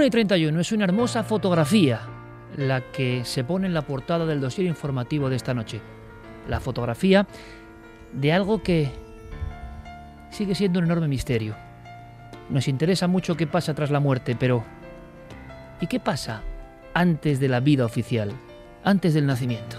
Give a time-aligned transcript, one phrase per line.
[0.00, 2.00] Una y 31 es una hermosa fotografía
[2.56, 5.78] la que se pone en la portada del dossier informativo de esta noche.
[6.48, 7.26] La fotografía
[8.10, 8.90] de algo que
[10.30, 11.54] sigue siendo un enorme misterio.
[12.48, 14.64] Nos interesa mucho qué pasa tras la muerte, pero
[15.82, 16.40] ¿y qué pasa
[16.94, 18.32] antes de la vida oficial,
[18.82, 19.76] antes del nacimiento?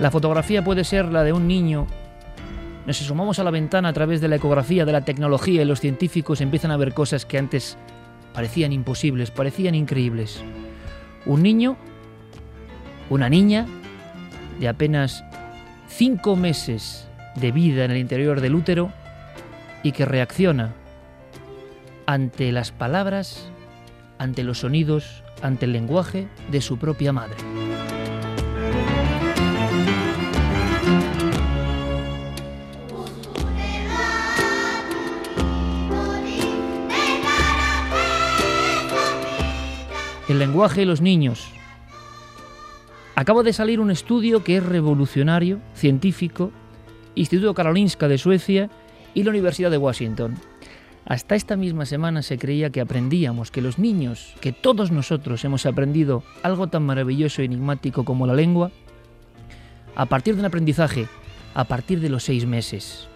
[0.00, 1.86] La fotografía puede ser la de un niño
[2.86, 5.80] nos asomamos a la ventana a través de la ecografía, de la tecnología y los
[5.80, 7.76] científicos empiezan a ver cosas que antes
[8.32, 10.40] parecían imposibles, parecían increíbles.
[11.24, 11.76] Un niño,
[13.10, 13.66] una niña
[14.60, 15.24] de apenas
[15.88, 18.92] cinco meses de vida en el interior del útero
[19.82, 20.72] y que reacciona
[22.06, 23.48] ante las palabras,
[24.18, 27.55] ante los sonidos, ante el lenguaje de su propia madre.
[40.36, 41.48] El lenguaje de los niños.
[43.14, 46.52] Acaba de salir un estudio que es revolucionario, científico,
[47.14, 48.68] Instituto Karolinska de Suecia
[49.14, 50.34] y la Universidad de Washington.
[51.06, 55.64] Hasta esta misma semana se creía que aprendíamos, que los niños, que todos nosotros hemos
[55.64, 58.70] aprendido algo tan maravilloso y enigmático como la lengua,
[59.94, 61.06] a partir de un aprendizaje,
[61.54, 63.08] a partir de los seis meses.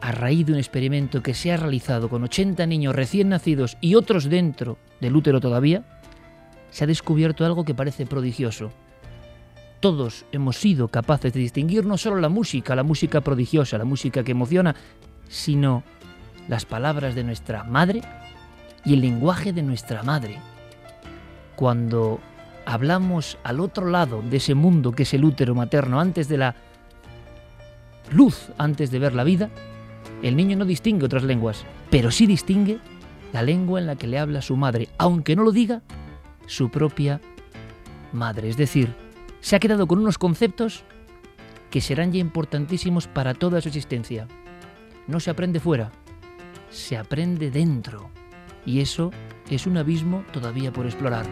[0.00, 3.96] A raíz de un experimento que se ha realizado con 80 niños recién nacidos y
[3.96, 5.82] otros dentro del útero todavía,
[6.70, 8.70] se ha descubierto algo que parece prodigioso.
[9.80, 14.22] Todos hemos sido capaces de distinguir no solo la música, la música prodigiosa, la música
[14.22, 14.74] que emociona,
[15.28, 15.82] sino
[16.48, 18.02] las palabras de nuestra madre
[18.84, 20.38] y el lenguaje de nuestra madre.
[21.56, 22.20] Cuando
[22.66, 26.54] hablamos al otro lado de ese mundo que es el útero materno, antes de la
[28.12, 29.50] luz, antes de ver la vida,
[30.22, 32.78] el niño no distingue otras lenguas, pero sí distingue
[33.32, 35.82] la lengua en la que le habla su madre, aunque no lo diga,
[36.46, 37.20] su propia
[38.12, 38.48] madre.
[38.48, 38.94] Es decir,
[39.40, 40.84] se ha quedado con unos conceptos
[41.70, 44.26] que serán ya importantísimos para toda su existencia.
[45.06, 45.92] No se aprende fuera,
[46.70, 48.10] se aprende dentro.
[48.66, 49.10] Y eso
[49.48, 51.26] es un abismo todavía por explorar.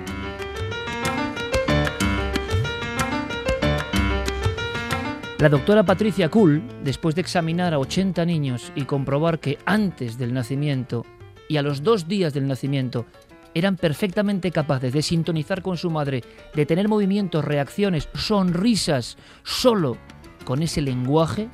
[5.39, 10.35] La doctora Patricia Kuhl, después de examinar a 80 niños y comprobar que antes del
[10.35, 11.07] nacimiento
[11.49, 13.07] y a los dos días del nacimiento
[13.55, 16.23] eran perfectamente capaces de sintonizar con su madre,
[16.55, 19.97] de tener movimientos, reacciones, sonrisas, solo
[20.45, 21.49] con ese lenguaje,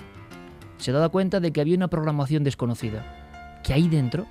[0.77, 4.27] se daba cuenta de que había una programación desconocida, que ahí dentro,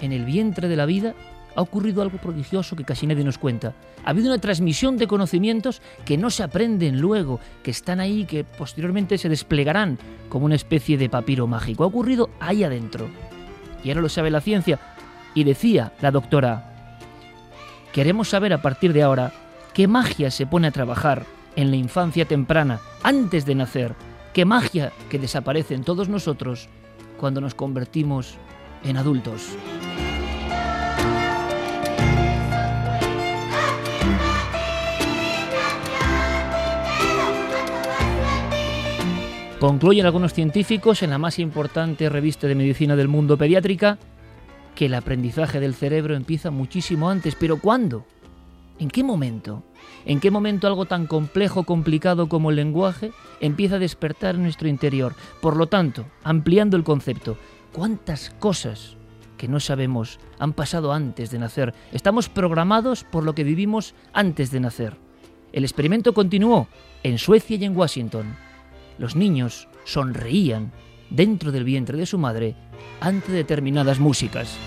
[0.00, 1.14] en el vientre de la vida,
[1.56, 3.74] ha ocurrido algo prodigioso que casi nadie nos cuenta.
[4.04, 8.44] Ha habido una transmisión de conocimientos que no se aprenden luego, que están ahí, que
[8.44, 9.98] posteriormente se desplegarán
[10.28, 11.84] como una especie de papiro mágico.
[11.84, 13.08] Ha ocurrido ahí adentro.
[13.84, 14.80] Y ahora lo sabe la ciencia,
[15.34, 16.98] y decía la doctora,
[17.92, 19.32] queremos saber a partir de ahora
[19.72, 21.26] qué magia se pone a trabajar
[21.56, 23.94] en la infancia temprana, antes de nacer,
[24.32, 26.68] qué magia que desaparece en todos nosotros
[27.18, 28.36] cuando nos convertimos
[28.84, 29.56] en adultos.
[39.60, 43.98] Concluyen algunos científicos en la más importante revista de medicina del mundo pediátrica
[44.74, 47.34] que el aprendizaje del cerebro empieza muchísimo antes.
[47.34, 48.04] ¿Pero cuándo?
[48.78, 49.62] ¿En qué momento?
[50.04, 54.68] ¿En qué momento algo tan complejo, complicado como el lenguaje empieza a despertar en nuestro
[54.68, 55.14] interior?
[55.40, 57.36] Por lo tanto, ampliando el concepto,
[57.72, 58.96] ¿cuántas cosas
[59.36, 61.74] que no sabemos han pasado antes de nacer.
[61.92, 64.96] Estamos programados por lo que vivimos antes de nacer.
[65.52, 66.68] El experimento continuó
[67.02, 68.36] en Suecia y en Washington.
[68.98, 70.72] Los niños sonreían
[71.10, 72.56] dentro del vientre de su madre
[73.00, 74.58] ante determinadas músicas.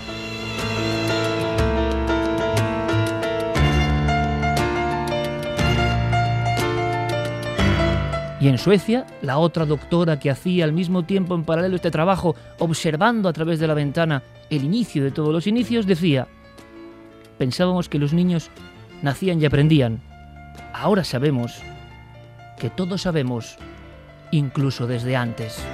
[8.40, 12.36] Y en Suecia, la otra doctora que hacía al mismo tiempo en paralelo este trabajo,
[12.58, 16.28] observando a través de la ventana el inicio de todos los inicios, decía,
[17.36, 18.50] pensábamos que los niños
[19.02, 20.00] nacían y aprendían.
[20.72, 21.60] Ahora sabemos
[22.58, 23.56] que todos sabemos,
[24.30, 25.64] incluso desde antes.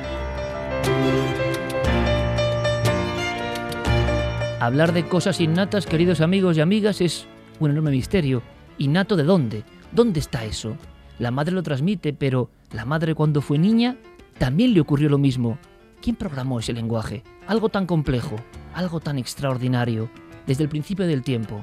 [4.64, 7.26] Hablar de cosas innatas, queridos amigos y amigas, es
[7.60, 8.42] un enorme misterio.
[8.78, 9.62] ¿Innato de dónde?
[9.92, 10.78] ¿Dónde está eso?
[11.18, 13.98] La madre lo transmite, pero la madre cuando fue niña
[14.38, 15.58] también le ocurrió lo mismo.
[16.00, 17.22] ¿Quién programó ese lenguaje?
[17.46, 18.36] Algo tan complejo,
[18.72, 20.08] algo tan extraordinario,
[20.46, 21.62] desde el principio del tiempo.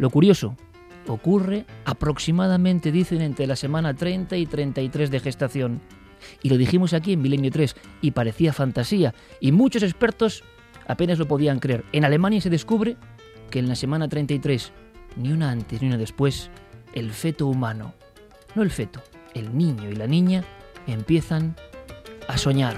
[0.00, 0.56] Lo curioso,
[1.06, 5.80] ocurre aproximadamente, dicen, entre la semana 30 y 33 de gestación.
[6.42, 10.42] Y lo dijimos aquí en Milenio 3, y parecía fantasía, y muchos expertos
[10.86, 11.84] apenas lo podían creer.
[11.92, 12.96] En Alemania se descubre
[13.50, 14.72] que en la semana 33,
[15.16, 16.50] ni una antes ni una después,
[16.92, 17.94] el feto humano
[18.54, 19.02] no el feto,
[19.34, 20.44] el niño y la niña
[20.86, 21.56] empiezan
[22.28, 22.76] a soñar.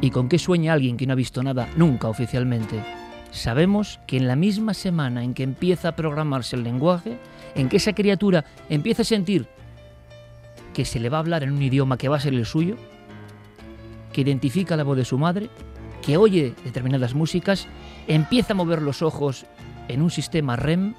[0.00, 2.84] ¿Y con qué sueña alguien que no ha visto nada nunca oficialmente?
[3.30, 7.18] Sabemos que en la misma semana en que empieza a programarse el lenguaje,
[7.54, 9.48] en que esa criatura empieza a sentir
[10.76, 12.76] que se le va a hablar en un idioma que va a ser el suyo,
[14.12, 15.48] que identifica la voz de su madre,
[16.02, 17.66] que oye determinadas músicas,
[18.06, 19.46] empieza a mover los ojos
[19.88, 20.92] en un sistema REM,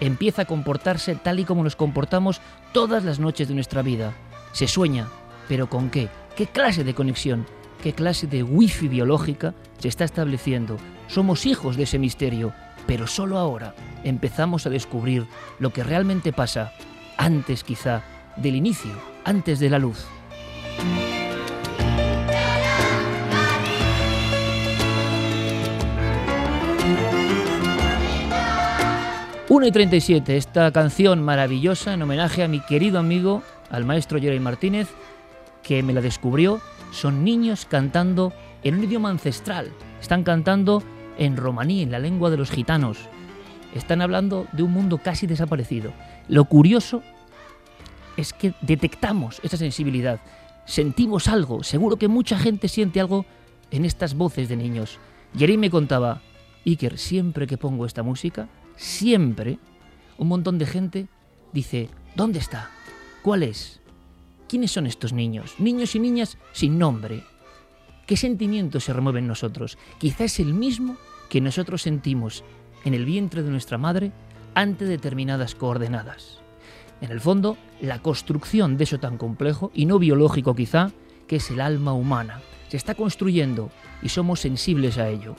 [0.00, 2.40] empieza a comportarse tal y como nos comportamos
[2.72, 4.14] todas las noches de nuestra vida.
[4.52, 5.08] Se sueña,
[5.46, 6.08] pero ¿con qué?
[6.34, 7.44] ¿Qué clase de conexión?
[7.82, 10.78] ¿Qué clase de wifi biológica se está estableciendo?
[11.06, 12.54] Somos hijos de ese misterio,
[12.86, 15.26] pero solo ahora empezamos a descubrir
[15.58, 16.72] lo que realmente pasa
[17.18, 18.02] antes quizá
[18.36, 18.92] del inicio,
[19.24, 20.06] antes de la luz.
[29.48, 34.40] 1 y 37, esta canción maravillosa en homenaje a mi querido amigo, al maestro Jerry
[34.40, 34.88] Martínez,
[35.62, 36.60] que me la descubrió.
[36.90, 38.32] Son niños cantando
[38.64, 39.70] en un idioma ancestral.
[40.00, 40.82] Están cantando
[41.16, 42.98] en romaní, en la lengua de los gitanos.
[43.72, 45.92] Están hablando de un mundo casi desaparecido.
[46.28, 47.02] Lo curioso
[48.16, 50.20] es que detectamos esa sensibilidad.
[50.64, 51.62] Sentimos algo.
[51.62, 53.24] Seguro que mucha gente siente algo
[53.70, 54.98] en estas voces de niños.
[55.36, 56.22] Jerry me contaba,
[56.64, 59.58] Iker, siempre que pongo esta música, siempre
[60.18, 61.08] un montón de gente
[61.52, 62.70] dice, ¿dónde está?
[63.22, 63.80] ¿Cuál es?
[64.48, 65.54] ¿Quiénes son estos niños?
[65.58, 67.24] Niños y niñas sin nombre.
[68.06, 69.78] ¿Qué sentimientos se remueven en nosotros?
[69.98, 70.96] Quizá es el mismo
[71.28, 72.44] que nosotros sentimos
[72.84, 74.12] en el vientre de nuestra madre
[74.54, 76.45] ante determinadas coordenadas.
[77.00, 80.90] En el fondo, la construcción de eso tan complejo y no biológico quizá,
[81.26, 83.70] que es el alma humana, se está construyendo
[84.02, 85.36] y somos sensibles a ello.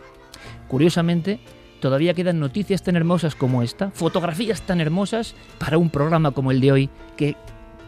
[0.68, 1.40] Curiosamente,
[1.80, 6.62] todavía quedan noticias tan hermosas como esta, fotografías tan hermosas para un programa como el
[6.62, 7.36] de hoy, que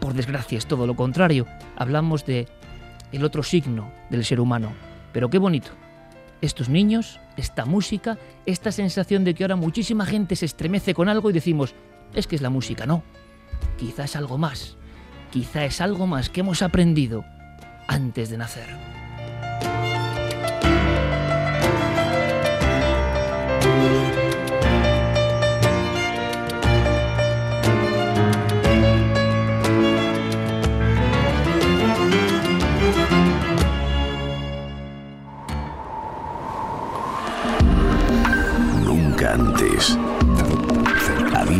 [0.00, 1.46] por desgracia es todo lo contrario.
[1.76, 2.48] Hablamos de
[3.12, 4.72] el otro signo del ser humano.
[5.12, 5.70] Pero qué bonito.
[6.40, 11.28] Estos niños, esta música, esta sensación de que ahora muchísima gente se estremece con algo
[11.28, 11.74] y decimos,
[12.14, 13.02] es que es la música, no.
[13.78, 14.76] Quizá es algo más.
[15.30, 17.24] Quizá es algo más que hemos aprendido
[17.88, 18.99] antes de nacer.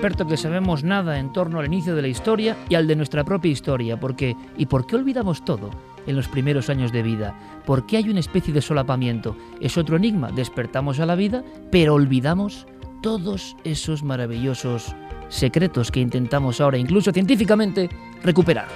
[0.00, 2.96] Un experto que sabemos nada en torno al inicio de la historia y al de
[2.96, 5.68] nuestra propia historia, porque ¿y por qué olvidamos todo
[6.06, 7.38] en los primeros años de vida?
[7.66, 9.36] ¿Por qué hay una especie de solapamiento?
[9.60, 12.66] Es otro enigma, despertamos a la vida, pero olvidamos
[13.02, 14.96] todos esos maravillosos
[15.28, 17.90] secretos que intentamos ahora, incluso científicamente,
[18.22, 18.68] recuperar.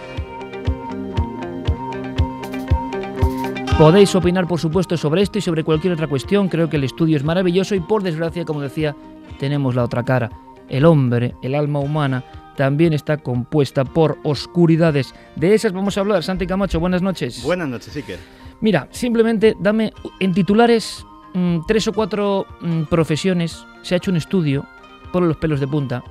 [3.79, 6.51] Podéis opinar, por supuesto, sobre esto y sobre cualquier otra cuestión.
[6.51, 8.95] Creo que el estudio es maravilloso y, por desgracia, como decía,
[9.39, 10.31] tenemos la otra cara.
[10.69, 12.25] El hombre, el alma humana,
[12.57, 15.15] también está compuesta por oscuridades.
[15.37, 16.23] De esas vamos a hablar.
[16.23, 17.43] Santi Camacho, buenas noches.
[17.43, 18.19] Buenas noches, Iker.
[18.61, 21.05] Mira, simplemente dame en titulares
[21.35, 23.65] mm, tres o cuatro mm, profesiones.
[23.83, 24.67] Se ha hecho un estudio,
[25.13, 26.03] por los pelos de punta,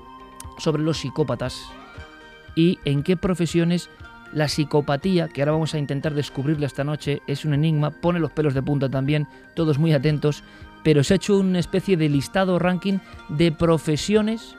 [0.57, 1.71] sobre los psicópatas
[2.55, 3.89] y en qué profesiones
[4.31, 8.31] la psicopatía, que ahora vamos a intentar descubrirla esta noche, es un enigma, pone los
[8.31, 10.43] pelos de punta también, todos muy atentos,
[10.83, 12.99] pero se ha hecho una especie de listado ranking
[13.29, 14.55] de profesiones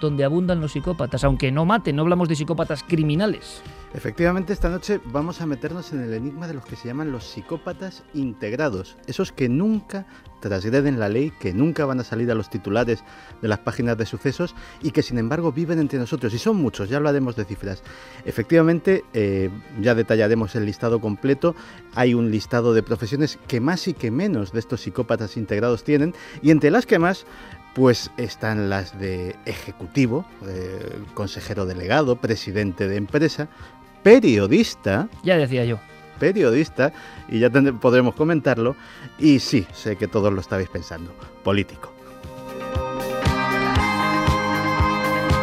[0.00, 3.62] donde abundan los psicópatas, aunque no maten, no hablamos de psicópatas criminales.
[3.94, 7.24] Efectivamente, esta noche vamos a meternos en el enigma de los que se llaman los
[7.24, 10.06] psicópatas integrados, esos que nunca
[10.48, 13.02] transgreden la ley, que nunca van a salir a los titulares
[13.42, 16.32] de las páginas de sucesos y que sin embargo viven entre nosotros.
[16.34, 17.82] Y son muchos, ya hablaremos de cifras.
[18.24, 19.50] Efectivamente, eh,
[19.80, 21.54] ya detallaremos el listado completo.
[21.94, 26.14] Hay un listado de profesiones que más y que menos de estos psicópatas integrados tienen
[26.42, 27.26] y entre las que más
[27.74, 33.48] pues están las de ejecutivo, eh, consejero delegado, presidente de empresa,
[34.02, 35.10] periodista.
[35.22, 35.78] Ya decía yo.
[36.18, 36.92] Periodista,
[37.28, 38.76] y ya podremos comentarlo.
[39.18, 41.92] Y sí, sé que todos lo estabais pensando, político.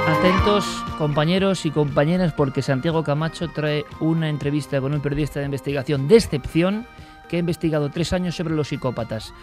[0.07, 0.65] Atentos
[0.97, 6.15] compañeros y compañeras porque Santiago Camacho trae una entrevista con un periodista de investigación de
[6.15, 6.87] excepción
[7.29, 9.33] que ha investigado tres años sobre los psicópatas.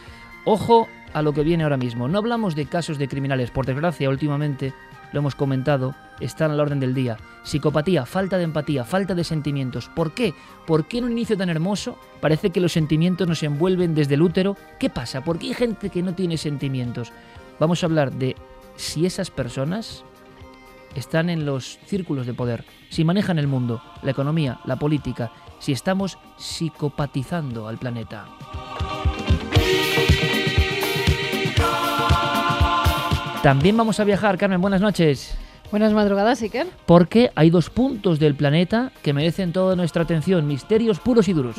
[0.45, 2.09] Ojo a lo que viene ahora mismo.
[2.09, 4.73] No hablamos de casos de criminales, por desgracia últimamente
[5.13, 7.17] lo hemos comentado, están a la orden del día.
[7.43, 9.89] Psicopatía, falta de empatía, falta de sentimientos.
[9.89, 10.35] ¿Por qué?
[10.67, 14.23] ¿Por qué en un inicio tan hermoso parece que los sentimientos nos envuelven desde el
[14.23, 14.57] útero?
[14.79, 15.23] ¿Qué pasa?
[15.23, 17.13] ¿Por qué hay gente que no tiene sentimientos?
[17.59, 18.37] Vamos a hablar de
[18.77, 20.05] si esas personas
[20.95, 25.73] están en los círculos de poder, si manejan el mundo, la economía, la política, si
[25.73, 28.27] estamos psicopatizando al planeta.
[33.43, 35.35] También vamos a viajar, Carmen, buenas noches.
[35.71, 36.67] Buenas madrugadas, Iker.
[36.85, 41.57] Porque hay dos puntos del planeta que merecen toda nuestra atención, misterios puros y duros.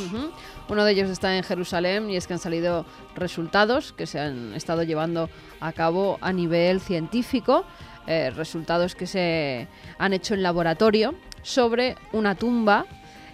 [0.70, 2.86] Uno de ellos está en Jerusalén y es que han salido
[3.16, 5.28] resultados que se han estado llevando
[5.60, 7.66] a cabo a nivel científico,
[8.06, 12.86] eh, resultados que se han hecho en laboratorio sobre una tumba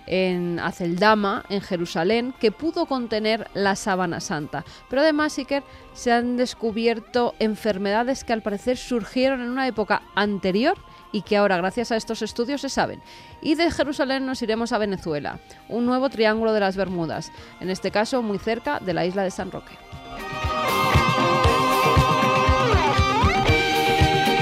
[0.08, 4.66] en Aceldama, en Jerusalén, que pudo contener la sábana santa.
[4.90, 10.78] Pero además, Iker, se han descubierto enfermedades que al parecer surgieron en una época anterior
[11.12, 13.02] y que ahora, gracias a estos estudios, se saben.
[13.42, 17.92] Y de Jerusalén nos iremos a Venezuela, un nuevo triángulo de las Bermudas, en este
[17.92, 19.74] caso muy cerca de la isla de San Roque.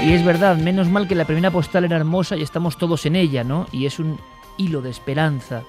[0.06, 3.16] Y es verdad, menos mal que la primera postal era hermosa y estamos todos en
[3.16, 3.66] ella, ¿no?
[3.72, 4.20] Y es un
[4.56, 5.62] hilo de esperanza.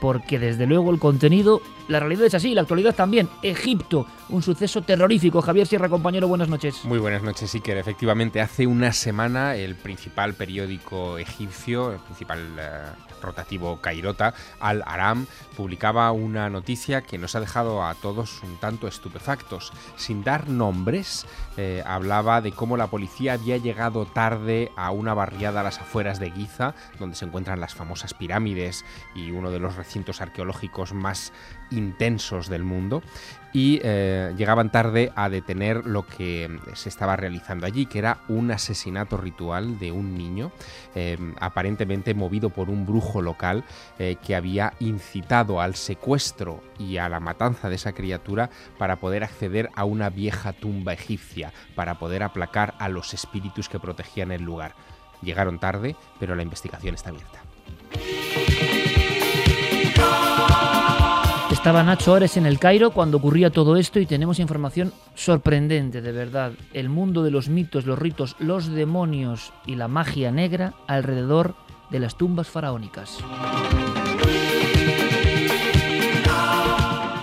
[0.00, 3.28] Porque desde luego el contenido, la realidad es así, la actualidad también.
[3.42, 5.40] Egipto, un suceso terrorífico.
[5.40, 6.84] Javier Sierra, compañero, buenas noches.
[6.84, 7.76] Muy buenas noches, Iker.
[7.76, 15.26] Efectivamente, hace una semana el principal periódico egipcio, el principal eh, rotativo Cairota, Al Aram,
[15.56, 19.72] publicaba una noticia que nos ha dejado a todos un tanto estupefactos.
[19.96, 21.26] Sin dar nombres,
[21.56, 26.18] eh, hablaba de cómo la policía había llegado tarde a una barriada a las afueras
[26.18, 31.32] de Giza, donde se encuentran las famosas pirámides y uno de los recintos arqueológicos más
[31.70, 33.02] intensos del mundo
[33.52, 38.50] y eh, llegaban tarde a detener lo que se estaba realizando allí, que era un
[38.50, 40.52] asesinato ritual de un niño,
[40.94, 43.64] eh, aparentemente movido por un brujo local
[43.98, 49.24] eh, que había incitado al secuestro y a la matanza de esa criatura para poder
[49.24, 54.42] acceder a una vieja tumba egipcia, para poder aplacar a los espíritus que protegían el
[54.42, 54.74] lugar.
[55.22, 57.51] Llegaron tarde, pero la investigación está abierta.
[61.62, 66.10] Estaba Nacho Ores en el Cairo cuando ocurría todo esto y tenemos información sorprendente, de
[66.10, 66.54] verdad.
[66.72, 71.54] El mundo de los mitos, los ritos, los demonios y la magia negra alrededor
[71.90, 73.18] de las tumbas faraónicas.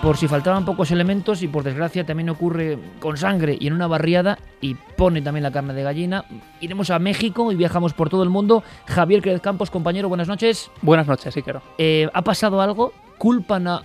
[0.02, 3.88] Por si faltaban pocos elementos y por desgracia también ocurre con sangre y en una
[3.88, 6.24] barriada y pone también la carne de gallina.
[6.62, 8.64] Iremos a México y viajamos por todo el mundo.
[8.86, 10.70] Javier Crez Campos, compañero, buenas noches.
[10.80, 11.60] Buenas noches, sí, quiero.
[11.76, 12.94] Eh, ¿Ha pasado algo?
[13.18, 13.82] ¿Culpan a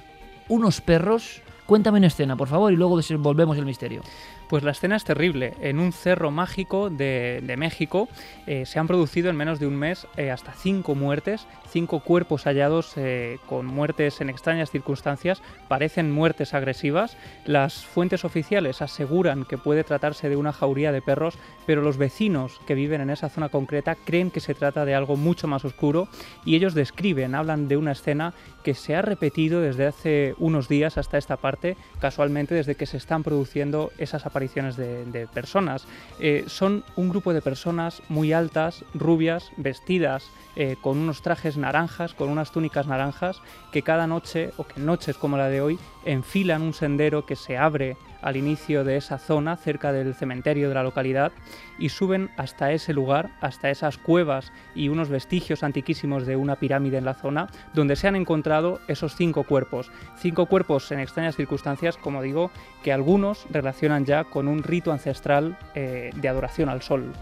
[0.47, 1.41] unos perros.
[1.65, 4.01] Cuéntame en escena, por favor, y luego desenvolvemos el misterio.
[4.47, 5.53] Pues la escena es terrible.
[5.61, 8.07] En un cerro mágico de, México
[8.45, 12.43] eh, se han producido en menos de un mes eh, hasta cinco muertes, cinco cuerpos
[12.43, 17.17] hallados eh, con muertes en extrañas circunstancias, parecen muertes agresivas.
[17.45, 22.59] Las fuentes oficiales aseguran que puede tratarse de una jauría de perros, pero los vecinos
[22.65, 26.07] que viven en esa zona concreta creen que se trata de algo mucho más oscuro
[26.45, 30.97] y ellos describen, hablan de una escena que se ha repetido desde hace unos días
[30.97, 35.85] hasta esta parte, casualmente desde que se están produciendo esas apariciones de, personas.
[36.19, 42.13] Eh, son un grupo de personas muy altas, rubias, vestidas eh, con unos trajes naranjas,
[42.13, 46.61] con unas túnicas naranjas, que cada noche, o que noches como la de hoy, enfilan
[46.61, 50.81] un sendero que se abre al inicio de esa zona, cerca del cementerio de la
[50.81, 51.31] localidad,
[51.77, 56.97] y suben hasta ese lugar, hasta esas cuevas y unos vestigios antiquísimos de una pirámide
[56.97, 59.91] en la zona, donde se han encontrado esos cinco cuerpos.
[60.17, 62.49] Cinco cuerpos en extrañas circunstancias, como digo,
[62.83, 67.13] que algunos relacionan ya con un rito ancestral eh, de adoración al sol.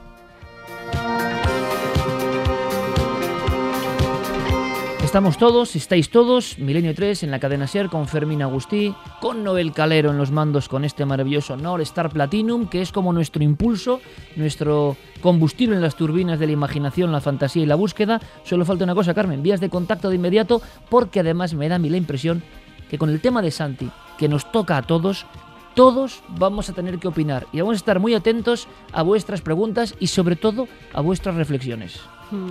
[5.13, 9.71] Estamos todos, estáis todos, Milenio 3 en la cadena SER con Fermín Agustí, con Noel
[9.71, 14.01] Calero en los mandos con este maravilloso Nord Star Platinum, que es como nuestro impulso,
[14.35, 18.19] nuestro combustible en las turbinas de la imaginación, la fantasía y la búsqueda.
[18.43, 21.79] Solo falta una cosa, Carmen, vías de contacto de inmediato, porque además me da a
[21.79, 22.41] mí la impresión
[22.89, 25.27] que con el tema de Santi, que nos toca a todos,
[25.75, 29.93] todos vamos a tener que opinar y vamos a estar muy atentos a vuestras preguntas
[29.99, 31.99] y sobre todo a vuestras reflexiones.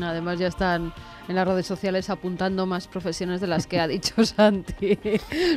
[0.02, 0.92] Además ya están
[1.28, 4.98] en las redes sociales apuntando más profesiones de las que ha dicho Santi.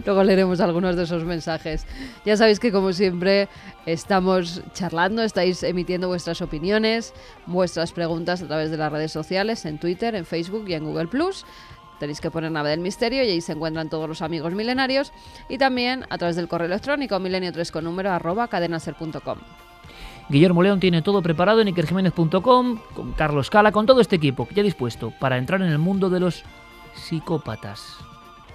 [0.06, 1.86] Luego leeremos algunos de esos mensajes.
[2.26, 3.48] Ya sabéis que como siempre
[3.86, 7.14] estamos charlando, estáis emitiendo vuestras opiniones,
[7.46, 11.08] vuestras preguntas a través de las redes sociales, en Twitter, en Facebook y en Google
[11.08, 11.46] Plus.
[12.00, 15.14] Tenéis que poner Nave del Misterio y ahí se encuentran todos los amigos milenarios.
[15.48, 19.38] Y también a través del correo electrónico milenio3 con número arroba cadenaser.com.
[20.28, 24.64] Guillermo León tiene todo preparado en ikerjiménez.com, con Carlos Cala, con todo este equipo ya
[24.64, 26.44] dispuesto para entrar en el mundo de los
[26.96, 27.98] psicópatas.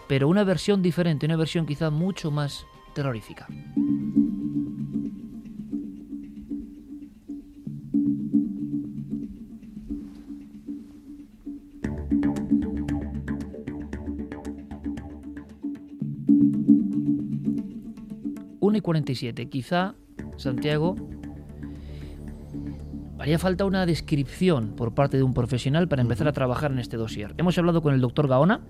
[0.08, 3.46] Pero una versión diferente, una versión quizá mucho más terrorífica.
[18.58, 19.48] Una y 47.
[19.48, 19.94] Quizá,
[20.36, 20.96] Santiago,
[23.20, 26.96] Haría falta una descripción por parte de un profesional para empezar a trabajar en este
[26.96, 27.34] dossier.
[27.36, 28.62] Hemos hablado con el doctor Gaona,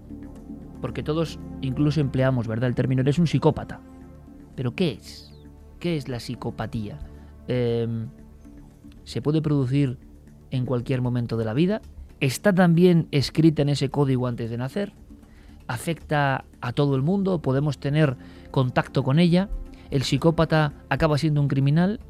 [0.80, 2.68] porque todos incluso empleamos, ¿verdad?
[2.68, 3.80] El término, eres un psicópata.
[4.56, 5.32] Pero ¿qué es?
[5.78, 6.98] ¿Qué es la psicopatía?
[7.46, 8.08] Em,
[9.04, 9.98] ¿Se puede producir
[10.50, 11.80] en cualquier momento de la vida?
[12.18, 14.92] ¿Está también escrita en ese código antes de nacer?
[15.68, 17.40] ¿Afecta a todo el mundo?
[17.40, 18.16] ¿Podemos tener
[18.50, 19.48] contacto con ella?
[19.92, 22.00] ¿El psicópata acaba siendo un criminal?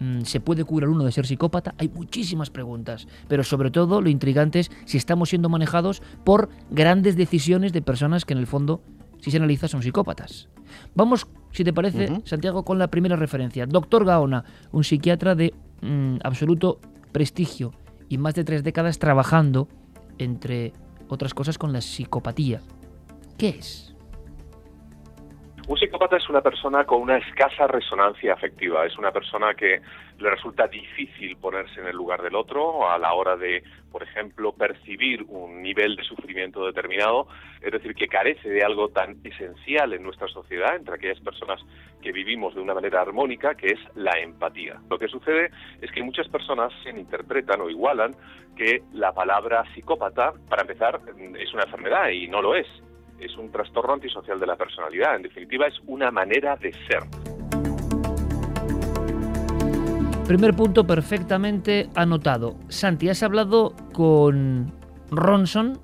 [0.00, 1.74] Mm, ¿Se puede curar uno de ser psicópata?
[1.78, 7.16] Hay muchísimas preguntas, pero sobre todo lo intrigante es si estamos siendo manejados por grandes
[7.16, 8.82] decisiones de personas que en el fondo,
[9.20, 10.48] si se analiza, son psicópatas.
[10.94, 13.66] Vamos, si te parece, Santiago, con la primera referencia.
[13.66, 16.80] Doctor Gaona, un psiquiatra de mm, absoluto
[17.12, 17.72] prestigio
[18.08, 19.68] y más de tres décadas trabajando,
[20.18, 20.72] entre
[21.08, 22.60] otras cosas, con la psicopatía.
[23.36, 23.87] ¿Qué es?
[25.68, 29.82] Un psicópata es una persona con una escasa resonancia afectiva, es una persona que
[30.18, 34.52] le resulta difícil ponerse en el lugar del otro a la hora de, por ejemplo,
[34.52, 37.28] percibir un nivel de sufrimiento determinado,
[37.60, 41.60] es decir, que carece de algo tan esencial en nuestra sociedad, entre aquellas personas
[42.00, 44.80] que vivimos de una manera armónica, que es la empatía.
[44.88, 45.50] Lo que sucede
[45.82, 48.16] es que muchas personas se interpretan o igualan
[48.56, 50.98] que la palabra psicópata, para empezar,
[51.38, 52.66] es una enfermedad y no lo es
[53.20, 55.16] es un trastorno antisocial de la personalidad.
[55.16, 57.02] En definitiva, es una manera de ser.
[60.26, 62.56] Primer punto perfectamente anotado.
[62.68, 64.72] Santi, has hablado con
[65.10, 65.80] Ronson,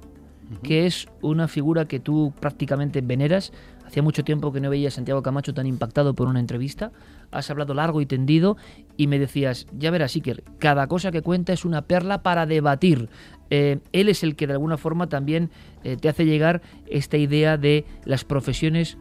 [0.63, 3.53] que es una figura que tú prácticamente veneras.
[3.87, 6.93] Hacía mucho tiempo que no veía a Santiago Camacho tan impactado por una entrevista.
[7.35, 8.57] Has hablado largo y tendido
[8.97, 13.09] y me decías, ya verás, Iker, cada cosa que cuenta es una perla para debatir.
[13.51, 15.51] Eh, él es el que de alguna forma también
[15.83, 18.97] eh, te hace llegar esta idea de las profesiones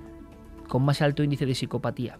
[0.68, 2.18] con más alto índice de psicopatía.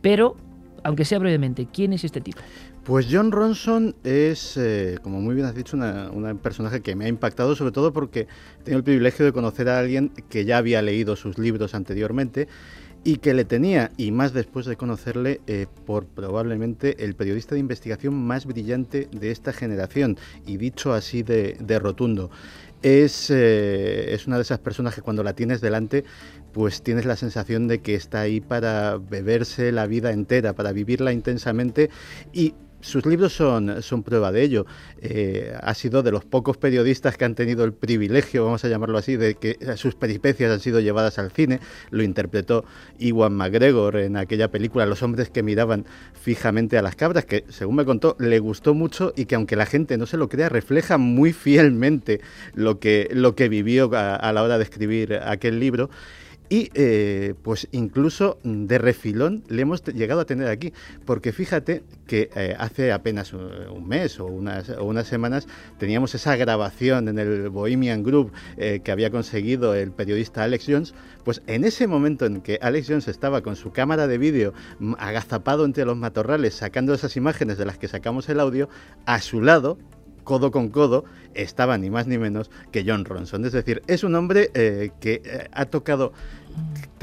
[0.00, 0.36] Pero,
[0.82, 2.40] aunque sea brevemente, ¿quién es este tipo?
[2.84, 7.08] Pues John Ronson es, eh, como muy bien has dicho, un personaje que me ha
[7.08, 8.26] impactado, sobre todo porque
[8.64, 12.48] tengo el privilegio de conocer a alguien que ya había leído sus libros anteriormente
[13.04, 17.60] y que le tenía, y más después de conocerle, eh, por probablemente el periodista de
[17.60, 22.30] investigación más brillante de esta generación, y dicho así de, rotundo.
[22.82, 26.04] Es, eh, es una de esas personas que cuando la tienes delante
[26.52, 31.12] pues tienes la sensación de que está ahí para beberse la vida entera, para vivirla
[31.12, 31.90] intensamente
[32.32, 34.66] y sus libros son, son prueba de ello.
[35.00, 38.98] Eh, ha sido de los pocos periodistas que han tenido el privilegio, vamos a llamarlo
[38.98, 41.60] así, de que sus peripecias han sido llevadas al cine.
[41.90, 42.64] Lo interpretó
[42.98, 47.76] Iwan McGregor en aquella película Los hombres que miraban fijamente a las cabras, que según
[47.76, 50.98] me contó le gustó mucho y que aunque la gente no se lo crea, refleja
[50.98, 52.20] muy fielmente
[52.54, 55.88] lo que, lo que vivió a la hora de escribir aquel libro
[56.52, 60.74] y eh, pues incluso de refilón le hemos llegado a tener aquí,
[61.06, 67.18] porque fíjate que eh, hace apenas un mes o unas, semanas teníamos esa grabación en
[67.18, 72.26] el Bohemian Group eh, que había conseguido el periodista Alex Jones, pues en ese momento
[72.26, 76.52] en que Alex Jones estaba con su cámara de vídeo mm, agazapado entre los matorrales
[76.52, 78.68] sacando esas imágenes de las que sacamos el audio,
[79.06, 79.78] a su lado
[80.22, 83.44] codo con codo, estaba ni más ni menos que John Ronson.
[83.44, 84.52] Es decir, es un hombre
[85.00, 86.12] que ha tocado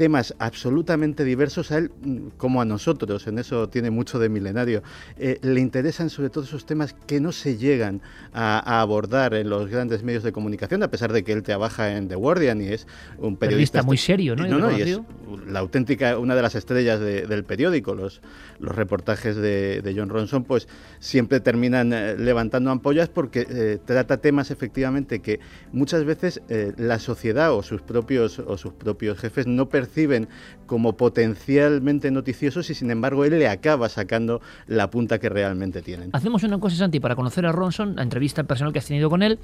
[0.00, 4.82] temas absolutamente diversos a él mm, como a nosotros, en eso tiene mucho de milenario.
[5.18, 8.00] Eh, le interesan sobre todo esos temas que no se llegan
[8.32, 12.08] a, abordar en los grandes medios de comunicación, a pesar de que él trabaja en
[12.08, 12.86] The Guardian y es
[13.18, 14.46] un periodista, muy serio, ¿no?
[14.46, 15.00] no, y es
[15.46, 17.94] la auténtica, una de las estrellas del periódico.
[17.94, 18.22] Los,
[18.58, 20.66] los reportajes de, John Ronson, pues
[20.98, 25.40] siempre terminan eh, levantando ampollas porque eh, trata temas efectivamente que
[25.72, 26.40] muchas veces
[26.78, 30.28] la sociedad o sus propios o sus propios jefes no perciben
[30.66, 36.10] como potencialmente noticiosos y sin embargo él le acaba sacando la punta que realmente tienen.
[36.12, 39.22] Hacemos una cosa, Santi, para conocer a Ronson, la entrevista personal que has tenido con
[39.22, 39.38] él,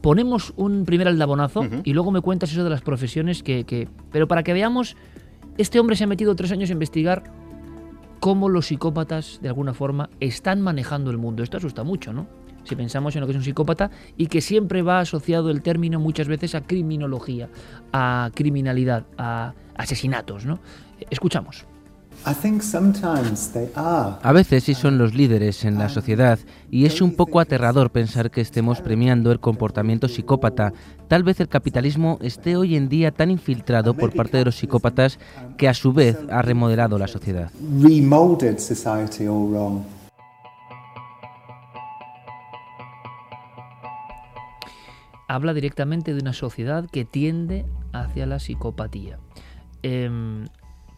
[0.00, 3.88] ponemos un primer aldabonazo y luego me cuentas eso de las profesiones que, que...
[4.12, 4.96] Pero para que veamos,
[5.58, 7.24] este hombre se ha metido tres años a investigar
[8.20, 11.42] cómo los psicópatas, de alguna forma, están manejando el mundo.
[11.42, 12.26] Esto asusta mucho, ¿no?
[12.66, 16.00] Si pensamos en lo que es un psicópata, y que siempre va asociado el término
[16.00, 17.48] muchas veces a criminología,
[17.92, 20.44] a criminalidad, a asesinatos.
[20.44, 20.58] ¿no?
[21.10, 21.64] Escuchamos.
[24.22, 26.38] A veces sí son los líderes en la sociedad
[26.70, 30.72] y es un poco aterrador pensar que estemos premiando el comportamiento psicópata.
[31.08, 35.18] Tal vez el capitalismo esté hoy en día tan infiltrado por parte de los psicópatas
[35.56, 37.50] que a su vez ha remodelado la sociedad.
[45.28, 49.18] Habla directamente de una sociedad que tiende hacia la psicopatía.
[49.82, 50.46] Em,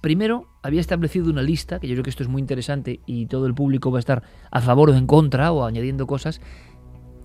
[0.01, 3.47] primero, había establecido una lista, que yo creo que esto es muy interesante y todo
[3.47, 6.41] el público va a estar a favor o en contra o añadiendo cosas,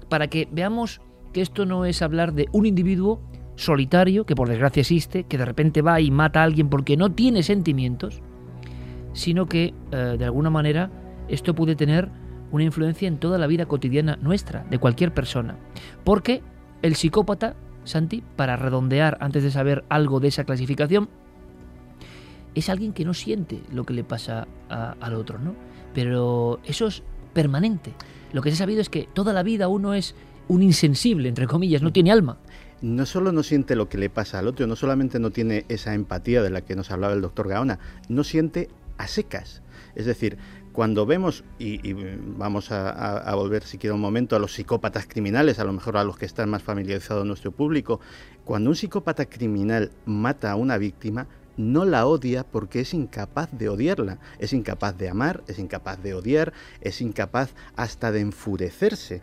[0.10, 1.02] para que veamos
[1.34, 3.22] que esto no es hablar de un individuo
[3.56, 7.12] solitario, que por desgracia existe, que de repente va y mata a alguien porque no
[7.12, 8.22] tiene sentimientos,
[9.13, 10.92] sino que eh, de alguna manera
[11.28, 12.10] esto puede tener
[12.52, 15.58] una influencia en toda la vida cotidiana nuestra, de cualquier persona.
[16.04, 16.44] Porque
[16.84, 21.10] el psicópata, Santi, para redondear antes de saber algo de esa clasificación,
[22.54, 25.56] es alguien que no siente lo que le pasa al otro, ¿no?
[25.96, 27.02] Pero eso es
[27.34, 27.93] permanente.
[28.32, 30.13] Lo que se ha sabido es que toda la vida uno es
[30.48, 32.38] un insensible, entre comillas, no tiene alma.
[32.82, 35.93] No solo no siente lo que le pasa al otro, no solamente no tiene esa
[35.93, 39.62] empatía de la que nos hablaba el doctor Gaona, no siente a secas.
[39.96, 40.38] Es decir,
[40.73, 45.63] cuando vemos, y, vamos a, volver si quiero un momento a los psicópatas criminales, a
[45.63, 47.99] lo mejor a los que están más familiarizados nuestro público,
[48.43, 53.69] cuando un psicópata criminal mata a una víctima, no la odia porque es incapaz de
[53.69, 59.21] odiarla, es incapaz de amar, es incapaz de odiar, es incapaz hasta de enfurecerse.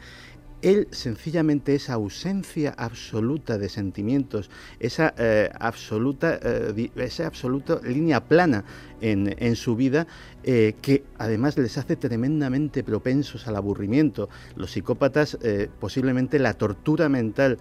[0.62, 8.64] Él sencillamente esa ausencia absoluta de sentimientos, esa eh, absoluta, eh, esa absoluta línea plana
[9.00, 10.06] en, su vida,
[10.42, 14.28] eh, que además les hace tremendamente propensos al aburrimiento.
[14.56, 15.38] Los psicópatas,
[15.78, 17.58] posiblemente la tortura mental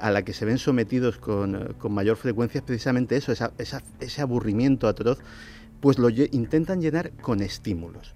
[0.00, 5.18] a la que se ven sometidos con, mayor frecuencia es precisamente eso, ese aburrimiento atroz,
[5.80, 8.14] pues lo intentan llenar con estímulos.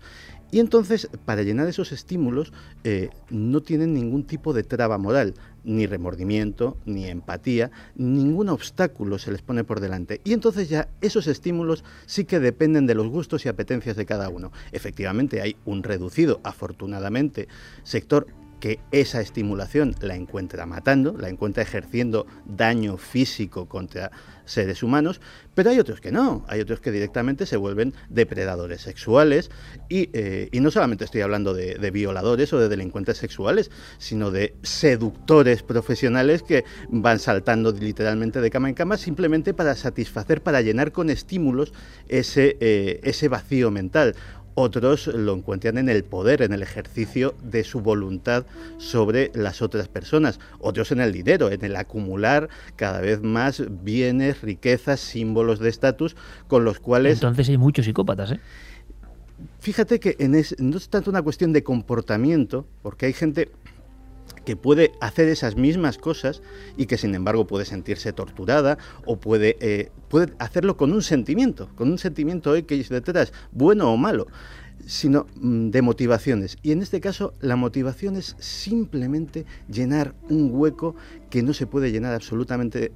[0.50, 2.52] Y entonces, para llenar esos estímulos,
[2.84, 5.34] eh, no tienen ningún tipo de traba moral,
[5.64, 10.20] ni remordimiento, ni empatía, ningún obstáculo se les pone por delante.
[10.24, 14.30] Y entonces ya esos estímulos sí que dependen de los gustos y apetencias de cada
[14.30, 14.50] uno.
[14.72, 17.48] Efectivamente, hay un reducido, afortunadamente,
[17.82, 18.26] sector
[18.60, 24.10] que esa estimulación la encuentra matando, la encuentra ejerciendo daño físico contra
[24.44, 25.20] seres humanos,
[25.54, 29.50] pero hay otros que no, hay otros que directamente se vuelven depredadores sexuales
[29.88, 35.62] y, eh, no solamente estoy hablando de, violadores o de delincuentes sexuales, sino de seductores
[35.62, 41.10] profesionales que van saltando literalmente de cama en cama simplemente para satisfacer, para llenar con
[41.10, 41.72] estímulos
[42.08, 44.14] ese, eh, ese vacío mental
[44.58, 48.44] otros lo encuentran en el poder, en el ejercicio de su voluntad
[48.78, 54.42] sobre las otras personas, otros en el dinero, en el acumular cada vez más bienes,
[54.42, 56.16] riquezas, símbolos de estatus
[56.48, 57.14] con los cuales...
[57.14, 58.40] Entonces hay muchos psicópatas, ¿eh?
[59.60, 63.52] Fíjate que en no es tanto una cuestión de comportamiento, porque hay gente
[64.48, 66.40] que puede hacer esas mismas cosas
[66.78, 71.68] y que sin embargo puede sentirse torturada o puede, eh, puede hacerlo con un sentimiento,
[71.74, 74.26] con un sentimiento X detrás, bueno o malo,
[74.86, 76.56] sino mm, de motivaciones.
[76.62, 80.96] Y en este caso la motivación es simplemente llenar un hueco
[81.28, 82.90] que no se puede llenar absolutamente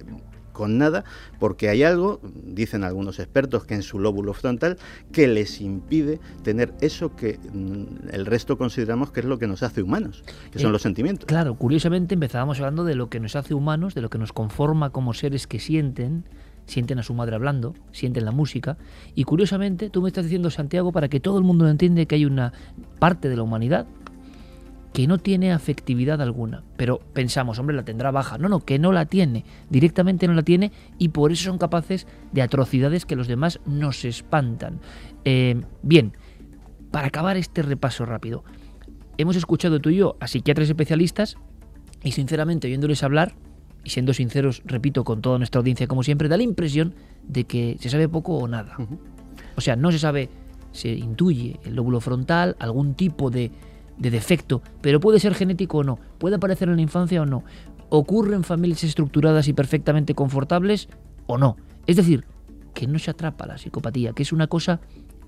[0.53, 1.03] con nada,
[1.39, 4.77] porque hay algo, dicen algunos expertos, que en su lóbulo frontal,
[5.11, 9.63] que les impide tener eso que mm, el resto consideramos que es lo que nos
[9.63, 11.25] hace humanos, que son eh, los sentimientos.
[11.25, 14.91] Claro, curiosamente empezábamos hablando de lo que nos hace humanos, de lo que nos conforma
[14.91, 16.25] como seres que sienten,
[16.65, 18.77] sienten a su madre hablando, sienten la música,
[19.15, 22.25] y curiosamente tú me estás diciendo, Santiago, para que todo el mundo entienda que hay
[22.25, 22.53] una
[22.99, 23.87] parte de la humanidad
[24.93, 26.63] que no tiene afectividad alguna.
[26.77, 28.37] Pero pensamos, hombre, la tendrá baja.
[28.37, 29.43] No, no, que no la tiene.
[29.69, 34.05] Directamente no la tiene y por eso son capaces de atrocidades que los demás nos
[34.05, 34.79] espantan.
[35.25, 36.13] Eh, bien,
[36.91, 38.43] para acabar este repaso rápido.
[39.17, 41.37] Hemos escuchado tú y yo a psiquiatras especialistas
[42.03, 43.35] y sinceramente oyéndoles hablar,
[43.83, 46.95] y siendo sinceros, repito, con toda nuestra audiencia como siempre, da la impresión
[47.27, 48.77] de que se sabe poco o nada.
[49.55, 50.29] O sea, no se sabe,
[50.71, 53.51] se intuye el lóbulo frontal, algún tipo de
[53.97, 57.43] de defecto, pero puede ser genético o no, puede aparecer en la infancia o no,
[57.89, 60.89] ocurre en familias estructuradas y perfectamente confortables
[61.27, 61.57] o no.
[61.85, 62.25] Es decir,
[62.73, 64.81] que no se atrapa la psicopatía, que es una cosa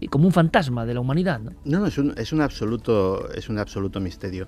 [0.10, 1.42] como un fantasma de la humanidad.
[1.64, 4.48] No, no, es, un, absoluto, es un absoluto misterio.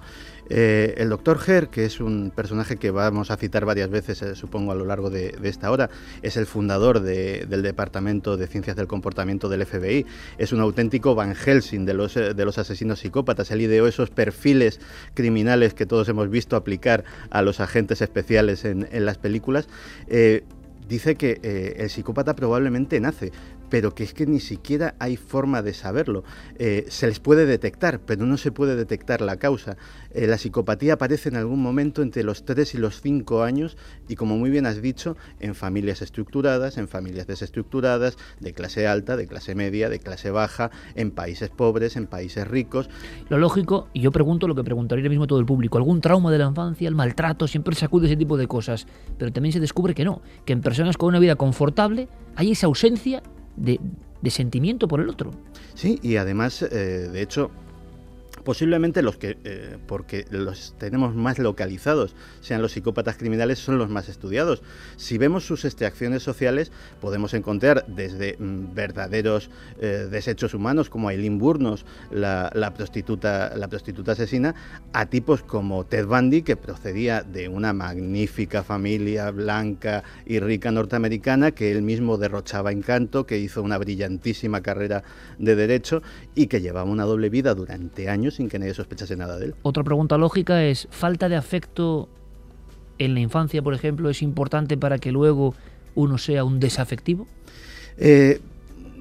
[0.49, 4.35] Eh, el doctor Herr, que es un personaje que vamos a citar varias veces, eh,
[4.35, 5.89] supongo, a lo largo de, esta hora,
[6.21, 10.05] es el fundador del Departamento de Ciencias del Comportamiento del FBI.
[10.37, 13.51] Es un auténtico Van Helsing de los, de los asesinos psicópatas.
[13.51, 14.79] Él ideó esos perfiles
[15.13, 19.67] criminales que todos hemos visto aplicar a los agentes especiales en, las películas.
[20.07, 20.43] Eh,
[20.87, 23.31] dice que el psicópata probablemente nace,
[23.69, 26.23] pero que es que ni siquiera hay forma de saberlo.
[26.57, 29.77] Eh, se les puede detectar, pero no se puede detectar la causa.
[30.11, 33.77] Eh, la psicopatía aparece en algún momento entre los 3 y los 5 años
[34.07, 39.17] y, como muy bien has dicho, en familias estructuradas, en familias desestructuradas, de clase alta,
[39.17, 42.89] de clase media, de clase baja, en países pobres, en países ricos.
[43.29, 46.31] Lo lógico, y yo pregunto lo que preguntaría ahora mismo todo el público, algún trauma
[46.31, 49.59] de la infancia, el maltrato, siempre se acude ese tipo de cosas, pero también se
[49.59, 53.21] descubre que no, que en personas con una vida confortable hay esa ausencia
[53.57, 53.79] de,
[54.29, 55.31] sentimiento por el otro.
[55.73, 57.51] Sí, y además, eh, de hecho,
[58.47, 63.89] posiblemente los que, eh, porque los tenemos más localizados, sean los psicópatas criminales, son los
[63.89, 64.63] más estudiados.
[64.95, 69.49] Si vemos sus extracciones sociales, podemos encontrar desde mm, verdaderos
[69.81, 74.55] eh, desechos humanos, como Aileen Burnos, la, prostituta, la prostituta asesina,
[74.93, 81.51] a tipos como Ted Bundy, que procedía de una magnífica familia blanca y rica norteamericana,
[81.51, 85.03] que él mismo derrochaba encanto, que hizo una brillantísima carrera
[85.37, 86.01] de derecho
[86.33, 89.55] y que llevaba una doble vida durante años sin que nadie sospechase nada de él.
[89.63, 92.07] Otra pregunta lógica es, ¿falta de afecto
[92.97, 95.53] en la infancia, por ejemplo, es importante para que luego
[95.95, 97.27] uno sea un desafectivo?
[97.97, 98.39] Eh,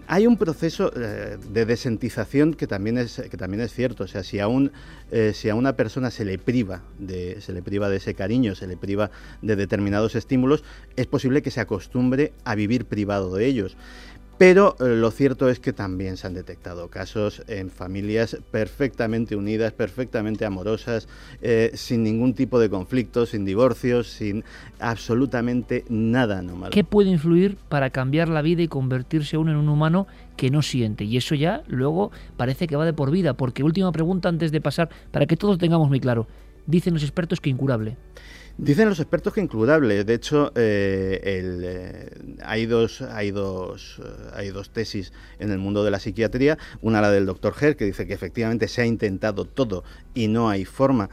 [0.09, 4.23] hay un proceso eh, de desentización que también es que también es cierto o sea
[4.23, 4.47] si a
[5.11, 8.55] eh, si a una persona se le priva de se le priva de ese cariño
[8.55, 9.11] se le priva
[9.43, 10.63] de determinados estímulos
[10.95, 13.77] es posible que se acostumbre a vivir privado de ellos
[14.39, 19.73] pero eh, lo cierto es que también se han detectado casos en familias perfectamente unidas,
[19.73, 21.09] perfectamente amorosas,
[21.43, 24.45] eh, sin ningún tipo de conflicto, sin divorcios, sin
[24.79, 26.71] absolutamente nada anormal.
[26.71, 30.63] ¿Qué puede influir para cambiar la vida y convertirse uno en un humano que no
[30.63, 31.05] siente?
[31.05, 34.61] Y eso ya luego parece que va de por vida, porque última pregunta antes de
[34.61, 36.27] pasar, para que todos tengamos muy claro,
[36.67, 37.97] dicen los expertos que incurable.
[38.59, 40.05] Dicen los expertos que incurable.
[40.05, 42.11] De hecho, eh, eh,
[42.43, 46.57] hay, dos, hay, dos, eh, hay dos tesis en el mundo de la psiquiatría.
[46.81, 50.49] Una la del doctor Herr, que dice que efectivamente se ha intentado todo y no
[50.49, 51.11] hay forma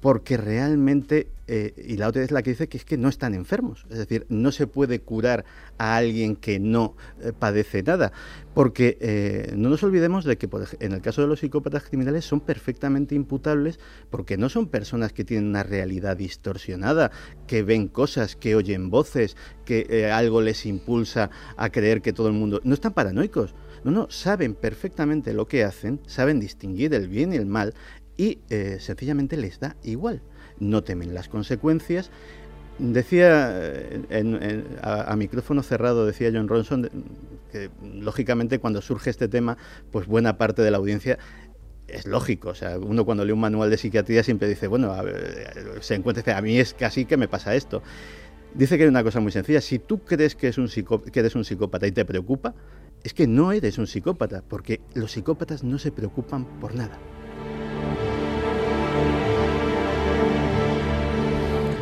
[0.00, 3.34] porque realmente, eh, y la otra es la que dice que es que no están
[3.34, 5.44] enfermos, es decir, no se puede curar
[5.76, 8.10] a alguien que no eh, padece nada,
[8.54, 10.48] porque eh, no nos olvidemos de que
[10.80, 15.24] en el caso de los psicópatas criminales son perfectamente imputables porque no son personas que
[15.24, 17.10] tienen una realidad distorsionada,
[17.46, 19.36] que ven cosas, que oyen voces,
[19.66, 22.60] que algo les impulsa a creer que todo el mundo...
[22.64, 23.54] No están paranoicos.
[23.84, 27.74] No, no, saben perfectamente lo que hacen, saben distinguir el bien y el mal
[28.20, 30.20] y eh, sencillamente les da igual.
[30.58, 32.10] No temen las consecuencias
[32.80, 36.88] Decía, eh, a, micrófono cerrado, decía John Ronson,
[37.52, 39.58] que lógicamente cuando surge este tema,
[39.90, 41.18] pues buena parte de la audiencia
[41.88, 42.48] es lógico.
[42.48, 46.38] O sea, uno cuando lee un manual de psiquiatría siempre dice, bueno, ver, se encuentra,
[46.38, 47.82] a mí es casi que me pasa esto.
[48.54, 51.34] Dice que hay una cosa muy sencilla, si tú crees que, es un que eres
[51.34, 52.54] un psicópata y te preocupa,
[53.04, 56.98] es que no eres un psicópata, porque los psicópatas no se preocupan por nada.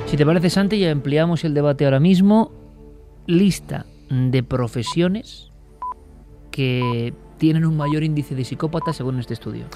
[0.07, 2.51] Si te parece, Santi, ya ampliamos el debate ahora mismo.
[3.27, 5.53] Lista de profesiones
[6.51, 9.67] que tienen un mayor índice de psicópatas según este estudio.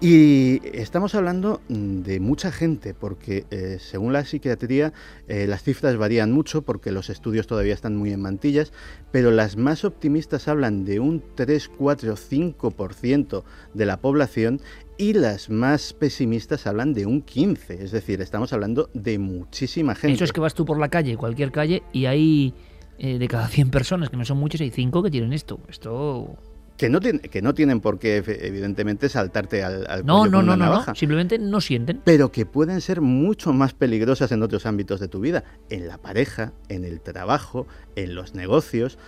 [0.00, 4.92] Y estamos hablando de mucha gente, porque eh, según la psiquiatría
[5.28, 8.72] eh, las cifras varían mucho, porque los estudios todavía están muy en mantillas,
[9.12, 14.60] pero las más optimistas hablan de un 3, 4, 5% de la población
[14.98, 20.14] y las más pesimistas hablan de un 15%, es decir, estamos hablando de muchísima gente.
[20.14, 22.54] Eso es que vas tú por la calle, cualquier calle, y hay
[22.98, 25.58] eh, de cada 100 personas, que no son muchos, hay 5 que tienen esto.
[25.68, 26.36] Esto...
[26.76, 30.46] Que no, tiene- que no tienen por qué, evidentemente, saltarte al, al No, no, con
[30.46, 32.00] no, una no, no, simplemente no sienten.
[32.04, 35.98] pero que pueden ser mucho más peligrosas en otros ámbitos de tu vida, en la
[35.98, 38.98] pareja, en el trabajo, en los negocios.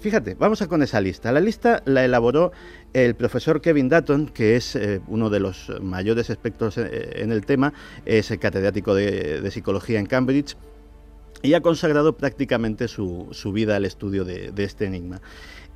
[0.00, 1.30] Fíjate, vamos a con esa lista.
[1.32, 2.50] La lista la elaboró
[2.92, 7.46] el profesor Kevin Dutton, que es eh, uno de los mayores expertos eh, en el
[7.46, 7.72] tema,
[8.04, 10.56] es el catedrático de, de psicología en Cambridge
[11.42, 15.20] y ha consagrado prácticamente su, su vida al estudio de, de este enigma.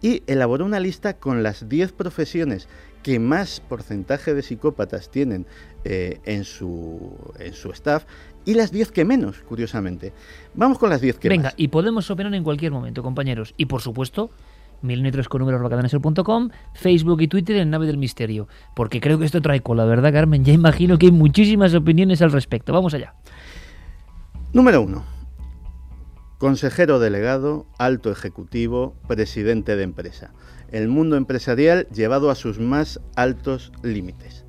[0.03, 2.69] Y elaboró una lista con las 10 profesiones
[3.03, 5.47] que más porcentaje de psicópatas tienen
[5.85, 8.05] eh, en, su, en su staff
[8.45, 10.13] y las 10 que menos, curiosamente.
[10.55, 11.55] Vamos con las 10 que Venga, más.
[11.57, 13.55] y podemos opinar en cualquier momento, compañeros.
[13.57, 14.31] Y por supuesto,
[14.83, 15.61] mil litros con números
[16.75, 18.49] Facebook y Twitter en Nave del Misterio.
[18.75, 20.45] Porque creo que esto trae cola, ¿verdad, Carmen?
[20.45, 22.73] Ya imagino que hay muchísimas opiniones al respecto.
[22.73, 23.15] Vamos allá.
[24.53, 25.17] Número 1.
[26.39, 30.33] Consejero delegado, alto ejecutivo, presidente de empresa.
[30.71, 34.45] El mundo empresarial llevado a sus más altos límites.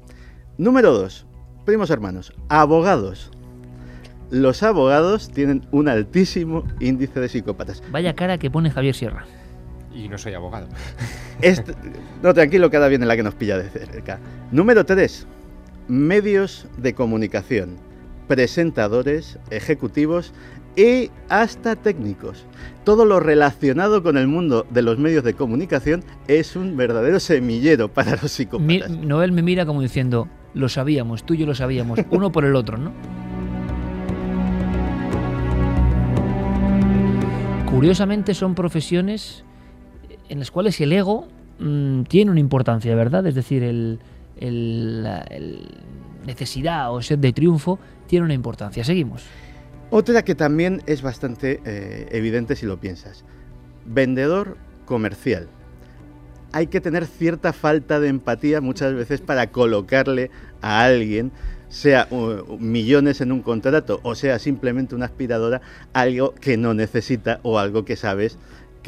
[0.58, 1.26] Número 2.
[1.66, 3.32] Primos hermanos, abogados.
[4.30, 7.82] Los abogados tienen un altísimo índice de psicópatas.
[7.92, 9.26] Vaya cara que pone Javier Sierra.
[9.98, 10.68] Y no soy abogado.
[11.42, 11.74] Este-
[12.22, 14.20] no, tranquilo, cada viene la que nos pilla de cerca.
[14.52, 15.26] Número 3.
[15.88, 17.78] Medios de comunicación.
[18.28, 20.34] Presentadores, ejecutivos
[20.76, 22.46] y hasta técnicos.
[22.84, 27.92] Todo lo relacionado con el mundo de los medios de comunicación es un verdadero semillero
[27.92, 28.92] para los Mi- psicópatas.
[28.92, 32.56] Noel me mira como diciendo, lo sabíamos, tú y yo lo sabíamos, uno por el
[32.56, 32.92] otro, ¿no?
[37.70, 39.44] Curiosamente son profesiones
[40.30, 41.28] en las cuales el ego
[41.60, 43.26] mm, tiene una importancia, ¿verdad?
[43.28, 44.00] Es decir, el,
[44.40, 45.26] la
[46.26, 48.84] necesidad o sed de triunfo tiene una importancia.
[48.84, 49.24] Seguimos.
[49.90, 53.24] Otra que también es bastante eh, evidente si lo piensas.
[53.86, 55.48] Vendedor comercial.
[56.52, 60.30] Hay que tener cierta falta de empatía muchas veces para colocarle
[60.62, 61.32] a alguien,
[61.70, 62.08] sea
[62.60, 65.62] millones en un contrato o sea simplemente una aspiradora,
[65.94, 68.38] algo que no necesita o algo que sabes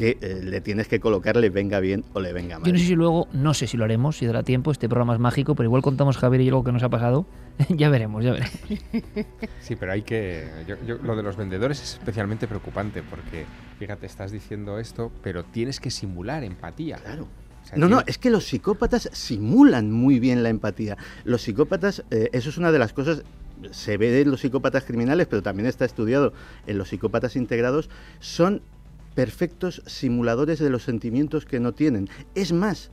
[0.00, 2.66] que eh, le tienes que colocar, le venga bien o le venga mal.
[2.66, 5.12] Yo no sé si luego, no sé si lo haremos, si dará tiempo, este programa
[5.12, 7.26] es mágico, pero igual contamos Javier y yo algo que nos ha pasado.
[7.68, 8.50] ya veremos, ya veremos.
[9.60, 10.48] Sí, pero hay que.
[10.66, 13.44] yo- yo- lo de los vendedores es especialmente preocupante porque,
[13.78, 16.96] fíjate, estás diciendo esto, pero tienes que simular empatía.
[16.96, 17.28] Claro.
[17.76, 20.96] No, no, es que los psicópatas simulan muy bien la empatía.
[21.24, 23.22] Los psicópatas, eh, eso es una de las cosas,
[23.70, 26.32] se ve en los psicópatas criminales, pero también está estudiado
[26.66, 28.62] en los psicópatas integrados, son
[29.14, 32.08] perfectos simuladores de los sentimientos que no tienen.
[32.34, 32.90] Es más,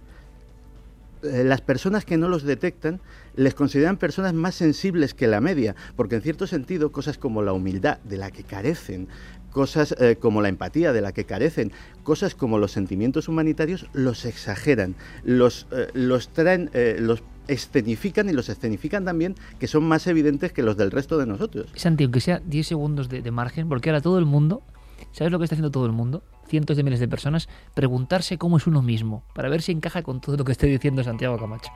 [1.24, 3.02] eh, las personas que no los detectan
[3.36, 7.54] les consideran personas más sensibles que la media, porque en cierto sentido cosas como la
[7.54, 9.08] humildad de la que carecen,
[9.52, 11.72] cosas eh, como la empatía de la que carecen,
[12.04, 18.50] cosas como los sentimientos humanitarios los exageran, los, eh, los traen, los escenifican y los
[18.50, 21.68] escenifican también que son más evidentes que los del resto de nosotros.
[21.76, 24.62] Santi, aunque sea 10 segundos de margen, porque ahora todo el mundo,
[25.12, 26.24] ¿sabes lo que está haciendo todo el mundo?
[26.48, 30.22] Cientos de miles de personas, preguntarse cómo es uno mismo, para ver si encaja con
[30.22, 31.72] todo lo que esté diciendo Santiago Camacho.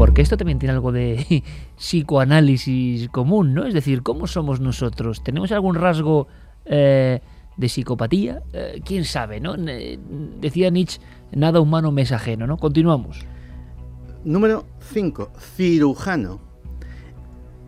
[0.00, 1.44] Porque esto también tiene algo de
[1.76, 3.66] psicoanálisis común, ¿no?
[3.66, 5.22] Es decir, ¿cómo somos nosotros?
[5.22, 6.26] ¿Tenemos algún rasgo
[6.64, 7.20] eh,
[7.58, 8.42] de psicopatía?
[8.54, 9.56] Eh, ¿Quién sabe, no?
[9.56, 12.56] Decía Nietzsche, nada humano me es ajeno, ¿no?
[12.56, 13.26] Continuamos.
[14.24, 16.49] Número 5, cirujano.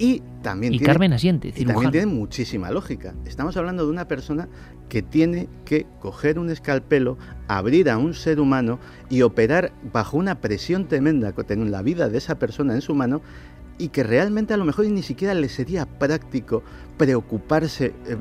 [0.03, 3.15] Y también Y tiene- Carmen asiente, Y también tiene muchísima lógica.
[3.25, 4.49] Estamos hablando de una persona
[4.89, 10.41] que tiene que coger un escalpelo, abrir a un ser humano y operar bajo una
[10.41, 13.23] presión tremenda que tiene la vida de esa persona en su mano
[13.79, 16.65] y que realmente a lo mejor ni siquiera le sería práctico
[16.99, 18.17] preocuparse, eh,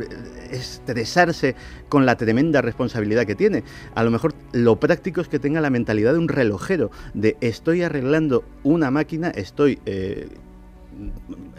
[0.51, 1.55] estresarse
[1.89, 3.63] con la tremenda responsabilidad que tiene.
[3.95, 7.81] A lo mejor lo práctico es que tenga la mentalidad de un relojero, de estoy
[7.81, 9.79] arreglando una máquina, estoy...
[9.87, 10.29] Eh,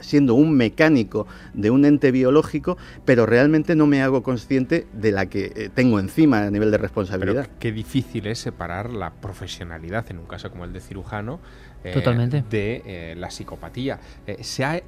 [0.00, 5.26] siendo un mecánico de un ente biológico, pero realmente no me hago consciente de la
[5.26, 7.46] que eh, tengo encima a nivel de responsabilidad.
[7.46, 11.40] Pero qué difícil es separar la profesionalidad, en un caso como el de cirujano,
[11.84, 12.44] eh, Totalmente.
[12.48, 13.98] de eh, la psicopatía.
[14.40, 14.80] ¿Se ha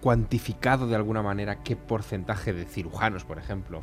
[0.00, 3.82] cuantificado de alguna manera qué porcentaje de cirujanos, por ejemplo,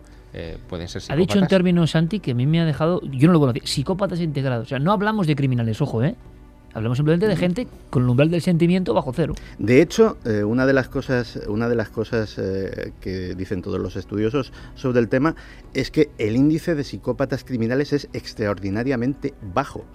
[0.70, 1.18] pueden ser psicópatas?
[1.18, 3.64] Ha dicho un término, Santi, que a mí me ha dejado, yo no lo conocía,
[3.66, 4.68] psicópatas integrados.
[4.68, 6.16] O sea, no hablamos de criminales, ojo, ¿eh?
[6.76, 9.34] Hablamos simplemente de gente con el umbral del sentimiento bajo cero.
[9.58, 13.80] De hecho, eh, una de las cosas, una de las cosas eh, que dicen todos
[13.80, 15.38] los estudiosos sobre el tema
[15.74, 19.86] es que el índice de psicópatas criminales es extraordinariamente bajo,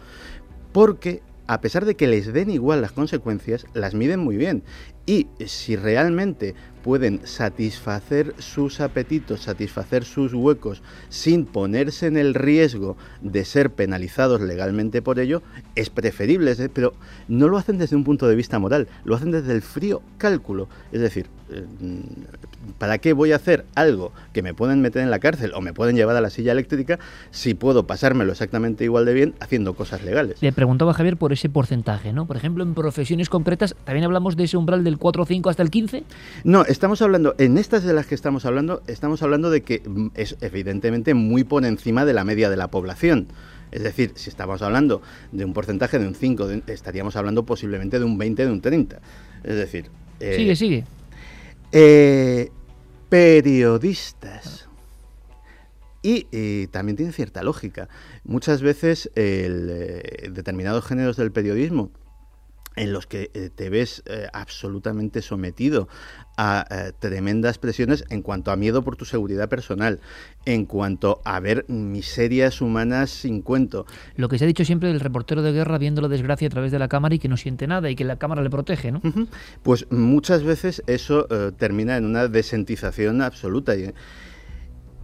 [0.72, 4.62] porque a pesar de que les den igual las consecuencias, las miden muy bien.
[5.05, 12.97] Y si realmente pueden satisfacer sus apetitos, satisfacer sus huecos sin ponerse en el riesgo
[13.20, 15.43] de ser penalizados legalmente por ello,
[15.74, 16.95] es preferible, pero
[17.28, 20.68] no lo hacen desde un punto de vista moral, lo hacen desde el frío cálculo.
[20.93, 21.64] Es decir, eh,
[22.78, 25.72] ¿para qué voy a hacer algo que me pueden meter en la cárcel o me
[25.72, 26.99] pueden llevar a la silla eléctrica
[27.31, 30.41] si puedo pasármelo exactamente igual de bien haciendo cosas legales?
[30.41, 32.26] Le preguntaba Javier por ese porcentaje, ¿no?
[32.26, 35.62] Por ejemplo, en profesiones concretas, ¿también hablamos de ese umbral del 4 o 5 hasta
[35.62, 36.05] el 15?
[36.45, 40.08] No, estamos hablando, en estas de las que estamos hablando, estamos hablando de que mm,
[40.14, 43.28] es evidentemente muy por encima de la media de la población.
[43.72, 45.02] Es decir, si estamos hablando
[45.32, 49.00] de un porcentaje de un 5, estaríamos hablando posiblemente de un 20, de un 30.
[49.44, 49.90] Es decir...
[50.20, 50.84] Eh, sigue, sigue.
[51.72, 52.50] Eh,
[53.08, 54.68] periodistas.
[56.02, 57.88] Y, también tiene cierta lógica.
[58.24, 61.90] Muchas veces el, eh, determinados géneros del periodismo
[62.76, 65.88] en los que te ves eh, absolutamente sometido
[66.43, 70.01] a eh, tremendas presiones en cuanto a miedo por tu seguridad personal,
[70.47, 73.84] en cuanto a ver miserias humanas sin cuento.
[74.16, 76.72] Lo que se ha dicho siempre del reportero de guerra viendo la desgracia a través
[76.72, 79.03] de la cámara y que no siente nada y que la cámara le protege, ¿no?
[79.62, 81.26] Pues muchas veces eso
[81.59, 83.74] termina en una desentización absoluta.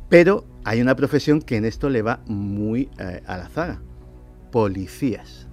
[0.09, 2.89] Pero hay una profesión que en esto le va muy
[3.27, 3.83] a la zaga.
[4.51, 5.46] Policías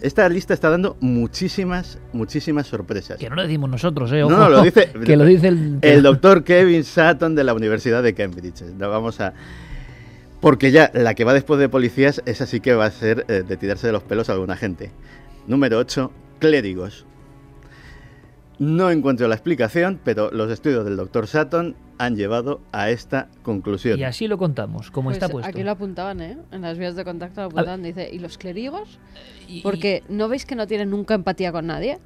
[0.00, 3.18] esta lista está dando muchísimas, muchísimas sorpresas.
[3.18, 4.20] Que no lo decimos nosotros, ¿eh?
[4.20, 8.02] no, no, lo dice, que lo dice el, el doctor Kevin Sutton de la Universidad
[8.02, 8.62] de Cambridge.
[8.78, 9.34] vamos a...
[10.40, 13.44] Porque ya la que va después de policías, esa sí que va a ser eh,
[13.46, 14.90] de tirarse de los pelos a alguna gente.
[15.46, 17.04] Número 8, clérigos.
[18.60, 23.98] No encuentro la explicación, pero los estudios del doctor Sutton han llevado a esta conclusión.
[23.98, 25.48] Y así lo contamos, como pues está puesto.
[25.48, 26.36] Aquí lo apuntaban, ¿eh?
[26.52, 27.82] En las vías de contacto lo apuntaban.
[27.82, 28.98] Dice, ¿y los clérigos?
[29.62, 32.00] Porque ¿no veis que no tienen nunca empatía con nadie?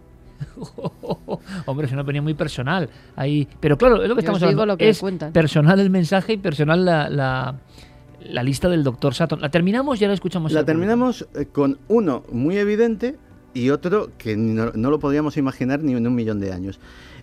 [1.66, 2.88] Hombre, es una opinión muy personal.
[3.16, 3.48] Ahí...
[3.58, 4.64] Pero claro, es lo que estamos hablando.
[4.64, 5.02] Lo que es
[5.32, 7.08] personal el mensaje y personal la,
[8.20, 9.40] la, lista del doctor Sutton.
[9.40, 9.98] ¿La terminamos?
[9.98, 10.52] Ya la escuchamos.
[10.52, 13.16] La terminamos eh, con uno muy evidente
[13.54, 16.80] y otro que no, lo podríamos imaginar ni en un millón de años.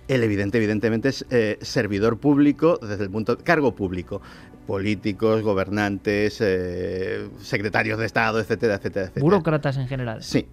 [0.08, 4.22] El evidente, evidentemente, es eh, servidor público desde el punto de cargo público.
[4.66, 9.24] Políticos, gobernantes, eh, secretarios de Estado, etcétera, etcétera, etcétera.
[9.24, 10.24] Burócratas en general.
[10.24, 10.48] Sí.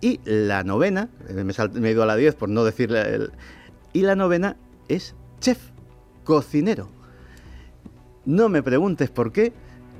[0.00, 3.00] Y la novena, eh, me, he ido a la 10 por no decirle.
[3.02, 3.32] El,
[3.92, 4.56] y la novena
[4.88, 5.70] es chef,
[6.24, 6.88] cocinero.
[8.26, 9.52] No me preguntes por qué,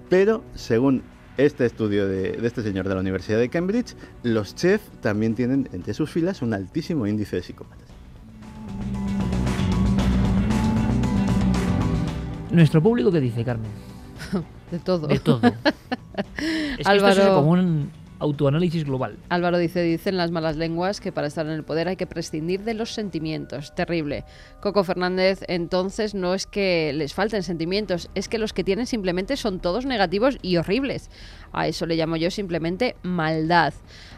[0.09, 1.03] pero según
[1.37, 5.95] este estudio de, este señor de la Universidad de Cambridge, los chefs también tienen entre
[5.95, 7.89] sus filas un altísimo índice de psicópatas.
[12.51, 13.71] ¿Nuestro público qué dice, Carmen?
[14.71, 15.07] De todo.
[15.09, 15.41] De todo.
[16.79, 19.17] es que esto es como un autoanálisis global.
[19.29, 22.65] Álvaro dice, dicen las malas lenguas que para estar en el poder hay que prescindir
[22.65, 23.75] de los sentimientos.
[23.75, 24.25] Terrible.
[24.61, 29.37] Coco Fernández, entonces no es que les falten sentimientos, es que los que tienen simplemente
[29.37, 31.11] son todos negativos y horribles.
[31.55, 33.73] A eso le llamo yo simplemente maldad.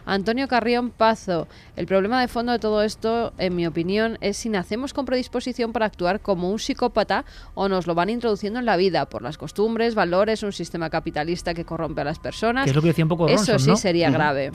[0.06, 4.48] Antonio Carrión Pazo, el problema de fondo de todo esto, en mi opinión, es si
[4.48, 7.24] nacemos con predisposición para actuar como un psicópata
[7.54, 11.54] o nos lo van introduciendo en la vida por las costumbres, valores, un sistema capitalista
[11.54, 12.68] que corrompe a las personas.
[12.68, 14.52] es lo que decía un poco Ronson, Eso sí sería grave.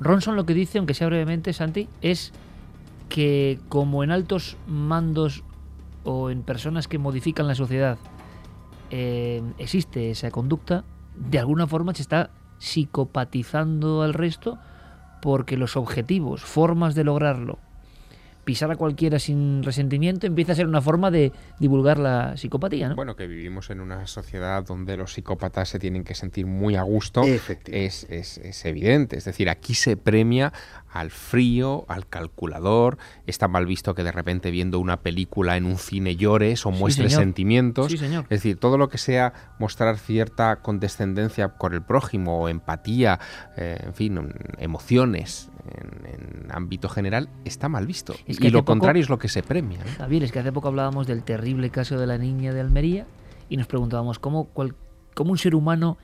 [0.00, 2.32] Ronson lo que dice, aunque sea brevemente, Santi, es
[3.08, 5.42] que como en altos mandos
[6.04, 7.98] o en personas que modifican la sociedad
[8.90, 10.84] eh, existe esa conducta,
[11.18, 14.58] de alguna forma se está psicopatizando al resto
[15.20, 17.58] porque los objetivos, formas de lograrlo,
[18.48, 22.96] pisar a cualquiera sin resentimiento empieza a ser una forma de divulgar la psicopatía, ¿no?
[22.96, 26.80] Bueno, que vivimos en una sociedad donde los psicópatas se tienen que sentir muy a
[26.80, 29.18] gusto es, es, es evidente.
[29.18, 30.54] Es decir, aquí se premia
[30.90, 32.96] al frío, al calculador.
[33.26, 37.12] Está mal visto que de repente viendo una película en un cine llores o muestres
[37.12, 37.92] sentimientos.
[37.92, 43.20] Es decir, todo lo que sea mostrar cierta condescendencia con el prójimo o empatía,
[43.58, 48.14] eh, en fin, emociones en, ámbito general, está mal visto.
[48.40, 49.80] Y lo contrario es lo que se premia.
[49.98, 53.06] Javier, es que hace poco hablábamos del terrible caso de la niña de Almería
[53.48, 54.48] y nos preguntábamos cómo,
[55.14, 55.98] cómo un ser humano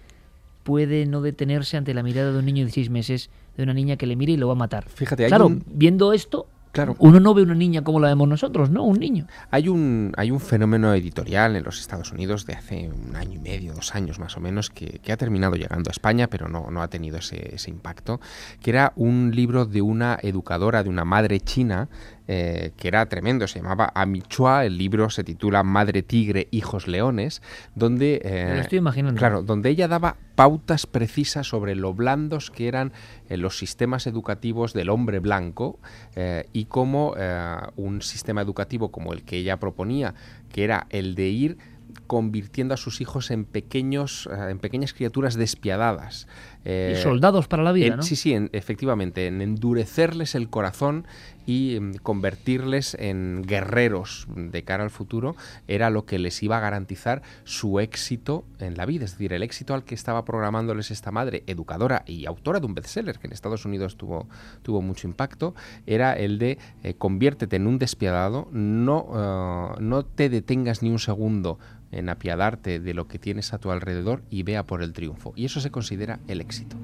[0.63, 3.97] puede no detenerse ante la mirada de un niño de seis meses, de una niña
[3.97, 4.89] que le mire y lo va a matar.
[4.89, 6.97] Fíjate, claro, viendo esto, Claro.
[6.99, 8.83] Uno no ve una niña como la vemos nosotros, ¿no?
[8.83, 9.29] Un niño.
[9.53, 13.39] Hay un, hay un fenómeno editorial en los Estados Unidos de hace un año y
[13.39, 16.83] medio, dos años más o menos, que, ha terminado llegando a España, pero no, no
[16.83, 18.21] ha tenido ese, ese, impacto,
[18.61, 21.89] que era un libro de una educadora, de una madre china,
[22.27, 27.43] eh, que era tremendo, se llamaba Amichua, el libro se titula Madre Tigre, Hijos Leones,
[27.75, 28.23] donde...
[28.25, 29.19] Eh, lo estoy imaginando.
[29.19, 32.93] Claro, donde ella daba pautas precisas sobre lo blandos que eran
[33.29, 35.79] eh, los sistemas educativos del hombre blanco
[36.53, 37.15] y cómo
[37.77, 40.15] un sistema educativo como el que ella proponía,
[40.51, 41.59] que era el de ir
[42.07, 46.27] convirtiendo a sus hijos en pequeños en pequeñas criaturas despiadadas
[46.65, 48.03] y soldados para la vida, ¿no?
[48.03, 51.07] Sí, sí, efectivamente, en endurecerles el corazón
[51.47, 55.37] y mm, convertirles en guerreros de cara al futuro
[55.69, 59.05] era lo que les iba a garantizar su éxito en la vida.
[59.05, 62.75] Es decir, el éxito al que estaba programándoles esta madre, educadora y autora de un
[62.75, 64.29] bestseller que en Estados Unidos tuvo,
[64.63, 65.55] tuvo mucho impacto,
[65.87, 70.99] era el de eh, conviértete en un despiadado, no, eh, no te detengas ni un
[70.99, 71.59] segundo
[71.95, 75.33] en apiadarte de lo que tienes a tu alrededor y vea por el triunfo.
[75.37, 76.77] Y eso se considera el éxito.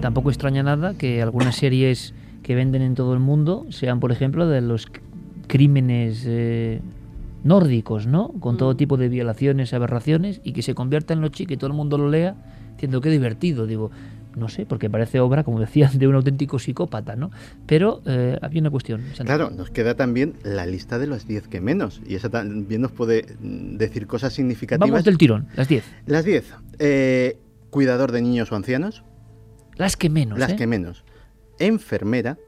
[0.00, 4.46] Tampoco extraña nada que algunas series que venden en todo el mundo sean, por ejemplo,
[4.46, 4.86] de los
[5.46, 6.80] crímenes eh,
[7.42, 8.28] nórdicos, ¿no?
[8.40, 8.76] Con todo mm.
[8.76, 11.96] tipo de violaciones, aberraciones, y que se convierta en lo chico y todo el mundo
[11.96, 12.34] lo lea,
[12.72, 13.66] diciendo qué divertido.
[13.66, 13.90] Digo,
[14.36, 17.30] no sé, porque parece obra, como decía, de un auténtico psicópata, ¿no?
[17.66, 19.02] Pero eh, había una cuestión.
[19.24, 22.92] Claro, nos queda también la lista de los 10 que menos, y esa también nos
[22.92, 24.90] puede decir cosas significativas.
[24.90, 25.84] Vamos del tirón, las 10.
[26.06, 26.54] Las 10.
[26.78, 27.38] Eh,
[27.70, 29.04] cuidador de niños o ancianos.
[29.76, 30.38] Las que menos.
[30.38, 30.56] Las ¿eh?
[30.56, 31.04] que menos.
[31.58, 32.38] Enfermera,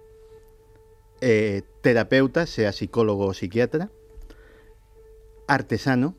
[1.80, 3.91] terapeuta, sea psicólogo o psiquiatra,
[5.47, 6.16] artesano,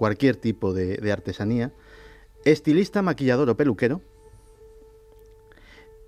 [0.00, 1.72] cualquier tipo de, artesanía,
[2.44, 4.00] estilista, maquillador o peluquero,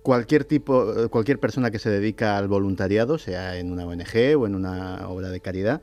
[0.02, 4.54] cualquier tipo, cualquier persona que se dedica al voluntariado, sea en una ONG o en
[4.54, 5.82] una obra de caridad,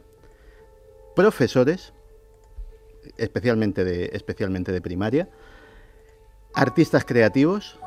[1.16, 1.94] profesores,
[3.18, 5.30] especialmente de, especialmente de primaria,
[6.54, 7.80] artistas creativos,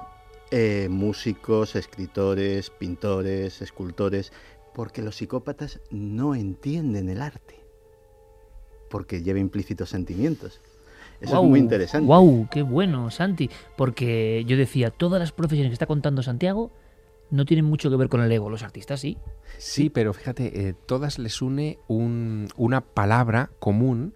[0.50, 4.32] eh, músicos, escritores, pintores, escultores,
[4.74, 7.60] porque los psicópatas no entienden el arte,
[8.88, 10.60] porque lleva implícitos sentimientos.
[11.22, 12.06] Eso es muy interesante.
[12.06, 12.48] ¡Wow!
[12.50, 13.48] ¡Qué bueno, Santi!
[13.76, 16.72] Porque yo decía, todas las profesiones que está contando Santiago
[17.30, 18.50] no tienen mucho que ver con el ego.
[18.50, 19.16] Los artistas sí.
[19.56, 24.14] Sí, pero fíjate, eh, todas les une una palabra común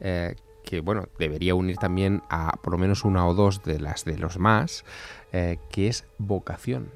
[0.00, 0.34] eh,
[0.64, 4.18] que bueno, debería unir también a por lo menos una o dos de las de
[4.18, 4.84] los más,
[5.32, 6.90] eh, que es vocación.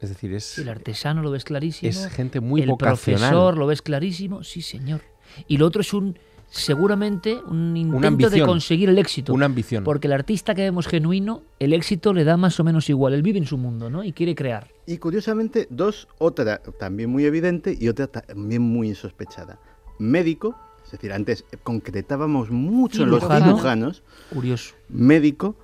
[0.00, 0.58] Es decir, es...
[0.58, 1.90] El artesano lo ves clarísimo.
[1.90, 3.22] Es gente muy el vocacional.
[3.22, 5.00] El profesor lo ves clarísimo, sí señor.
[5.48, 6.18] Y lo otro es un
[6.54, 9.32] seguramente un intento de conseguir el éxito.
[9.32, 9.84] Una ambición.
[9.84, 13.12] Porque el artista que vemos genuino, el éxito le da más o menos igual.
[13.14, 14.04] Él vive en su mundo, ¿no?
[14.04, 14.70] Y quiere crear.
[14.86, 19.58] Y curiosamente, dos, otra también muy evidente y otra también muy insospechada.
[19.98, 24.02] Médico, es decir, antes concretábamos mucho en los cirujanos.
[24.32, 24.74] Curioso.
[24.88, 25.56] Médico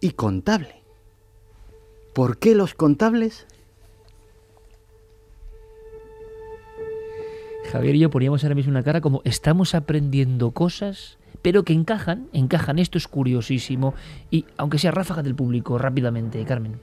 [0.00, 0.82] y contable.
[2.12, 3.46] ¿Por qué los contables?
[7.70, 12.28] Javier y yo poníamos ahora mismo una cara como estamos aprendiendo cosas, pero que encajan,
[12.32, 12.78] encajan.
[12.78, 13.94] Esto es curiosísimo.
[14.30, 16.80] Y aunque sea ráfaga del público, rápidamente, Carmen.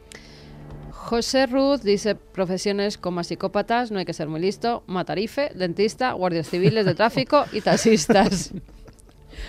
[0.91, 6.49] José Ruth dice profesiones como psicópatas, no hay que ser muy listo, matarife, dentista, guardias
[6.49, 8.53] civiles de tráfico y taxistas.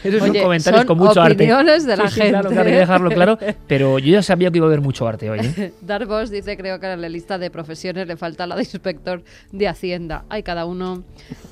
[0.02, 1.34] Esos son comentarios con mucho arte.
[1.34, 2.30] opiniones de la gente.
[2.30, 5.40] Claro, claro, dejarlo claro, pero yo ya sabía que iba a haber mucho arte hoy.
[5.40, 5.72] ¿eh?
[6.30, 9.22] Dice, creo que en la lista de profesiones le falta la de inspector
[9.52, 10.24] de Hacienda.
[10.28, 11.04] Hay cada uno.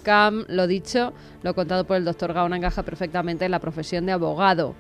[0.02, 1.12] Cam, lo dicho,
[1.42, 4.74] lo contado por el doctor Gaona encaja perfectamente en la profesión de abogado.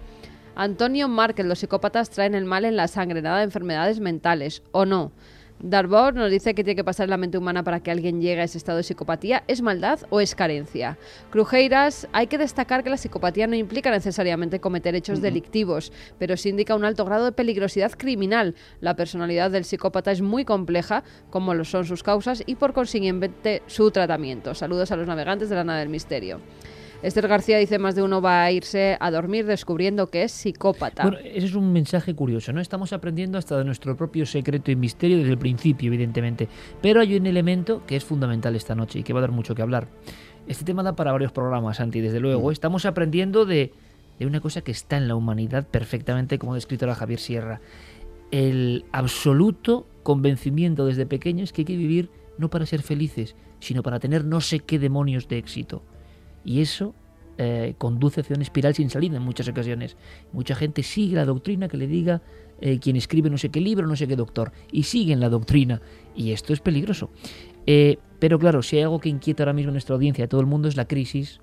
[0.56, 4.84] Antonio Márquez, los psicópatas traen el mal en la sangre, nada de enfermedades mentales, ¿o
[4.84, 5.12] no?
[5.60, 8.44] Darbor nos dice que tiene que pasar la mente humana para que alguien llegue a
[8.44, 9.44] ese estado de psicopatía.
[9.48, 10.98] ¿Es maldad o es carencia?
[11.30, 16.50] Crujeiras, hay que destacar que la psicopatía no implica necesariamente cometer hechos delictivos, pero sí
[16.50, 18.54] indica un alto grado de peligrosidad criminal.
[18.80, 23.62] La personalidad del psicópata es muy compleja, como lo son sus causas y por consiguiente
[23.66, 24.54] su tratamiento.
[24.54, 26.40] Saludos a los navegantes de la nada del misterio.
[27.04, 31.02] Esther García dice más de uno va a irse a dormir descubriendo que es psicópata.
[31.02, 32.62] Bueno, ese es un mensaje curioso, ¿no?
[32.62, 36.48] Estamos aprendiendo hasta de nuestro propio secreto y misterio desde el principio, evidentemente.
[36.80, 39.54] Pero hay un elemento que es fundamental esta noche y que va a dar mucho
[39.54, 39.86] que hablar.
[40.46, 42.50] Este tema da para varios programas, Santi, desde luego.
[42.50, 43.74] Estamos aprendiendo de,
[44.18, 47.60] de una cosa que está en la humanidad perfectamente, como ha descrito la Javier Sierra.
[48.30, 54.00] El absoluto convencimiento desde pequeños que hay que vivir no para ser felices, sino para
[54.00, 55.82] tener no sé qué demonios de éxito.
[56.44, 56.94] Y eso
[57.36, 59.96] eh, conduce hacia una espiral sin salida en muchas ocasiones.
[60.32, 62.22] Mucha gente sigue la doctrina que le diga
[62.60, 65.80] eh, quien escribe no sé qué libro, no sé qué doctor, y siguen la doctrina.
[66.14, 67.10] Y esto es peligroso.
[67.66, 70.68] Eh, pero claro, si hay algo que inquieta ahora mismo nuestra audiencia, todo el mundo,
[70.68, 71.40] es la crisis,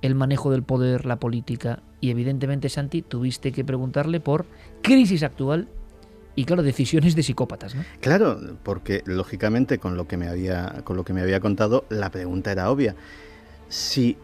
[0.00, 1.82] el manejo del poder, la política.
[2.00, 4.46] Y evidentemente, Santi, tuviste que preguntarle por
[4.82, 5.68] crisis actual
[6.34, 7.76] y claro, decisiones de psicópatas.
[8.00, 12.10] Claro, porque lógicamente con lo que me había, con lo que me había contado, la
[12.10, 12.96] pregunta era obvia
[13.70, 14.18] si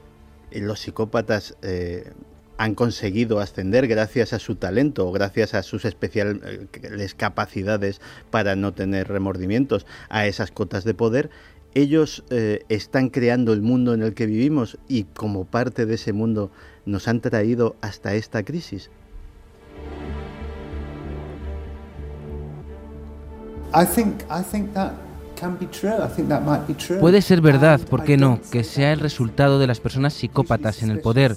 [0.50, 2.12] los psicópatas eh,
[2.58, 8.74] han conseguido ascender gracias a su talento o gracias a sus especiales capacidades para no
[8.74, 11.30] tener remordimientos a esas cotas de poder,
[11.74, 16.12] ellos eh, están creando el mundo en el que vivimos y como parte de ese
[16.12, 16.50] mundo
[16.86, 18.90] nos han traído hasta esta crisis.
[27.00, 30.90] Puede ser verdad, ¿por qué no?, que sea el resultado de las personas psicópatas en
[30.90, 31.36] el poder.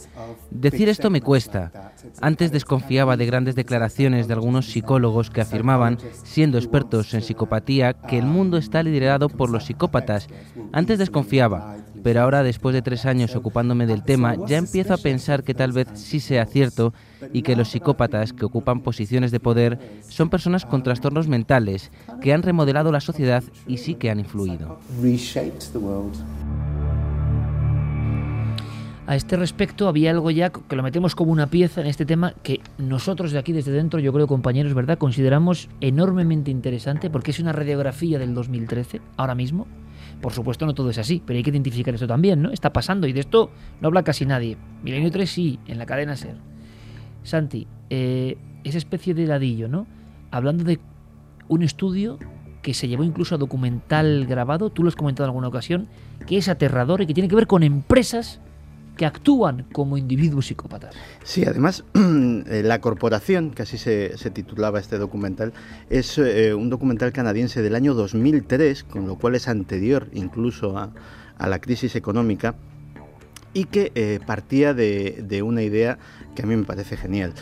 [0.50, 1.94] Decir esto me cuesta.
[2.22, 8.18] Antes desconfiaba de grandes declaraciones de algunos psicólogos que afirmaban, siendo expertos en psicopatía, que
[8.18, 10.28] el mundo está liderado por los psicópatas.
[10.72, 15.44] Antes desconfiaba, pero ahora después de tres años ocupándome del tema, ya empiezo a pensar
[15.44, 16.94] que tal vez sí sea cierto
[17.34, 21.92] y que los psicópatas que ocupan posiciones de poder son personas con trastornos mentales
[22.22, 24.80] que han remodelado la sociedad y sí que han influido.
[29.10, 32.36] A este respecto había algo ya que lo metemos como una pieza en este tema
[32.44, 35.00] que nosotros de aquí desde dentro, yo creo compañeros, ¿verdad?
[35.00, 39.66] Consideramos enormemente interesante porque es una radiografía del 2013, ahora mismo.
[40.22, 42.52] Por supuesto no todo es así, pero hay que identificar esto también, ¿no?
[42.52, 43.50] Está pasando y de esto
[43.82, 44.58] no habla casi nadie.
[44.84, 46.36] Milenio 3 sí, en la cadena SER.
[47.24, 49.88] Santi, eh, esa especie de ladillo, ¿no?
[50.30, 50.80] Hablando de
[51.48, 52.20] un estudio
[52.62, 55.88] que se llevó incluso a documental grabado, tú lo has comentado en alguna ocasión,
[56.28, 58.40] que es aterrador y que tiene que ver con empresas
[59.00, 60.94] que actúan como individuos psicópatas.
[61.24, 65.54] Sí, además, eh, la corporación, que así se, titulaba este documental,
[65.90, 70.92] es eh, un documental canadiense del año 2003, con lo cual es anterior incluso a,
[71.40, 72.56] la crisis económica,
[73.54, 75.98] y que partía de, de, una idea
[76.36, 77.34] que a mí me parece genial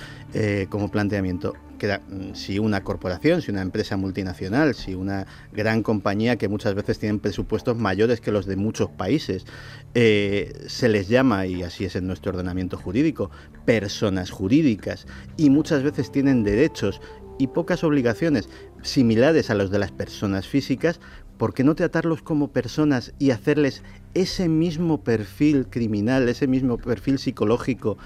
[0.69, 6.47] como planteamiento mm, si una corporación, si una empresa multinacional, si una gran compañía que
[6.47, 9.45] muchas veces tienen presupuestos mayores que los de muchos países,
[9.93, 13.31] eh, se les llama, y así es en nuestro ordenamiento jurídico,
[13.65, 15.07] personas jurídicas
[15.37, 17.01] y muchas veces tienen derechos
[17.37, 18.49] y pocas obligaciones
[18.81, 20.99] similares a los de las personas físicas,
[21.37, 27.19] ¿por qué no tratarlos como personas y hacerles ese mismo perfil criminal, ese mismo perfil
[27.19, 27.97] psicológico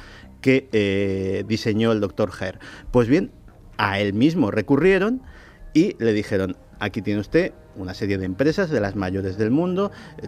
[0.42, 2.60] que eh, diseñó el doctor Herr?
[2.92, 3.32] Pues bien,
[3.82, 5.24] a él mismo recurrieron
[5.74, 9.92] y le dijeron, aquí tiene usted una serie de empresas de las mayores del mundo,
[10.22, 10.28] eh,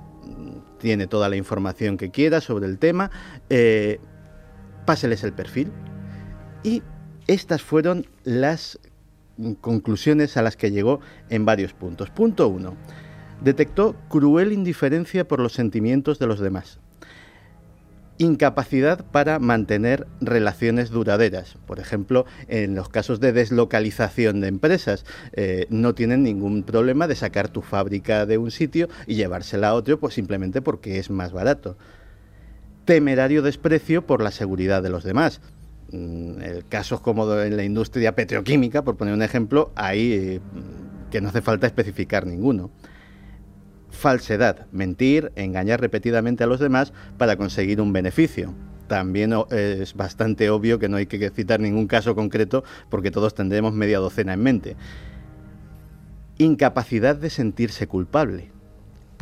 [0.79, 3.11] tiene toda la información que quiera sobre el tema,
[3.51, 3.99] eh,
[4.87, 5.71] páseles el perfil.
[6.63, 6.81] Y
[7.27, 8.79] estas fueron las
[9.61, 10.99] conclusiones a las que llegó
[11.29, 12.09] en varios puntos.
[12.09, 12.75] Punto uno.
[13.43, 16.79] Detectó cruel indiferencia por los sentimientos de los demás
[18.17, 21.57] incapacidad para mantener relaciones duraderas.
[21.65, 27.15] Por ejemplo, en los casos de deslocalización de empresas, eh, no tienen ningún problema de
[27.15, 31.31] sacar tu fábrica de un sitio y llevársela a otro, pues simplemente porque es más
[31.31, 31.77] barato.
[32.85, 35.41] Temerario desprecio por la seguridad de los demás.
[35.91, 40.39] Mm, el casos como en la industria petroquímica, por poner un ejemplo, ahí eh,
[41.09, 42.71] que no hace falta especificar ninguno
[43.93, 48.53] falsedad, mentir, engañar repetidamente a los demás para conseguir un beneficio.
[48.87, 53.73] También es bastante obvio que no hay que citar ningún caso concreto porque todos tendremos
[53.73, 54.75] media docena en mente.
[56.37, 58.51] Incapacidad de sentirse culpable.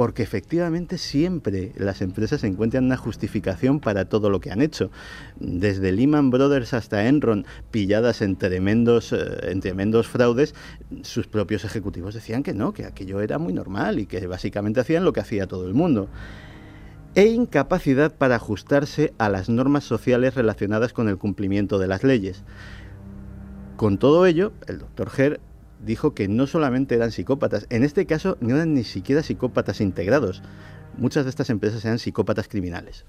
[0.02, 4.90] Porque efectivamente siempre las empresas encuentran una justificación para todo lo que han hecho.
[5.40, 10.56] Desde Lehman Brothers hasta Enron, pilladas en tremendos, eh, en tremendos fraudes,
[11.04, 15.06] sus propios ejecutivos decían que no, que aquello era muy normal y que básicamente hacían
[15.06, 16.10] lo que hacía todo el mundo
[17.14, 22.44] e incapacidad para ajustarse a las normas sociales relacionadas con el cumplimiento de las leyes.
[23.78, 25.40] Con todo ello, el doctor Herr
[25.84, 30.42] dijo que no solamente eran psicópatas, en este caso no eran ni siquiera psicópatas integrados.
[30.98, 33.06] Muchas de estas empresas eran psicópatas criminales.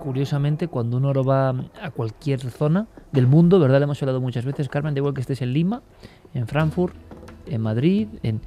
[0.00, 1.50] Curiosamente, cuando uno va
[1.82, 3.78] a cualquier zona del mundo, ¿verdad?
[3.78, 5.82] Le hemos hablado muchas veces, Carmen, de igual que estés en Lima,
[6.34, 6.94] en Frankfurt,
[7.46, 8.40] en Madrid, en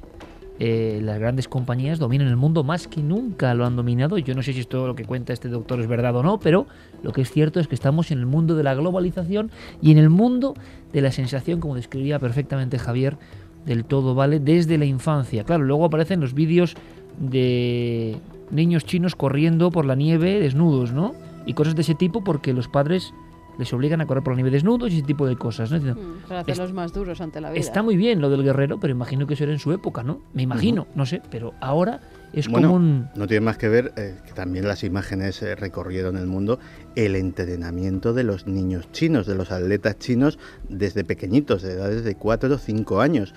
[0.58, 4.18] eh, las grandes compañías dominan el mundo más que nunca lo han dominado.
[4.18, 6.66] Yo no sé si esto lo que cuenta este doctor es verdad o no, pero
[7.02, 9.50] lo que es cierto es que estamos en el mundo de la globalización
[9.80, 10.54] y en el mundo
[10.92, 13.16] de la sensación, como describía perfectamente Javier,
[13.64, 15.44] del todo vale desde la infancia.
[15.44, 16.76] Claro, luego aparecen los vídeos
[17.18, 18.18] de
[18.50, 21.14] niños chinos corriendo por la nieve desnudos, ¿no?
[21.46, 23.12] Y cosas de ese tipo porque los padres
[23.58, 25.70] les obligan a correr por la nieve desnudos y ese tipo de cosas.
[25.70, 25.94] ¿no?
[25.94, 27.60] Mm, para hacerlos más duros ante la vida.
[27.60, 30.20] Está muy bien lo del guerrero, pero imagino que eso era en su época, ¿no?
[30.32, 32.00] Me imagino, no sé, pero ahora
[32.32, 33.08] es como un...
[33.14, 36.58] No tiene más que ver eh, que también las imágenes eh, recorrieron el mundo,
[36.94, 40.38] el entrenamiento de los niños chinos, de los atletas chinos
[40.68, 43.34] desde pequeñitos, de edades de 4 o 5 años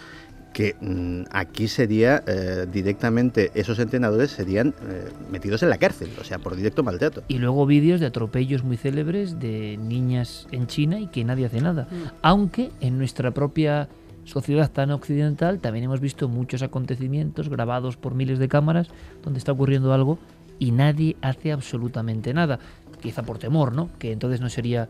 [0.55, 6.23] que mm, aquí sería eh, directamente, esos entrenadores serían eh, metidos en la cárcel, o
[6.23, 7.23] sea, por directo maltrato.
[7.27, 11.59] Y luego vídeos de atropellos muy célebres de niñas en China y que nadie hace
[11.59, 11.89] nada.
[11.91, 11.95] Mm.
[12.21, 13.89] Aunque en nuestra propia
[14.23, 18.87] sociedad tan occidental también hemos visto muchos acontecimientos grabados por miles de cámaras
[19.25, 20.19] donde está ocurriendo algo
[20.57, 22.59] y nadie hace absolutamente nada.
[23.01, 23.89] Quizá por temor, ¿no?
[23.99, 24.87] Que entonces no sería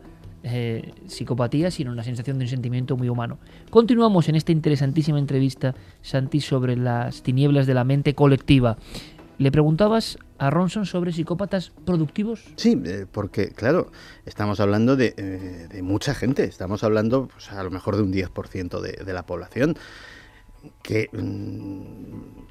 [0.48, 3.38] eh, psicopatía, sino una sensación de un sentimiento muy humano.
[3.68, 8.76] Continuamos en esta interesantísima entrevista, Santi, sobre las tinieblas de la mente colectiva.
[9.38, 12.44] ¿Le preguntabas a Ronson sobre psicópatas productivos?
[12.54, 13.90] Sí, eh, porque claro,
[14.24, 18.80] estamos hablando de, eh, mucha gente, estamos hablando pues, a lo mejor de un 10%
[18.80, 19.76] de, de, la población,
[20.82, 21.08] que...
[21.12, 22.46] Mm,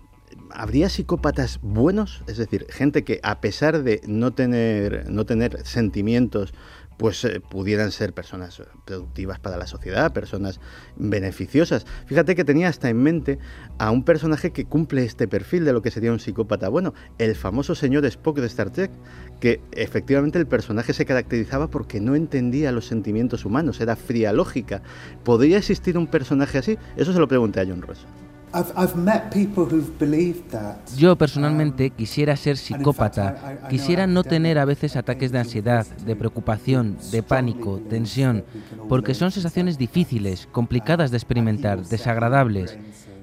[0.51, 2.23] ¿Habría psicópatas buenos?
[2.27, 6.53] Es decir, gente que a pesar de no tener, no tener sentimientos
[6.97, 10.59] pues eh, pudieran ser personas productivas para la sociedad, personas
[10.95, 11.85] beneficiosas.
[12.05, 13.39] Fíjate que tenía hasta en mente
[13.77, 17.35] a un personaje que cumple este perfil de lo que sería un psicópata bueno, el
[17.35, 18.91] famoso señor Spock de Star Trek,
[19.39, 24.81] que efectivamente el personaje se caracterizaba porque no entendía los sentimientos humanos, era fría lógica.
[25.23, 26.77] ¿Podría existir un personaje así?
[26.95, 28.05] Eso se lo pregunté a John Ross.
[30.97, 36.97] Yo personalmente quisiera ser psicópata, quisiera no tener a veces ataques de ansiedad, de preocupación,
[37.11, 38.45] de pánico, tensión,
[38.87, 42.77] porque son sensaciones difíciles, complicadas de experimentar, desagradables.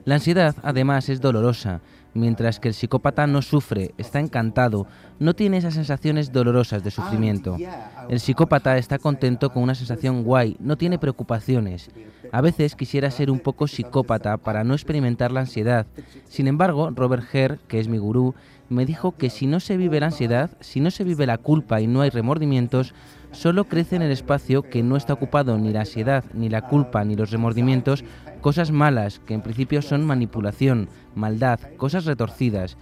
[0.04, 1.80] La ansiedad además es dolorosa,
[2.14, 4.86] mientras que el psicópata no sufre, está encantado,
[5.18, 7.56] no tiene esas sensaciones dolorosas de sufrimiento.
[8.08, 11.90] El psicópata está contento con una sensación guay, no tiene preocupaciones.
[12.32, 15.86] A veces quisiera ser un poco psicópata para no experimentar la ansiedad.
[16.24, 18.34] Sin embargo, Robert Herr, que es mi gurú,
[18.70, 21.82] me dijo que si no se vive la ansiedad, si no se vive la culpa
[21.82, 22.94] y no hay remordimientos,
[23.32, 27.04] solo crece en el espacio que no está ocupado ni la ansiedad, ni la culpa,
[27.04, 28.02] ni los remordimientos,
[28.40, 32.78] cosas malas, que en principio son manipulación, maldad, cosas retorcidas.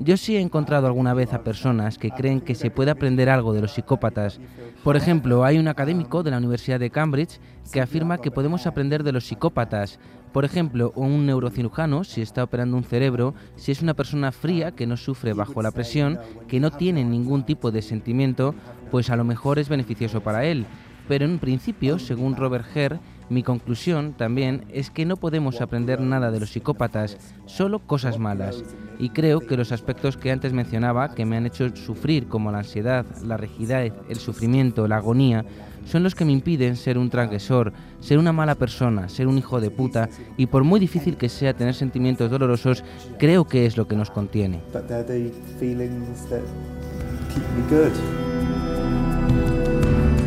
[0.00, 3.52] Yo sí he encontrado alguna vez a personas que creen que se puede aprender algo
[3.52, 4.38] de los psicópatas.
[4.84, 7.40] Por ejemplo, hay un académico de la Universidad de Cambridge
[7.72, 9.98] que afirma que podemos aprender de los psicópatas.
[10.32, 14.86] Por ejemplo, un neurocirujano, si está operando un cerebro, si es una persona fría que
[14.86, 18.54] no sufre bajo la presión, que no tiene ningún tipo de sentimiento,
[18.90, 20.66] pues a lo mejor es beneficioso para él.
[21.08, 23.00] Pero en principio, según Robert Herr,
[23.30, 28.62] mi conclusión también es que no podemos aprender nada de los psicópatas, solo cosas malas.
[28.98, 32.58] Y creo que los aspectos que antes mencionaba, que me han hecho sufrir, como la
[32.58, 35.44] ansiedad, la rigidez, el sufrimiento, la agonía,
[35.88, 39.60] son los que me impiden ser un transgresor, ser una mala persona, ser un hijo
[39.60, 42.84] de puta, y por muy difícil que sea tener sentimientos dolorosos,
[43.18, 44.60] creo que es lo que nos contiene.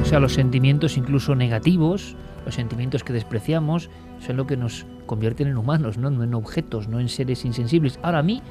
[0.01, 3.89] O sea, los sentimientos incluso negativos, los sentimientos que despreciamos
[4.20, 6.07] son lo que nos convierten en humanos, ¿no?
[6.24, 7.99] en objetos, no en seres insensibles.
[8.01, 8.41] Ahora a mí,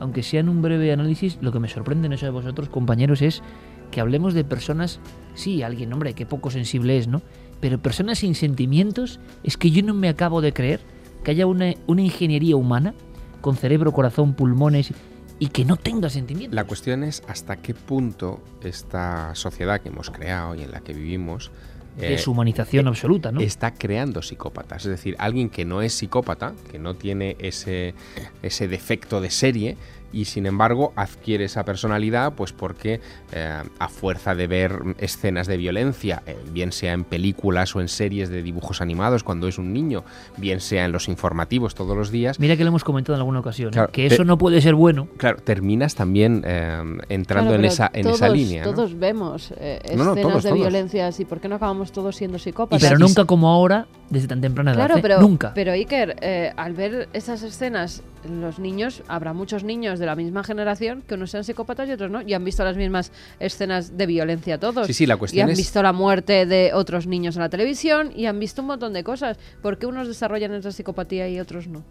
[0.00, 3.20] aunque sea en un breve análisis, lo que me sorprende en eso de vosotros, compañeros,
[3.20, 3.42] es
[3.90, 4.98] que hablemos de personas,
[5.34, 7.22] sí, alguien, hombre, que poco sensible es, ¿no?
[7.60, 10.80] Pero personas sin sentimientos, es que yo no me acabo de creer
[11.22, 12.94] que haya una, una ingeniería humana
[13.40, 14.92] con cerebro, corazón, pulmones
[15.38, 16.54] y que no tenga sentimientos.
[16.54, 20.92] La cuestión es hasta qué punto esta sociedad que hemos creado y en la que
[20.92, 21.50] vivimos
[21.98, 23.40] eh, Deshumanización absoluta, ¿no?
[23.40, 24.84] está creando psicópatas.
[24.84, 27.94] Es decir, alguien que no es psicópata, que no tiene ese,
[28.42, 29.76] ese defecto de serie,
[30.14, 33.00] y sin embargo adquiere esa personalidad pues porque
[33.32, 37.88] eh, a fuerza de ver escenas de violencia, eh, bien sea en películas o en
[37.88, 40.04] series de dibujos animados cuando es un niño,
[40.36, 42.38] bien sea en los informativos todos los días.
[42.38, 43.86] Mira que lo hemos comentado en alguna ocasión, ¿eh?
[43.92, 45.08] Que eso no puede ser bueno.
[45.16, 48.64] Claro, terminas también eh, entrando Claro, en esa, en todos, esa línea.
[48.64, 48.72] ¿no?
[48.72, 50.60] Todos vemos eh, No, no, escenas todos, de todos.
[50.62, 51.24] violencia así.
[51.24, 52.82] ¿Por qué no acabamos todos siendo Y psicópatas?
[52.88, 54.78] pero nunca como ahora, desde tan temprana edad.
[54.86, 55.02] Claro, ¿eh?
[55.02, 55.52] pero, nunca.
[55.54, 60.44] pero Iker, eh, al ver esas escenas, los niños, habrá muchos niños de la misma
[60.44, 64.06] generación que unos sean psicópatas y otros no, y han visto las mismas escenas de
[64.06, 64.86] violencia todos.
[64.86, 65.58] Sí, sí, la y cuestión han es...
[65.58, 69.04] visto la muerte de otros niños en la televisión y han visto un montón de
[69.04, 69.38] cosas.
[69.62, 71.82] ¿Por qué unos desarrollan esa psicopatía y otros no?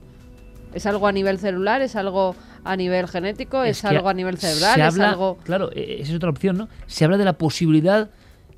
[0.73, 1.81] ¿Es algo a nivel celular?
[1.81, 3.63] ¿Es algo a nivel genético?
[3.63, 4.75] ¿Es, que algo a nivel cerebral?
[4.75, 5.38] Se ¿Es algo...?
[5.43, 6.67] Claro, eh, esa es otra opción, ¿no?
[6.88, 8.09] Se habla de la posibilidad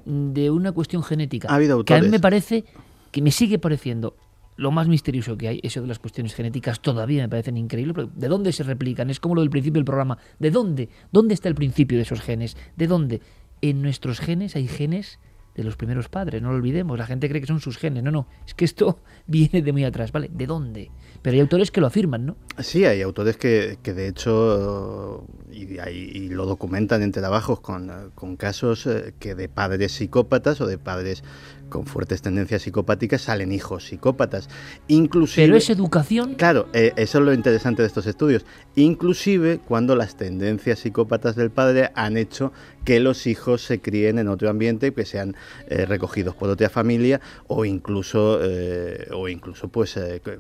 [0.06, 1.50] de una cuestión genética.
[1.50, 2.12] Ha habido que a mí autores.
[2.12, 2.64] me parece,
[3.12, 4.16] que me sigue pareciendo
[4.58, 7.96] lo más misterioso que hay, eso de las cuestiones genéticas todavía me parecen increíbles.
[7.96, 9.10] pero ¿De dónde se replican?
[9.10, 10.18] Es como lo del principio del programa.
[10.40, 10.90] ¿De dónde?
[11.12, 12.56] ¿Dónde está el principio de esos genes?
[12.76, 13.22] ¿De dónde?
[13.62, 15.20] En nuestros genes hay genes
[15.56, 16.98] de los primeros padres, no lo olvidemos.
[16.98, 18.04] La gente cree que son sus genes.
[18.04, 20.30] No, no, es que esto viene de muy atrás, ¿vale?
[20.32, 20.92] ¿De dónde?
[21.22, 22.38] Pero hay autores que lo afirman, ¿no?
[22.60, 28.86] Sí, hay autores que, que de hecho y, lo documentan en trabajos con, con casos
[28.88, 31.24] eh, que de padres psicópatas o de padres
[31.70, 34.50] con fuertes tendencias psicopáticas salen hijos psicópatas.
[34.88, 38.46] Inclusive, Pero es educación Claro, eh, eso es lo interesante de estos estudios.
[38.76, 42.52] Inclusive cuando las tendencias psicópatas del padre han hecho
[42.84, 45.36] que los hijos se críen en otro ambiente, que sean
[45.68, 50.00] eh, recogidos por otra familia o incluso, eh, o incluso pues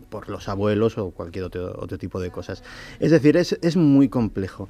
[0.09, 2.63] por los abuelos o cualquier otro, otro tipo de cosas.
[2.99, 4.69] Es decir, es, es muy complejo.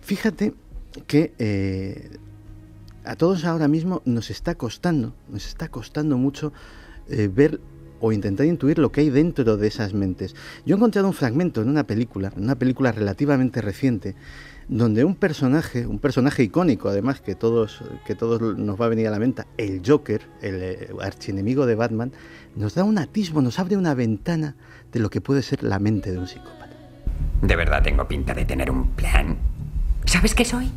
[0.00, 0.54] Fíjate
[1.06, 1.32] que
[3.04, 6.52] a todos ahora mismo nos está costando, nos está costando mucho
[7.08, 7.60] eh, ver
[8.00, 10.34] o intentar intuir lo que hay dentro de esas mentes.
[10.66, 14.16] Yo he encontrado un fragmento en una película, en una película relativamente reciente,
[14.68, 19.06] donde un personaje, un personaje icónico además que todos, que todos nos va a venir
[19.06, 22.12] a la mente, el Joker, el eh, archienemigo de Batman,
[22.56, 24.56] nos da un atisbo, nos abre una ventana
[24.92, 26.76] de lo que puede ser la mente de un psicópata.
[27.40, 29.36] De verdad tengo pinta de tener un plan.
[30.06, 30.70] ¿Sabes qué soy?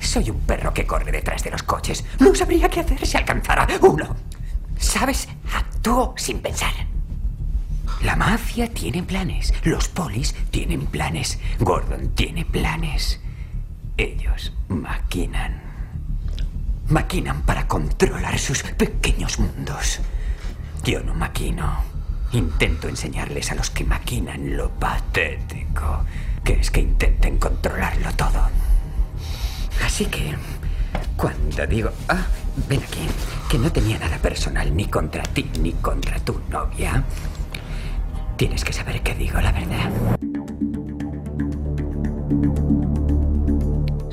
[0.00, 2.04] Soy un perro que corre detrás de los coches.
[2.18, 4.16] No sabría qué hacer si alcanzara uno.
[4.78, 5.28] ¿Sabes?
[5.52, 6.72] Actúo sin pensar.
[8.02, 9.52] La mafia tiene planes.
[9.64, 11.38] Los polis tienen planes.
[11.58, 13.20] Gordon tiene planes.
[13.96, 15.62] Ellos maquinan.
[16.88, 20.00] Maquinan para controlar sus pequeños mundos.
[20.84, 21.82] Yo no maquino.
[22.32, 26.04] Intento enseñarles a los que maquinan lo patético
[26.46, 28.48] que es que intenten controlarlo todo.
[29.84, 30.34] Así que,
[31.16, 32.26] cuando digo, ah,
[32.68, 33.06] ven aquí,
[33.50, 37.04] que no tenía nada personal ni contra ti ni contra tu novia,
[38.36, 39.90] tienes que saber que digo la verdad.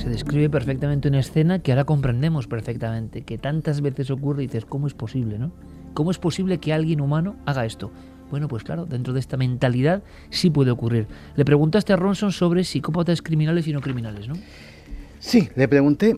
[0.04, 4.66] se describe perfectamente una escena que ahora comprendemos perfectamente, que tantas veces ocurre y dices,
[4.66, 5.54] ¿cómo es posible, no?
[5.94, 7.90] ¿Cómo es posible que alguien humano haga esto?
[8.30, 11.08] Bueno, pues claro, dentro de esta mentalidad sí puede ocurrir.
[11.38, 14.34] Le preguntaste a Ronson sobre psicópatas criminales y no criminales, ¿no?
[15.24, 16.18] Sí, le pregunté,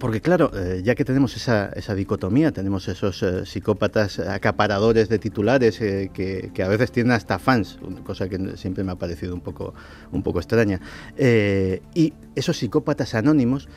[0.00, 5.18] porque claro, eh, ya que tenemos esa, esa dicotomía, tenemos esos eh, psicópatas acaparadores de
[5.18, 9.42] titulares eh, que, a veces tienen hasta fans, cosa que siempre me ha parecido un
[9.42, 9.74] poco,
[10.10, 10.80] un poco extraña,
[11.18, 13.68] y esos psicópatas anónimos,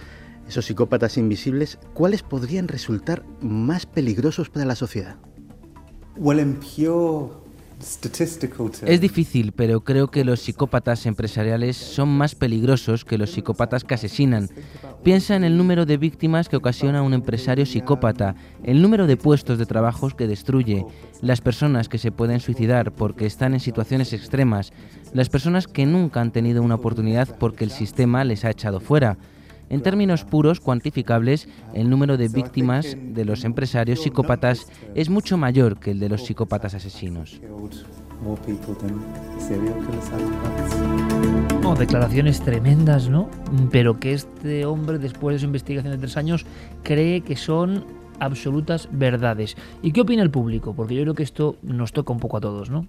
[0.48, 5.18] esos psicópatas invisibles, ¿cuáles podrían resultar más peligrosos para la sociedad?
[6.16, 7.47] Well, terms,
[8.88, 13.94] Es difícil, pero creo que los psicópatas empresariales son más peligrosos que los psicópatas que
[13.94, 14.50] asesinan.
[15.04, 19.60] Piensa en el número de víctimas que ocasiona un empresario psicópata, el número de puestos
[19.60, 20.86] de trabajo que destruye,
[21.22, 24.74] las personas que se pueden suicidar porque están en situaciones extremas,
[25.14, 29.18] las personas que nunca han tenido una oportunidad porque el sistema les ha echado fuera.
[29.70, 35.78] En términos puros, cuantificables, el número de víctimas de los empresarios psicópatas es mucho mayor
[35.80, 37.42] que el de los psicópatas asesinos.
[41.62, 43.30] No, declaraciones tremendas, ¿no?
[43.70, 46.46] Pero que este hombre, después de su investigación de tres años,
[46.84, 47.86] cree que son
[48.20, 49.56] absolutas verdades.
[49.82, 50.74] ¿Y qué opina el público?
[50.74, 52.88] Porque yo creo que esto nos toca un poco a todos, ¿no?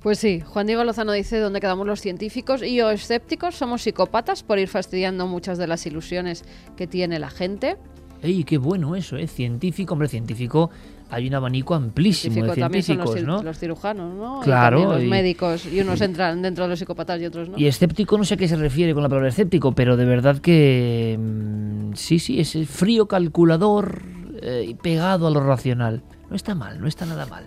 [0.00, 4.42] Pues sí, Juan Diego Lozano dice dónde quedamos los científicos y o escépticos somos psicópatas
[4.42, 6.44] por ir fastidiando muchas de las ilusiones
[6.76, 7.76] que tiene la gente.
[8.22, 9.26] ¡Ey, qué bueno eso, eh!
[9.26, 10.70] Científico, hombre, científico,
[11.10, 13.42] hay un abanico amplísimo Científico de también son los, científicos, ¿no?
[13.42, 14.40] los cirujanos, ¿no?
[14.40, 17.58] Claro, Y los y- médicos y unos entran dentro de los psicópatas y otros no.
[17.58, 20.38] Y escéptico no sé a qué se refiere con la palabra escéptico, pero de verdad
[20.38, 24.02] que mm, sí, sí, es frío calculador,
[24.40, 26.02] eh, pegado a lo racional.
[26.30, 27.44] No está mal, no está nada mal.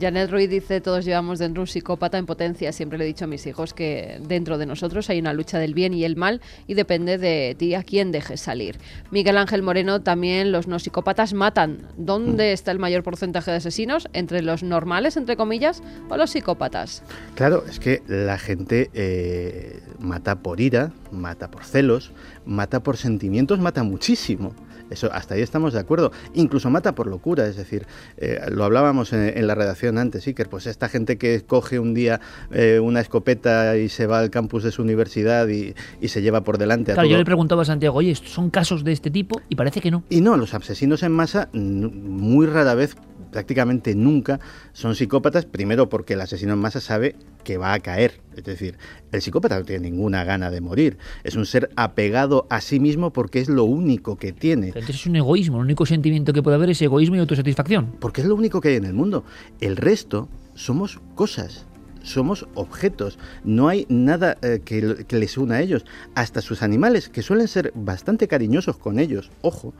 [0.00, 2.72] Janet Ruiz dice, todos llevamos dentro un psicópata en potencia.
[2.72, 5.74] Siempre le he dicho a mis hijos que dentro de nosotros hay una lucha del
[5.74, 8.78] bien y el mal y depende de ti a quién dejes salir.
[9.10, 11.88] Miguel Ángel Moreno, también los no psicópatas matan.
[11.96, 14.08] ¿Dónde está el mayor porcentaje de asesinos?
[14.12, 17.02] ¿Entre los normales, entre comillas, o los psicópatas?
[17.34, 22.12] Claro, es que la gente eh, mata por ira, mata por celos,
[22.46, 24.54] mata por sentimientos, mata muchísimo.
[24.90, 26.12] Eso, hasta ahí estamos de acuerdo.
[26.34, 27.86] Incluso mata por locura, es decir,
[28.16, 31.94] eh, lo hablábamos en, en la redacción antes, Iker, pues esta gente que coge un
[31.94, 32.20] día
[32.52, 36.42] eh, una escopeta y se va al campus de su universidad y, y se lleva
[36.42, 39.10] por delante a Claro, todo- yo le preguntaba a Santiago, oye, ¿son casos de este
[39.10, 39.40] tipo?
[39.48, 40.02] Y parece que no.
[40.08, 42.96] Y no, los asesinos en masa muy rara vez,
[43.30, 44.40] prácticamente nunca,
[44.72, 48.20] son psicópatas, primero porque el asesino en masa sabe que va a caer.
[48.36, 48.76] Es decir,
[49.12, 50.98] el psicópata no tiene ninguna gana de morir.
[51.24, 54.68] Es un ser apegado a sí mismo porque es lo único que tiene.
[54.68, 57.96] Entonces es un egoísmo, el único sentimiento que puede haber es egoísmo y autosatisfacción.
[58.00, 59.24] Porque es lo único que hay en el mundo.
[59.60, 61.67] El resto somos cosas.
[62.08, 65.84] Somos objetos, no hay nada eh, que, les una a ellos.
[66.14, 69.74] Hasta sus animales, que suelen ser bastante cariñosos con ellos, ojo,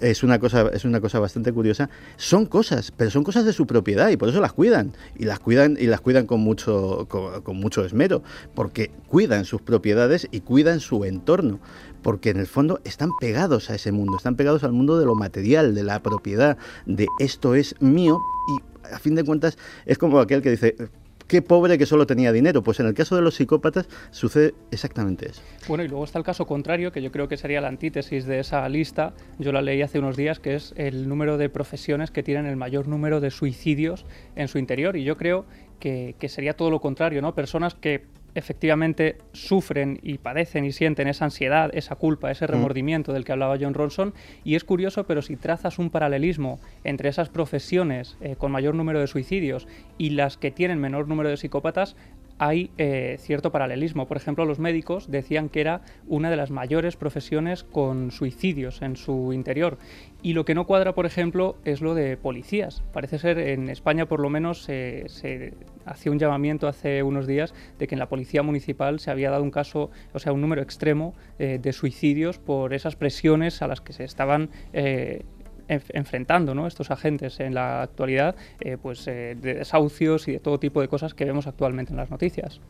[0.00, 3.66] es una cosa, es una cosa bastante curiosa, son cosas, pero son cosas de su
[3.66, 4.92] propiedad y por eso las cuidan.
[5.16, 8.24] Y las cuidan, y las cuidan con mucho, con mucho esmero,
[8.54, 11.60] porque cuidan sus propiedades y cuidan su entorno.
[12.02, 15.14] Porque en el fondo están pegados a ese mundo, están pegados al mundo de lo
[15.14, 18.18] material, de la propiedad, de esto es mío
[18.48, 20.76] y a fin de cuentas es como aquel que dice,
[21.28, 22.62] qué pobre que solo tenía dinero.
[22.62, 25.42] Pues en el caso de los psicópatas sucede exactamente eso.
[25.68, 28.40] Bueno, y luego está el caso contrario, que yo creo que sería la antítesis de
[28.40, 29.12] esa lista.
[29.38, 32.56] Yo la leí hace unos días, que es el número de profesiones que tienen el
[32.56, 34.96] mayor número de suicidios en su interior.
[34.96, 35.44] Y yo creo
[35.78, 37.34] que, que sería todo lo contrario, ¿no?
[37.34, 38.06] Personas que
[38.38, 43.58] efectivamente sufren y padecen y sienten esa ansiedad, esa culpa, ese remordimiento del que hablaba
[43.60, 44.14] John Ronson.
[44.44, 49.00] Y es curioso, pero si trazas un paralelismo entre esas profesiones eh, con mayor número
[49.00, 49.66] de suicidios
[49.98, 51.96] y las que tienen menor número de psicópatas,
[52.38, 54.06] hay eh, cierto paralelismo.
[54.06, 58.96] Por ejemplo, los médicos decían que era una de las mayores profesiones con suicidios en
[58.96, 59.78] su interior.
[60.20, 62.82] Y lo que no cuadra, por ejemplo, es lo de policías.
[62.92, 65.06] Parece ser, en España por lo menos, se
[65.86, 69.44] hacía un llamamiento hace unos días de que en la policía municipal se había dado
[69.44, 73.80] un caso, o sea, un número extremo eh, de suicidios por esas presiones a las
[73.80, 75.22] que se estaban eh,
[75.68, 76.66] enf- enfrentando ¿no?
[76.66, 81.14] estos agentes en la actualidad, eh, pues de desahucios y de todo tipo de cosas
[81.14, 82.60] que vemos actualmente en las noticias.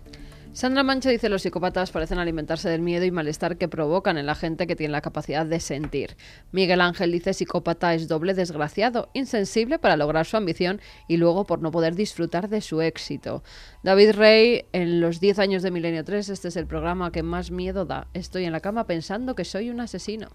[0.52, 4.34] Sandra Mancha dice los psicópatas parecen alimentarse del miedo y malestar que provocan en la
[4.34, 6.16] gente que tiene la capacidad de sentir.
[6.50, 11.62] Miguel Ángel dice psicópata es doble desgraciado, insensible para lograr su ambición y luego por
[11.62, 13.44] no poder disfrutar de su éxito.
[13.84, 17.52] David Rey, en los 10 años de Milenio 3, este es el programa que más
[17.52, 18.08] miedo da.
[18.12, 20.28] Estoy en la cama pensando que soy un asesino.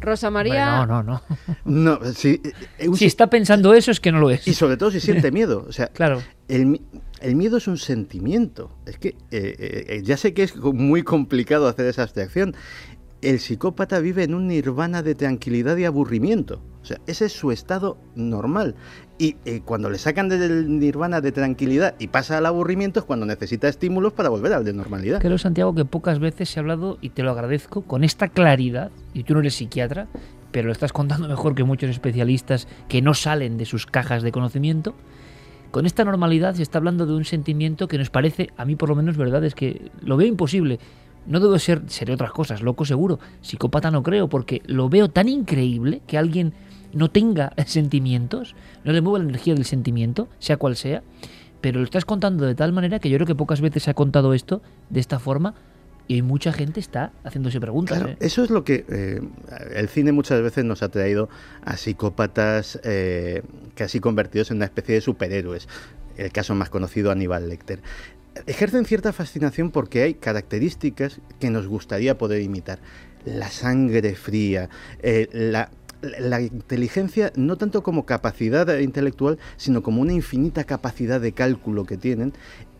[0.00, 0.82] Rosa María...
[0.82, 1.22] Hombre, no, no,
[1.64, 1.96] no.
[2.00, 2.42] No, si,
[2.78, 4.46] eh, un Si está pensando eso es que no lo es.
[4.46, 5.64] Y sobre todo si siente miedo.
[5.66, 6.22] O sea, Claro.
[6.48, 6.80] el,
[7.26, 8.70] el miedo es un sentimiento.
[8.86, 9.16] Es que eh,
[9.88, 12.54] eh, ya sé que es muy complicado hacer esa abstracción.
[13.20, 16.62] El psicópata vive en un nirvana de tranquilidad y aburrimiento.
[16.82, 18.76] O sea, ese es su estado normal.
[19.18, 23.26] Y eh, cuando le sacan del nirvana de tranquilidad y pasa al aburrimiento es cuando
[23.26, 25.20] necesita estímulos para volver al de normalidad.
[25.20, 29.24] Creo, Santiago, que pocas veces ha hablado, y te lo agradezco, con esta claridad, y
[29.24, 30.06] tú no eres psiquiatra,
[30.52, 34.30] pero lo estás contando mejor que muchos especialistas que no salen de sus cajas de
[34.30, 34.94] conocimiento.
[35.70, 38.88] Con esta normalidad se está hablando de un sentimiento que nos parece, a mí por
[38.88, 40.78] lo menos, verdad, es que lo veo imposible.
[41.26, 43.18] No debo ser, seré otras cosas, loco seguro.
[43.40, 46.54] Psicópata no creo, porque lo veo tan increíble que alguien
[46.92, 48.54] no tenga sentimientos,
[48.84, 51.02] no le mueva la energía del sentimiento, sea cual sea,
[51.60, 53.94] pero lo estás contando de tal manera que yo creo que pocas veces se ha
[53.94, 55.54] contado esto de esta forma
[56.08, 57.98] y mucha gente está haciéndose preguntas.
[57.98, 58.16] Claro, ¿eh?
[58.20, 59.20] eso es lo que eh,
[59.74, 61.28] el cine muchas veces nos ha traído
[61.64, 63.42] a psicópatas eh,
[63.74, 65.68] casi convertidos en una especie de superhéroes.
[66.16, 67.80] El caso más conocido, Aníbal Lecter.
[68.46, 72.78] Ejercen cierta fascinación porque hay características que nos gustaría poder imitar.
[73.24, 74.68] La sangre fría,
[75.02, 75.70] eh, la,
[76.02, 81.96] la inteligencia no tanto como capacidad intelectual, sino como una infinita capacidad de cálculo que
[81.96, 82.34] tienen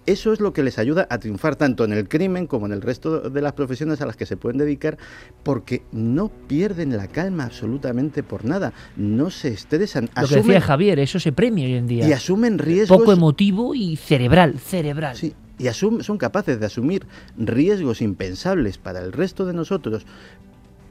[0.07, 2.81] eso es lo que les ayuda a triunfar tanto en el crimen como en el
[2.83, 4.97] resto de las profesiones a las que se pueden dedicar,
[5.43, 10.99] porque no pierden la calma absolutamente por nada, no se estresan, Lo que decía Javier,
[11.01, 12.09] eso se premia hoy en día.
[12.09, 12.99] y asumen riesgos.
[12.99, 15.17] Poco emotivo y cerebral, cerebral.
[15.17, 20.07] Sí, y asum- son capaces de asumir riesgos impensables para el resto de nosotros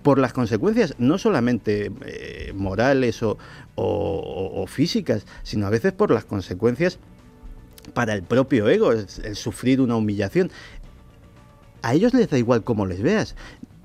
[0.03, 3.37] por las consecuencias no solamente eh, morales o,
[3.75, 6.99] o- o- o físicas, sino a veces por las consecuencias
[7.93, 10.51] para el propio ego, el, el sufrir una humillación.
[11.81, 13.35] A ellos les da igual cómo les veas.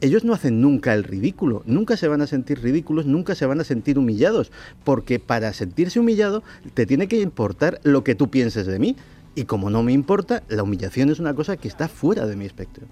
[0.00, 3.60] ellos no hacen nunca el ridículo, nunca se van a sentir ridículos, nunca se van
[3.60, 4.50] a sentir humillados,
[4.84, 6.42] porque para sentirse humillado
[6.74, 8.96] te tiene que importar lo que tú pienses de mí.
[9.34, 12.46] Y como no me importa, la humillación es una cosa que está fuera de mi
[12.46, 12.86] espectro.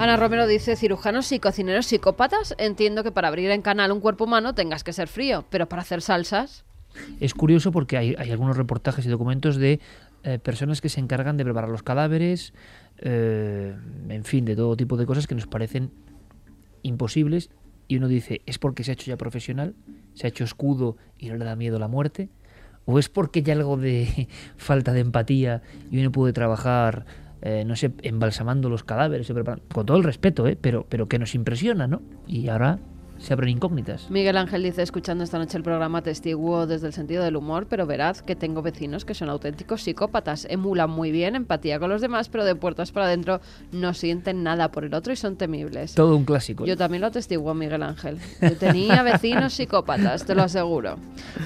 [0.00, 4.24] Ana Romero dice, cirujanos y cocineros psicópatas, entiendo que para abrir en canal un cuerpo
[4.24, 6.64] humano tengas que ser frío, pero para hacer salsas...
[7.20, 9.78] Es curioso porque hay, algunos reportajes y documentos de
[10.22, 12.54] eh, personas que se encargan de preparar los cadáveres,
[12.96, 13.76] eh,
[14.08, 15.90] en fin, de todo tipo de cosas que nos parecen
[16.80, 17.50] imposibles
[17.86, 19.74] y uno dice, ¿es porque se ha hecho ya profesional?
[20.14, 22.30] ¿Se ha hecho escudo y no le da miedo la muerte?
[22.86, 27.04] ¿O es porque hay algo de falta de empatía y uno puede trabajar
[27.42, 29.32] eh, no sé, embalsamando los cadáveres,
[29.72, 30.58] con todo el respeto, ¿eh?
[30.60, 32.02] pero, pero que nos impresiona, ¿no?
[32.26, 32.78] Y ahora
[33.20, 34.10] se abren incógnitas.
[34.10, 37.86] Miguel Ángel dice, escuchando esta noche el programa, testiguo desde el sentido del humor, pero
[37.86, 42.28] verad que tengo vecinos que son auténticos psicópatas, emulan muy bien empatía con los demás,
[42.28, 43.40] pero de puertas para adentro
[43.72, 45.94] no sienten nada por el otro y son temibles.
[45.94, 46.64] Todo un clásico.
[46.64, 48.18] Yo también lo atestiguo, Miguel Ángel.
[48.40, 50.96] Yo tenía vecinos psicópatas, te lo aseguro.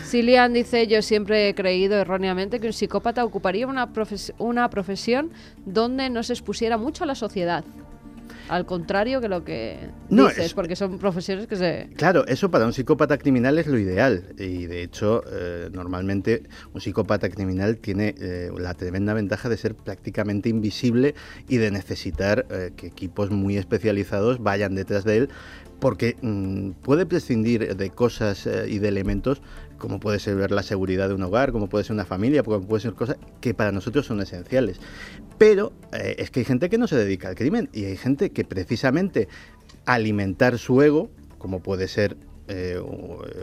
[0.05, 3.89] Silian dice, yo siempre he creído erróneamente que un psicópata ocuparía una,
[4.39, 5.31] una profesión
[5.66, 7.64] donde no se expusiera mucho a la sociedad.
[8.49, 11.88] Al contrario que lo que no, dices, porque son profesiones que se...
[11.97, 14.34] Claro, eso para un psicópata criminal es lo ideal.
[14.38, 16.42] Y de hecho, eh, normalmente
[16.72, 21.14] un psicópata criminal tiene eh, la tremenda ventaja de ser prácticamente invisible
[21.49, 25.28] y de necesitar eh, que equipos muy especializados vayan detrás de él
[25.81, 29.43] porque mm, puede prescindir de cosas y de elementos
[29.79, 32.81] como puede ser la seguridad de un hogar, como puede ser una familia, como puede
[32.81, 34.81] ser cosas que para nosotros son esenciales.
[35.37, 38.31] Pero eh, es que hay gente que no se dedica al crimen y hay gente
[38.31, 39.29] que precisamente
[39.85, 42.16] alimentar su ego, como puede ser
[42.49, 42.78] eh,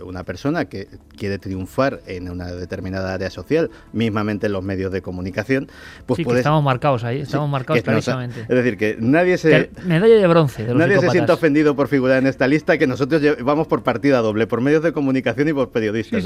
[0.03, 0.87] una persona que
[1.17, 5.67] quiere triunfar en una determinada área social, mismamente en los medios de comunicación,
[6.05, 8.41] pues sí, estamos marcados ahí, estamos marcados clarísimamente.
[8.41, 9.71] es decir, que nadie se...
[9.85, 13.21] medalla de bronce de Nadie se siente ofendido por figurar en esta lista, que nosotros
[13.43, 16.23] vamos por partida doble, por medios de comunicación y por periodistas.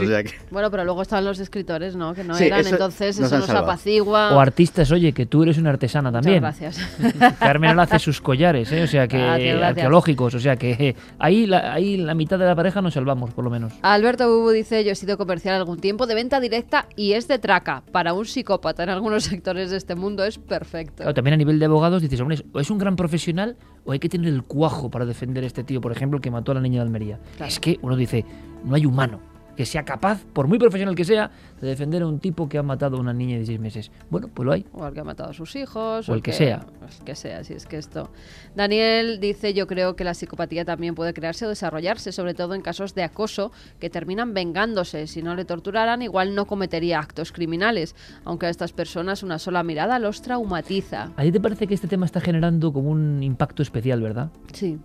[0.51, 2.13] Bueno, pero luego estaban los escritores, ¿no?
[2.13, 4.35] Que no eran, entonces eso nos apacigua.
[4.35, 6.41] O artistas, oye, que tú eres una artesana también.
[6.41, 6.79] gracias.
[7.39, 8.83] Carmen hace sus collares, ¿eh?
[8.83, 12.93] o sea que arqueológicos, o sea que ahí la, ahí la mitad de la nos
[12.93, 13.73] salvamos, por lo menos.
[13.81, 17.39] Alberto Bubu dice, yo he sido comercial algún tiempo de venta directa y es de
[17.39, 17.83] traca.
[17.91, 21.13] Para un psicópata en algunos sectores de este mundo es perfecto.
[21.13, 23.55] también a nivel de abogados dices, hombre, o es un gran profesional
[23.85, 26.51] o hay que tener el cuajo para defender a este tío, por ejemplo, que mató
[26.51, 27.19] a la niña de Almería.
[27.45, 28.25] Es que uno dice,
[28.63, 31.31] no hay humano que sea capaz, por muy profesional que sea,
[31.61, 33.91] de defender a un tipo que ha matado a una niña de seis meses.
[34.09, 34.65] Bueno, pues lo hay.
[34.73, 36.09] O al que ha matado a sus hijos.
[36.09, 36.65] O, el que, sea.
[36.99, 38.09] El que sea, si es que esto.
[38.55, 42.61] Daniel dice, yo creo que la psicopatía también puede crearse o desarrollarse, sobre todo en
[42.61, 45.07] casos de acoso que terminan vengándose.
[45.07, 49.63] Si no le torturaran, igual no cometería actos criminales, aunque a estas personas una sola
[49.63, 51.11] mirada los traumatiza.
[51.15, 54.31] ¿A ti te parece que este tema está generando como un impacto especial, verdad?
[54.53, 54.79] Sí.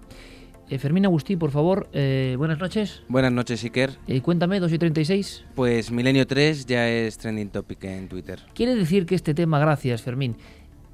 [0.70, 3.02] Eh, Fermín Agustí, por favor, eh, buenas noches.
[3.08, 3.98] Buenas noches, Iker.
[4.06, 5.44] Eh, cuéntame, 2 y 36.
[5.56, 8.38] Pues Milenio 3 ya es trending topic en Twitter.
[8.54, 10.36] Quiere decir que este tema, gracias, Fermín,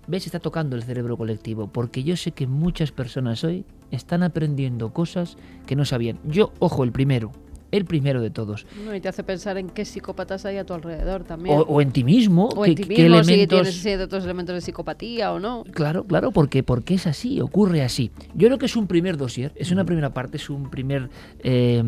[0.06, 4.94] ves, está tocando el cerebro colectivo, porque yo sé que muchas personas hoy están aprendiendo
[4.94, 6.20] cosas que no sabían.
[6.24, 7.32] Yo, ojo, el primero,
[7.72, 8.66] el primero de todos.
[8.94, 11.62] Y te hace pensar en qué psicópatas hay a tu alrededor también.
[11.66, 12.48] O, en ti mismo.
[12.48, 15.64] O en ti mismo, si tienes otros elementos de psicopatía o no.
[15.72, 18.10] Claro, claro, porque, porque es así, ocurre así.
[18.34, 21.10] Yo creo que es un primer dossier, es una primera parte, es un primer
[21.40, 21.82] eh,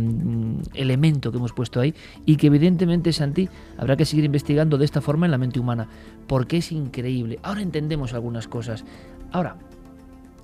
[0.74, 1.94] elemento que hemos puesto ahí
[2.26, 5.88] y que evidentemente, Santi, habrá que seguir investigando de esta forma en la mente humana,
[6.26, 7.38] porque es increíble.
[7.42, 8.84] Ahora entendemos algunas cosas.
[9.32, 9.56] Ahora,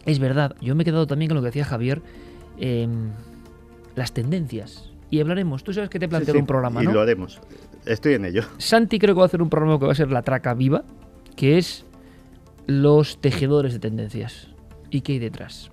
[0.06, 2.02] es verdad, yo me he quedado también con lo que decía Javier,
[2.58, 3.10] em,
[3.96, 5.62] las tendencias y hablaremos.
[5.62, 6.90] Tú sabes que te planteo un programa, ¿no?
[6.90, 7.40] Y lo haremos.
[7.86, 8.42] Estoy en ello.
[8.58, 10.84] Santi creo que va a hacer un programa que va a ser La Traca Viva,
[11.36, 11.84] que es
[12.66, 14.48] los tejedores de tendencias.
[14.90, 15.70] ¿Y qué hay detrás?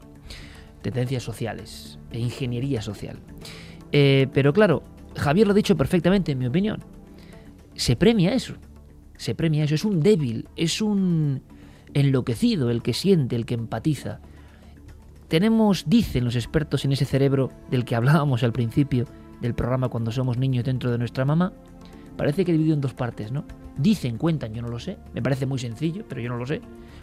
[0.83, 3.17] Tendencias sociales e ingeniería social.
[3.91, 4.83] Eh, pero claro,
[5.17, 6.83] Javier lo ha dicho perfectamente, en mi opinión.
[7.75, 8.53] Se premia eso.
[9.17, 9.73] Se premia eso.
[9.73, 11.41] Es un débil, es un
[11.95, 14.19] enloquecido el que siente, el que empatiza.
[15.27, 19.05] Tenemos, dicen los expertos en ese cerebro del que hablábamos al principio,
[19.41, 21.53] del programa cuando somos niños dentro de nuestra mamá,
[22.17, 23.45] parece que dividido en dos partes, ¿no?
[23.77, 26.61] Dicen, cuentan, yo no lo sé, me parece muy sencillo, pero yo no lo sé.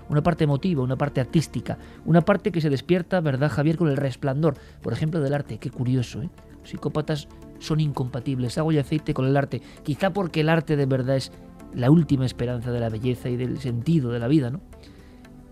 [0.08, 3.96] Una parte emotiva, una parte artística, una parte que se despierta, ¿verdad, Javier, con el
[3.96, 5.58] resplandor, por ejemplo, del arte?
[5.58, 6.30] Qué curioso, ¿eh?
[6.60, 7.28] Los psicópatas
[7.58, 11.32] son incompatibles, agua y aceite con el arte, quizá porque el arte de verdad es
[11.74, 14.60] la última esperanza de la belleza y del sentido de la vida, ¿no?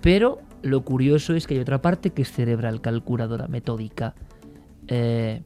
[0.01, 4.15] Pero lo curioso es que hay otra parte que es cerebral, calculadora, metódica,
[4.89, 5.43] eh,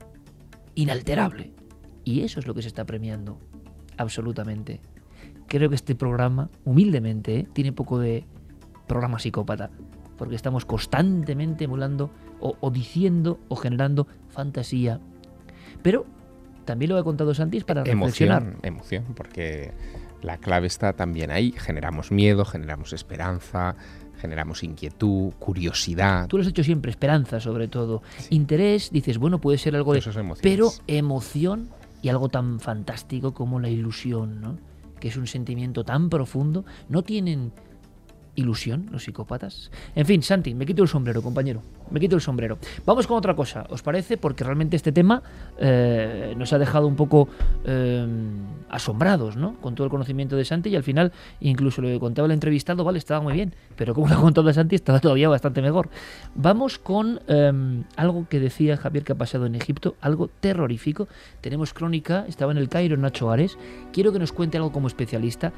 [0.83, 1.53] inalterable.
[2.05, 3.39] Y eso es lo que se está premiando,
[3.97, 4.81] absolutamente.
[5.47, 7.49] Creo que este programa, humildemente, ¿eh?
[7.53, 8.25] tiene poco de
[8.87, 9.71] programa psicópata,
[10.17, 12.11] porque estamos constantemente emulando
[12.41, 15.01] o, o diciendo o generando fantasía.
[15.83, 16.07] Pero
[16.65, 18.43] también lo he contado Santi es para reflexionar.
[18.43, 19.73] Emoción, emoción, porque
[20.23, 21.53] la clave está también ahí.
[21.57, 23.77] Generamos miedo, generamos esperanza,
[24.21, 26.29] generamos inquietud, curiosidad.
[26.29, 28.03] Tú lo has hecho siempre, esperanza sobre todo.
[28.31, 29.99] Interés, dices, bueno, puede ser algo de...
[30.01, 30.43] Eso es emociones.
[30.43, 31.69] Pero emoción
[32.03, 34.59] y algo tan fantástico como la ilusión, ¿no?
[35.01, 36.65] Que es un sentimiento tan profundo.
[36.89, 37.53] No tienen
[38.35, 39.71] ilusión los psicópatas.
[39.95, 41.63] En fin, Santi, me quito el sombrero, compañero.
[41.91, 42.59] Me quito el sombrero.
[42.87, 44.17] Vamos con otra cosa, ¿os parece?
[44.17, 45.23] Porque realmente este tema
[45.59, 47.29] eh, nos ha dejado un poco
[47.65, 48.07] eh,
[48.69, 49.55] asombrados, ¿no?
[49.61, 52.85] Con todo el conocimiento de Santi y al final, incluso lo que contaba el entrevistado,
[52.85, 55.89] vale, estaba muy bien, pero como lo ha contado Santi, estaba todavía bastante mejor.
[56.35, 61.09] Vamos con eh, algo que decía Javier que ha pasado en Egipto, algo terrorífico.
[61.41, 63.59] Tenemos crónica, estaba en el Cairo Nacho Ares.
[63.93, 65.53] Quiero que nos cuente algo como especialista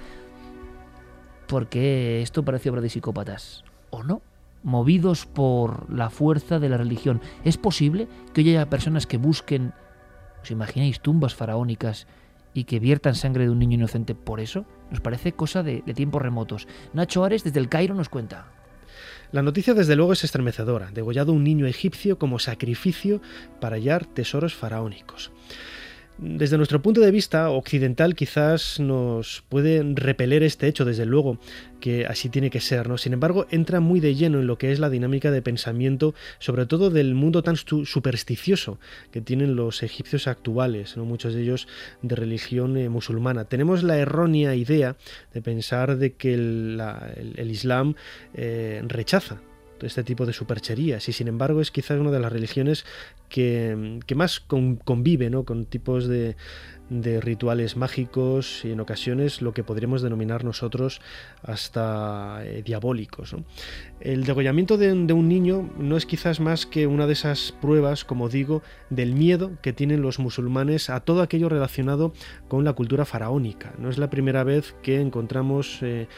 [1.52, 4.22] porque esto parece obra de psicópatas, ¿o no?
[4.62, 7.20] Movidos por la fuerza de la religión.
[7.44, 9.74] ¿Es posible que hoy haya personas que busquen,
[10.42, 12.06] os imagináis, tumbas faraónicas
[12.54, 14.64] y que viertan sangre de un niño inocente por eso?
[14.90, 16.66] Nos parece cosa de, de tiempos remotos.
[16.94, 18.46] Nacho Ares desde el Cairo nos cuenta.
[19.30, 20.90] La noticia desde luego es estremecedora.
[20.90, 23.20] Degollado un niño egipcio como sacrificio
[23.60, 25.32] para hallar tesoros faraónicos.
[26.24, 31.40] Desde nuestro punto de vista occidental quizás nos puede repeler este hecho, desde luego,
[31.80, 32.96] que así tiene que ser, ¿no?
[32.96, 36.66] Sin embargo, entra muy de lleno en lo que es la dinámica de pensamiento, sobre
[36.66, 38.78] todo del mundo tan supersticioso
[39.10, 41.04] que tienen los egipcios actuales, ¿no?
[41.04, 41.66] muchos de ellos
[42.02, 43.46] de religión eh, musulmana.
[43.46, 44.94] Tenemos la errónea idea
[45.34, 47.96] de pensar de que el, la, el, el Islam
[48.34, 49.40] eh, rechaza
[49.82, 52.84] este tipo de supercherías y sin embargo es quizás una de las religiones
[53.28, 55.44] que, que más con, convive ¿no?
[55.44, 56.36] con tipos de,
[56.90, 61.00] rituales mágicos y en ocasiones lo que podríamos denominar nosotros
[61.42, 63.34] hasta eh, diabólicos.
[64.00, 68.04] El degollamiento de, de, un niño no es quizás más que una de esas pruebas,
[68.04, 72.12] como digo, del miedo que tienen los musulmanes a todo aquello relacionado
[72.48, 73.72] con la cultura faraónica.
[73.78, 76.08] No es la primera vez que encontramos eh,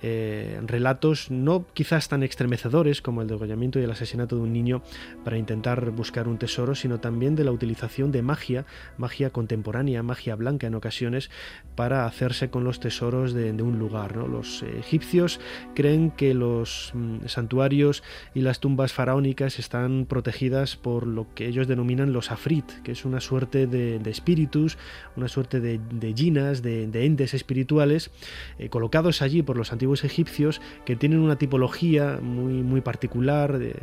[0.00, 4.82] eh, relatos no quizás tan estremecedores como el degollamiento y el asesinato de un niño
[5.24, 8.64] para intentar buscar un tesoro, sino también de la utilización de magia,
[8.96, 11.30] magia contemporánea, magia blanca en ocasiones,
[11.76, 14.16] para hacerse con los tesoros de, de un lugar.
[14.16, 14.26] ¿no?
[14.26, 15.40] Los egipcios
[15.74, 18.02] creen que los mm, santuarios
[18.34, 23.04] y las tumbas faraónicas están protegidas por lo que ellos denominan los afrit, que es
[23.04, 24.78] una suerte de, de espíritus,
[25.16, 28.10] una suerte de, de ginas, de, entes espirituales,
[28.58, 33.74] eh, colocados allí por los antiguos egipcios que tienen una tipología muy, muy particular, de,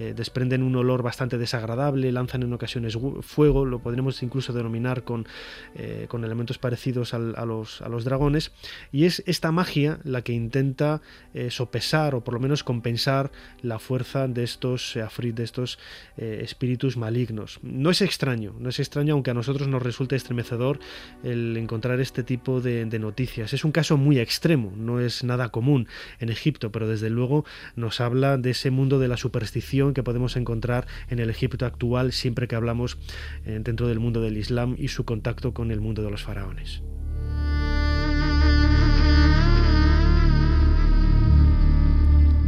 [0.00, 5.26] eh, desprenden un olor bastante desagradable, lanzan en ocasiones fuego, lo podremos incluso denominar con,
[5.74, 8.52] eh, con elementos parecidos a, los, a, los, dragones,
[8.92, 11.02] y es esta magia la que intenta
[11.34, 15.78] eh, sopesar o por lo menos compensar la fuerza de estos de estos
[16.16, 17.58] espíritus malignos.
[17.62, 20.78] No es extraño, no es extraño, aunque a nosotros nos resulte estremecedor
[21.24, 23.52] el encontrar este tipo de noticias.
[23.52, 25.88] Es un caso muy extremo, no es nada común
[26.20, 27.44] en Egipto, pero desde luego
[27.74, 32.12] nos habla de ese mundo de la superstición que podemos encontrar en el Egipto actual
[32.12, 32.98] siempre que hablamos
[33.44, 36.82] eh, dentro del mundo del Islam y su contacto con el mundo de los faraones.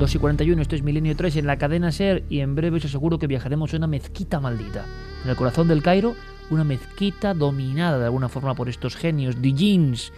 [0.00, 2.86] Dos y 41, esto es Milenio 3 en la cadena SER y en breve os
[2.86, 4.86] aseguro que viajaremos a una mezquita maldita.
[5.24, 6.14] En el corazón del Cairo,
[6.48, 10.10] una mezquita dominada de alguna forma por estos genios, Dijins,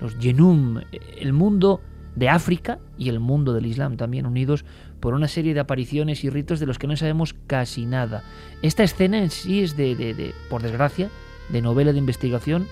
[0.00, 0.80] los Yenum,
[1.18, 1.82] el mundo
[2.14, 4.64] de África y el mundo del Islam también unidos
[5.00, 8.24] por una serie de apariciones y ritos de los que no sabemos casi nada.
[8.62, 11.10] Esta escena en sí es de, por desgracia,
[11.48, 12.66] de novela de investigación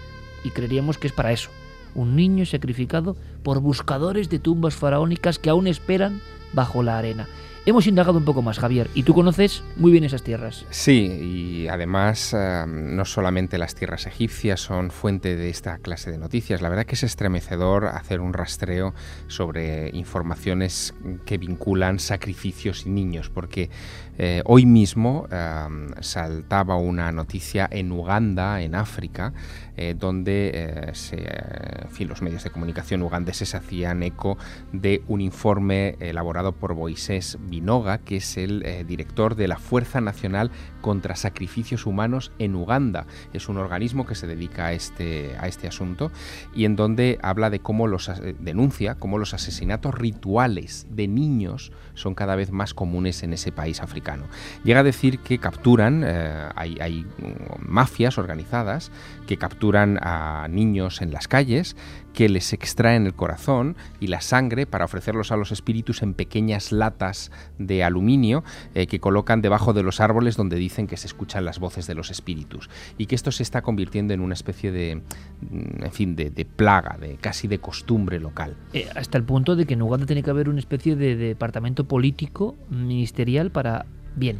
[0.44, 1.50] y creeríamos que es para eso.
[1.94, 6.20] Un niño sacrificado por buscadores de tumbas faraónicas que aún esperan
[6.52, 7.28] bajo la arena.
[7.66, 10.66] Hemos indagado un poco más, Javier, y tú conoces muy bien esas tierras.
[10.68, 16.18] Sí, y además eh, no solamente las tierras egipcias son fuente de esta clase de
[16.18, 18.92] noticias, la verdad que es estremecedor hacer un rastreo
[19.28, 23.70] sobre informaciones que vinculan sacrificios y niños, porque
[24.16, 25.66] eh, hoy mismo eh,
[26.00, 29.32] saltaba una noticia en Uganda, en África,
[29.76, 34.38] eh, donde eh, se, en fin, los medios de comunicación ugandeses hacían eco
[34.72, 40.50] de un informe elaborado por Moisés Binoga, que es el director de la Fuerza Nacional
[40.84, 43.06] contra Sacrificios Humanos en Uganda.
[43.32, 46.12] Es un organismo que se dedica a este, a este asunto
[46.54, 52.14] y en donde habla de cómo los denuncia cómo los asesinatos rituales de niños son
[52.14, 54.24] cada vez más comunes en ese país africano.
[54.62, 58.92] Llega a decir que capturan, hay, hay mm, mafias organizadas
[59.26, 61.76] que capturan a niños en las calles,
[62.14, 66.72] que les extraen el corazón y la sangre para ofrecerlos a los espíritus en pequeñas
[66.72, 71.44] latas de aluminio eh, que colocan debajo de los árboles donde dicen que se escuchan
[71.44, 74.96] las voces de los espíritus y que esto se está convirtiendo en una especie de,
[74.96, 78.56] mm, en fin, de, plaga, de casi de costumbre local.
[78.72, 81.84] Eh, hasta el punto de que en Uganda tiene que haber una especie de departamento
[81.84, 84.38] político ministerial para bien,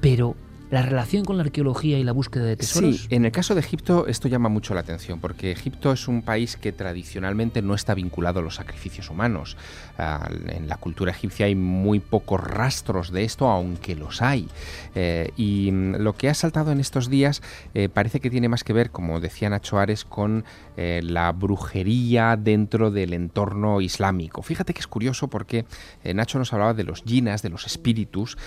[0.00, 0.36] pero
[0.70, 3.02] la relación con la arqueología y la búsqueda de tesoros.
[3.02, 6.22] Sí, en el caso de Egipto esto llama mucho la atención, porque Egipto es un
[6.22, 9.56] país que tradicionalmente no está vinculado a los sacrificios humanos.
[9.98, 14.48] Ah, en la cultura egipcia hay muy pocos rastros de esto, aunque los hay.
[14.94, 17.42] Eh, y mm, lo que ha saltado en estos días
[17.74, 20.44] eh, parece que tiene más que ver, como decía Nacho Ares, con
[20.76, 24.42] eh, la brujería dentro del entorno islámico.
[24.42, 25.64] Fíjate que es curioso porque
[26.04, 28.38] Nacho nos hablaba de los jinas, de los espíritus.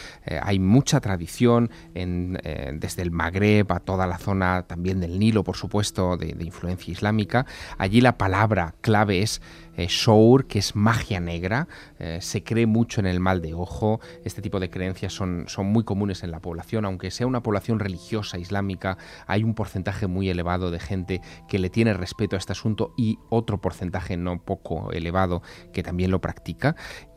[0.42, 2.13] hay mucha tradición en
[2.44, 6.92] eh, desde el Magreb a toda la zona también del Nilo, por supuesto, de, influencia
[6.92, 7.46] islámica.
[7.78, 9.42] Allí la palabra clave es
[9.76, 11.68] eh, shour, que es magia negra.
[12.00, 14.00] Eh, se cree mucho en el mal de ojo.
[14.24, 16.86] Este tipo de creencias son, son muy comunes en la población.
[16.86, 21.70] Aunque sea una población religiosa islámica, hay un porcentaje muy elevado de gente que le
[21.70, 25.42] tiene respeto a este asunto y otro porcentaje no poco elevado
[25.72, 26.76] que también lo practica.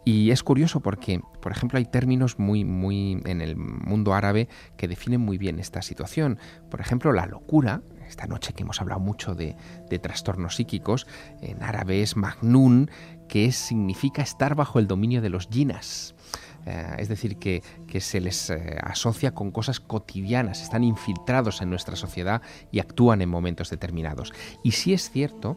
[0.09, 4.87] Y es curioso porque, por ejemplo, hay términos muy, muy en el mundo árabe que
[4.87, 6.39] definen muy bien esta situación.
[6.71, 9.57] Por ejemplo, la locura, esta noche que hemos hablado mucho de,
[10.01, 11.09] trastornos psíquicos,
[11.43, 12.89] en árabe es magnun,
[13.27, 16.15] que significa estar bajo el dominio de los jinas.
[16.67, 17.63] Eh, es decir, que,
[18.01, 23.31] se les eh, asocia con cosas cotidianas, están infiltrados en nuestra sociedad y actúan en
[23.31, 24.35] momentos determinados.
[24.63, 25.57] Y sí es cierto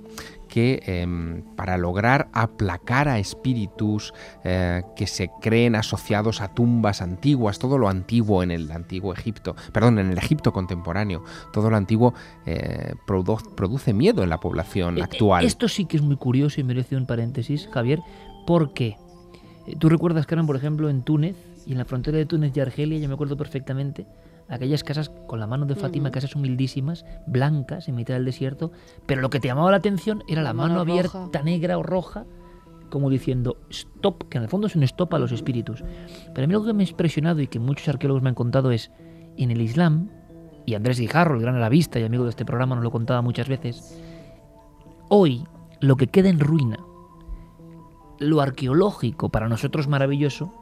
[0.50, 4.14] que em, para lograr aplacar a espíritus
[4.44, 9.56] eh, que se creen asociados a tumbas antiguas, todo lo antiguo en el antiguo Egipto,
[9.72, 11.24] perdón, en el Egipto contemporáneo,
[11.54, 12.14] todo lo antiguo
[12.46, 15.46] eh, produce miedo en la población eh, actual.
[15.46, 18.00] Esto sí que es muy curioso y merece un paréntesis, Javier,
[18.46, 18.98] porque
[19.78, 21.36] tú recuerdas que eran, por ejemplo, en Túnez
[21.66, 24.08] y en la frontera de Túnez y Argelia, yo me acuerdo perfectamente,
[24.48, 28.72] aquellas casas con la mano de Fátima, casas humildísimas, blancas, en mitad del desierto,
[29.06, 32.26] pero lo que te llamaba la atención era la, mano, abierta, negra o roja,
[32.90, 35.84] como diciendo stop, que en el fondo es un stop a los espíritus.
[36.34, 38.72] Pero a mí lo que me ha impresionado y que muchos arqueólogos me han contado
[38.72, 38.92] es,
[39.38, 40.10] en el Islam,
[40.66, 43.48] y Andrés Guijarro, el gran arabista y amigo de este programa, nos lo contaba muchas
[43.48, 44.00] veces,
[45.10, 45.46] hoy
[45.80, 46.80] lo que queda en ruina,
[48.20, 50.54] lo arqueológico para nosotros maravilloso,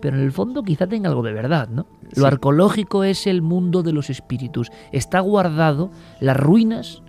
[0.00, 1.86] pero en el fondo quizá tenga algo de verdad, ¿no?
[2.14, 4.70] Lo arqueológico es el mundo de los espíritus.
[4.92, 5.90] Está guardado
[6.20, 7.02] las ruinas,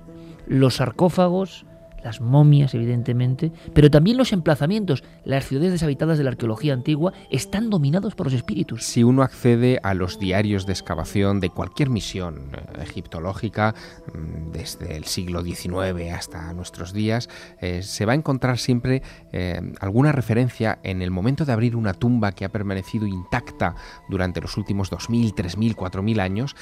[0.47, 1.65] los sarcófagos,
[2.03, 7.69] las momias, evidentemente, pero también los emplazamientos, las ciudades deshabitadas de la arqueología antigua, están
[7.69, 8.83] dominados por los espíritus.
[8.83, 13.75] Si uno accede a los diarios de excavación de cualquier misión eh, egiptológica,
[14.13, 17.29] mm, desde el siglo XIX hasta nuestros días,
[17.59, 19.01] eh, se va a encontrar siempre
[19.31, 23.75] eh, alguna referencia en el momento de abrir una tumba que ha permanecido intacta
[24.09, 26.55] durante los últimos 2.000, 3.000, 4.000 años,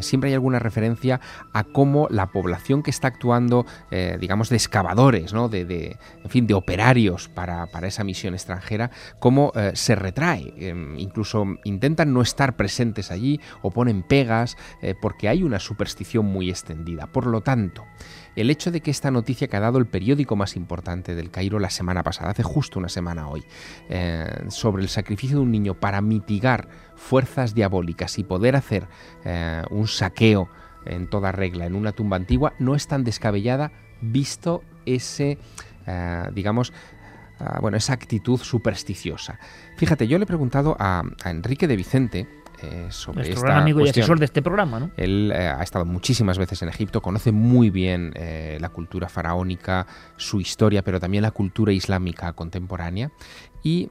[0.00, 1.20] siempre hay alguna referencia
[1.52, 3.66] a cómo la población que está actuando,
[4.20, 4.56] digamos, de
[5.32, 5.48] ¿no?
[5.48, 10.52] de, en fin, de operarios para, esa misión extranjera, cómo eh, se retrae.
[10.56, 16.26] Em, incluso intentan no estar presentes allí o ponen pegas eh, porque hay una superstición
[16.26, 17.06] muy extendida.
[17.06, 17.84] Por lo tanto,
[18.36, 21.58] el hecho de que esta noticia que ha dado el periódico más importante del Cairo
[21.58, 23.44] la semana pasada, hace justo una semana hoy,
[23.88, 28.88] eh, sobre el sacrificio de un niño para mitigar fuerzas diabólicas y poder hacer
[29.70, 30.48] un saqueo
[30.84, 35.38] en toda regla en una tumba antigua, no es tan descabellada visto ese,
[35.86, 36.72] eh, digamos,
[37.40, 39.38] eh, bueno, esa actitud supersticiosa.
[39.76, 42.28] Fíjate, yo le he preguntado a, Enrique de Vicente,
[42.60, 44.90] eh, sobre Nuestro gran amigo y asesor de este programa, ¿no?
[44.96, 48.12] Él ha estado muchísimas veces en Egipto, conoce muy bien
[48.58, 53.12] la cultura faraónica, su historia, pero también la cultura islámica contemporánea,
[53.62, 53.90] y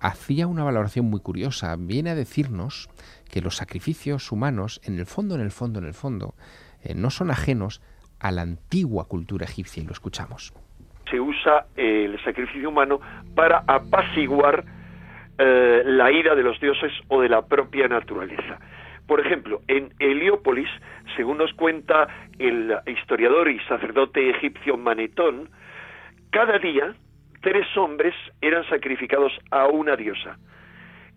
[0.00, 1.76] hacía una valoración muy curiosa.
[1.76, 2.88] Viene a decirnos
[3.28, 6.34] que los sacrificios humanos, en el fondo, en el fondo, en el fondo,
[6.94, 7.82] no son ajenos
[8.20, 10.52] a la antigua cultura egipcia y lo escuchamos.
[11.10, 13.00] Se usa el sacrificio humano
[13.34, 14.64] para apaciguar
[15.38, 18.58] eh, la ira de los dioses o de la propia naturaleza.
[19.06, 20.68] Por ejemplo, en Heliópolis,
[21.16, 22.06] según nos cuenta
[22.38, 25.48] el historiador y sacerdote egipcio Manetón,
[26.30, 26.94] cada día
[27.40, 30.38] tres hombres eran sacrificados a una diosa.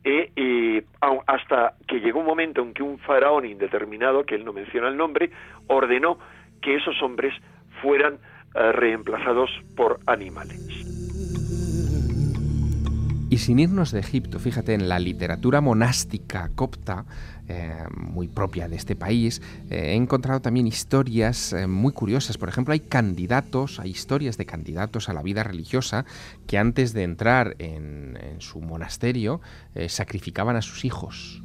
[0.06, 0.84] eh, eh,
[1.28, 4.98] hasta que llegó un momento en que un faraón indeterminado, que él no menciona el
[4.98, 5.32] nombre,
[5.68, 6.18] ordenó
[6.64, 7.34] que esos hombres
[7.82, 8.16] fueran
[8.56, 10.60] eh, reemplazados por animales.
[13.30, 17.06] Y sin irnos de Egipto, fíjate, en la literatura monástica copta,
[17.48, 19.42] eh, muy propia de este país,
[19.72, 22.38] eh, he encontrado también historias muy curiosas.
[22.38, 26.06] Por ejemplo, hay candidatos, hay historias de candidatos a la vida religiosa
[26.46, 29.42] que antes de entrar en, su monasterio
[29.88, 31.42] sacrificaban a sus hijos.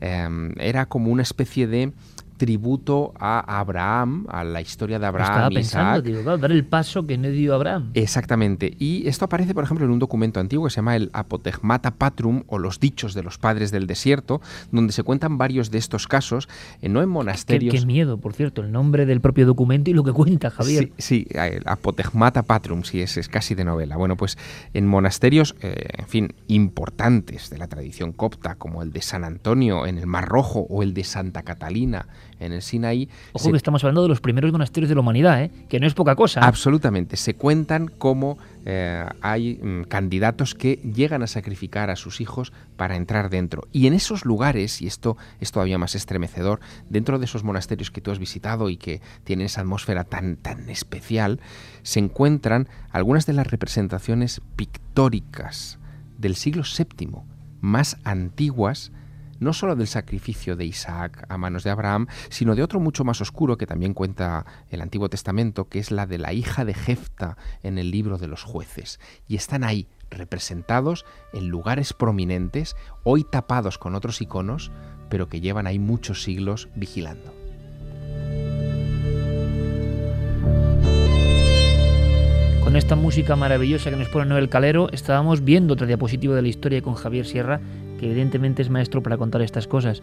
[0.00, 1.92] Eh, era como una especie de
[2.38, 5.30] tributo a Abraham, a la historia de Abraham.
[5.30, 6.04] Estaba pensando, Isaac.
[6.06, 7.90] digo, claro, dar el paso que no dio Abraham.
[7.94, 8.74] Exactamente.
[8.78, 12.44] Y esto aparece, por ejemplo, en un documento antiguo que se llama el Apotegmata Patrum
[12.46, 14.40] o los dichos de los padres del desierto,
[14.72, 16.48] donde se cuentan varios de estos casos,
[16.80, 17.74] eh, no en Qué, monasterios.
[17.74, 20.92] qué miedo, por cierto, el nombre del propio documento y lo que cuenta, Javier.
[20.98, 23.96] Sí, sí, el Apotegmata Patrum, sí, es, es casi de novela.
[23.96, 24.38] Bueno, pues
[24.72, 29.86] en monasterios, eh, en fin, importantes de la tradición copta, como el de San Antonio
[29.86, 32.06] en el Mar Rojo o el de Santa Catalina
[32.40, 35.42] en el Sinaí, Ojo se- que estamos hablando de los primeros monasterios de la humanidad,
[35.42, 35.50] ¿eh?
[35.68, 36.40] que no es poca cosa.
[36.40, 37.16] Absolutamente.
[37.16, 42.96] Se cuentan cómo eh, hay mm, candidatos que llegan a sacrificar a sus hijos para
[42.96, 43.62] entrar dentro.
[43.72, 48.00] Y en esos lugares, y esto es todavía más estremecedor, dentro de esos monasterios que
[48.00, 51.40] tú has visitado y que tienen esa atmósfera tan, tan especial,
[51.82, 55.78] se encuentran algunas de las representaciones pictóricas
[56.18, 57.10] del siglo VII,
[57.60, 58.92] más antiguas
[59.40, 63.20] no solo del sacrificio de Isaac a manos de Abraham, sino de otro mucho más
[63.20, 67.36] oscuro que también cuenta el Antiguo Testamento, que es la de la hija de Jefta
[67.62, 69.00] en el libro de los jueces.
[69.26, 74.70] Y están ahí representados en lugares prominentes, hoy tapados con otros iconos,
[75.08, 77.34] pero que llevan ahí muchos siglos vigilando.
[82.68, 86.48] Con esta música maravillosa que nos pone Noel Calero, estábamos viendo otra diapositiva de la
[86.48, 87.62] historia con Javier Sierra,
[87.98, 90.02] que evidentemente es maestro para contar estas cosas.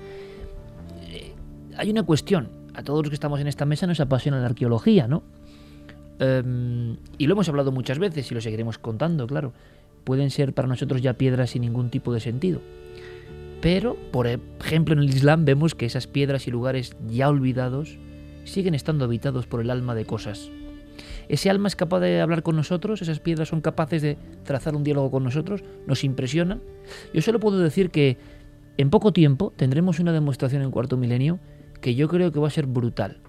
[1.09, 1.33] Eh,
[1.77, 5.07] hay una cuestión, a todos los que estamos en esta mesa nos apasiona la arqueología,
[5.07, 5.23] ¿no?
[6.19, 9.53] Em, y lo hemos hablado muchas veces y lo seguiremos contando, claro.
[10.03, 12.61] Pueden ser para nosotros ya piedras sin ningún tipo de sentido.
[13.61, 17.97] Pero, por ejemplo, en el Islam vemos que esas piedras y lugares ya olvidados
[18.43, 20.51] siguen estando habitados por el alma de cosas.
[21.29, 24.83] Ese alma es capaz de hablar con nosotros, esas piedras son capaces de trazar un
[24.83, 26.61] diálogo con nosotros, nos impresionan.
[27.13, 28.17] Yo solo puedo decir que
[28.77, 31.39] en poco tiempo tendremos una demostración en cuarto milenio
[31.81, 33.19] que yo creo que va a ser brutal.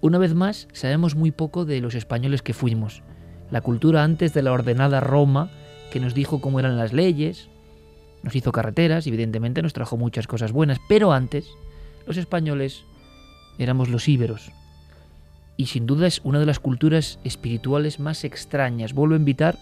[0.00, 3.02] Una vez más, sabemos muy poco de los españoles que fuimos.
[3.50, 5.50] La cultura antes de la ordenada Roma,
[5.90, 7.48] que nos dijo cómo eran las leyes,
[8.22, 11.48] nos hizo carreteras, evidentemente nos trajo muchas cosas buenas, pero antes
[12.06, 12.84] los españoles
[13.58, 14.50] éramos los íberos,
[15.56, 18.92] y sin duda es una de las culturas espirituales más extrañas.
[18.92, 19.56] Vuelvo a invitar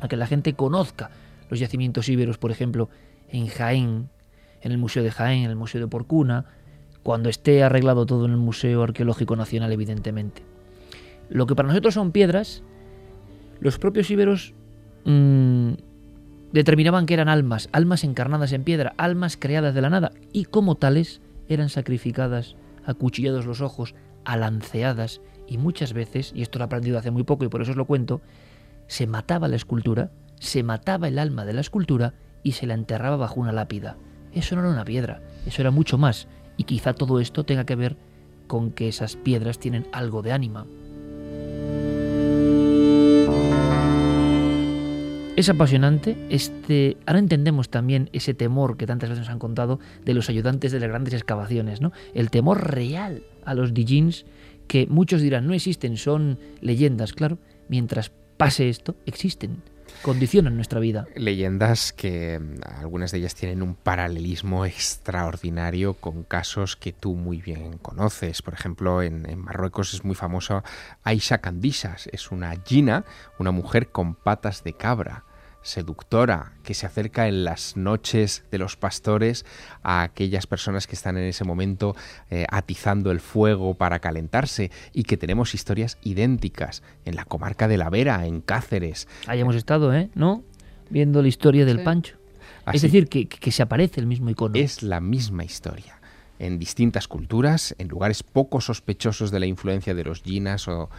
[0.00, 1.10] a que la gente conozca
[1.50, 2.88] los yacimientos íberos, por ejemplo,
[3.28, 4.08] en Jaén,
[4.60, 6.46] en el Museo de Jaén, en el Museo de Porcuna,
[7.02, 10.42] cuando esté arreglado todo en el Museo Arqueológico Nacional, evidentemente.
[11.28, 12.62] Lo que para nosotros son piedras,
[13.60, 14.54] los propios íberos
[15.04, 15.72] mmm,
[16.52, 20.76] determinaban que eran almas, almas encarnadas en piedra, almas creadas de la nada, y como
[20.76, 22.56] tales eran sacrificadas,
[22.86, 23.94] acuchillados los ojos,
[24.24, 27.72] alanceadas y muchas veces, y esto lo he aprendido hace muy poco y por eso
[27.72, 28.20] os lo cuento,
[28.86, 33.16] se mataba la escultura, se mataba el alma de la escultura y se la enterraba
[33.16, 33.96] bajo una lápida.
[34.32, 37.76] Eso no era una piedra, eso era mucho más, y quizá todo esto tenga que
[37.76, 37.96] ver
[38.46, 40.66] con que esas piedras tienen algo de ánima.
[45.36, 46.16] Es apasionante.
[46.30, 50.70] Este, ahora entendemos también ese temor que tantas veces nos han contado de los ayudantes
[50.70, 51.92] de las grandes excavaciones, ¿no?
[52.14, 54.26] El temor real a los Dijins
[54.68, 57.38] que muchos dirán no existen, son leyendas, claro.
[57.68, 59.62] Mientras pase esto, existen,
[60.02, 61.06] condicionan nuestra vida.
[61.14, 67.40] Leyendas que mm, algunas de ellas tienen un paralelismo extraordinario con casos que tú muy
[67.40, 68.42] bien conoces.
[68.42, 70.64] Por ejemplo, en, Marruecos es muy famosa
[71.02, 72.08] Aisha Candisas.
[72.12, 73.04] Es una gina,
[73.38, 75.24] una mujer con patas de cabra
[75.64, 79.44] seductora que se acerca en las noches de los pastores
[79.82, 81.96] a aquellas personas que están en ese momento
[82.30, 87.78] eh, atizando el fuego para calentarse y que tenemos historias idénticas en la comarca de
[87.78, 89.08] La Vera, en Cáceres.
[89.26, 90.10] Ahí hemos estado, ¿eh?
[90.14, 90.44] ¿No?
[90.90, 91.84] Viendo la historia del Sí.
[91.84, 92.16] Pancho.
[92.66, 94.54] Así es decir, que, que se aparece el mismo icono.
[94.54, 95.98] Es la misma historia.
[96.44, 100.90] En distintas culturas, en lugares poco sospechosos de la influencia de los yinas o,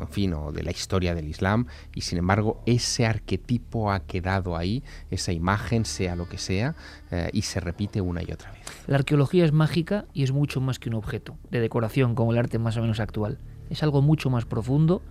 [0.00, 1.66] en fin, o de la historia del Islam,
[1.96, 6.76] y sin embargo ese arquetipo ha quedado ahí, esa imagen, sea lo que sea,
[7.10, 8.60] eh, y se repite una y otra vez.
[8.86, 12.38] La arqueología es mágica y es mucho más que un objeto de decoración como el
[12.38, 13.38] arte más o menos actual.
[13.68, 15.02] Es algo mucho más profundo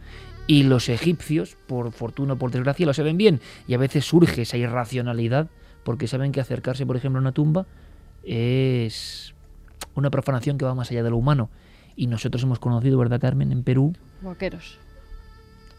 [0.47, 4.43] y los egipcios, por fortuna o por desgracia, lo saben bien y a veces surge
[4.43, 5.49] esa irracionalidad
[5.83, 7.65] porque saben que acercarse, por ejemplo, a una tumba
[8.23, 9.30] es
[9.95, 11.49] una profanación que va más allá de lo humano.
[11.95, 13.93] Y nosotros hemos conocido, ¿verdad, Carmen, en Perú?
[14.21, 14.79] Vaqueros.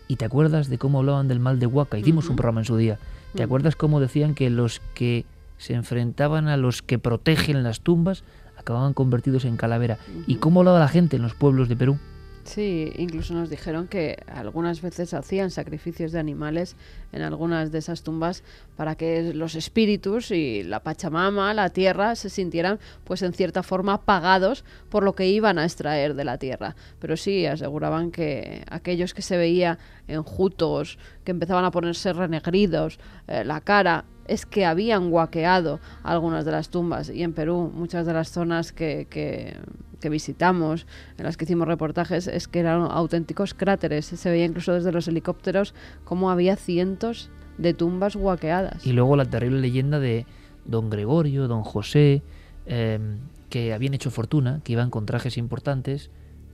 [0.08, 1.98] ¿Y te acuerdas de cómo hablaban del mal de Huaca?
[1.98, 2.98] Hicimos un programa en su día.
[3.34, 5.24] ¿Te acuerdas cómo decían que los que
[5.56, 8.24] se enfrentaban a los que protegen las tumbas
[8.58, 9.98] acababan convertidos en calavera?
[10.26, 11.98] ¿Y cómo hablaba la gente en los pueblos de Perú?
[12.44, 16.74] Sí, incluso nos dijeron que algunas veces hacían sacrificios de animales
[17.12, 18.42] en algunas de esas tumbas
[18.76, 24.02] para que los espíritus y la Pachamama, la tierra, se sintieran pues en cierta forma
[24.02, 26.74] pagados por lo que iban a extraer de la tierra.
[26.98, 29.78] Pero sí, aseguraban que aquellos que se veía
[30.08, 32.98] enjutos, que empezaban a ponerse renegridos,
[33.28, 38.06] eh, la cara, es que habían guaqueado algunas de las tumbas y en Perú muchas
[38.06, 39.56] de las zonas que, que
[40.02, 44.04] que visitamos, en las que hicimos reportajes, es que eran auténticos cráteres.
[44.04, 45.74] Se veía incluso desde los helicópteros
[46.04, 48.86] cómo había cientos de tumbas guaqueadas.
[48.86, 50.26] Y luego la terrible leyenda de
[50.66, 52.22] don Gregorio, don José,
[52.66, 53.18] em,
[53.48, 56.10] que habían hecho fortuna, que iban con trajes importantes,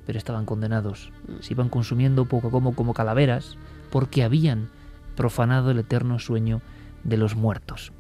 [0.07, 1.13] pero estaban condenados.
[1.27, 1.43] Mm.
[1.43, 3.57] Se iban consumiendo poco a poco como calaveras,
[3.91, 4.69] porque habían
[5.17, 6.61] profanado el eterno sueño
[7.05, 7.93] de los muertos.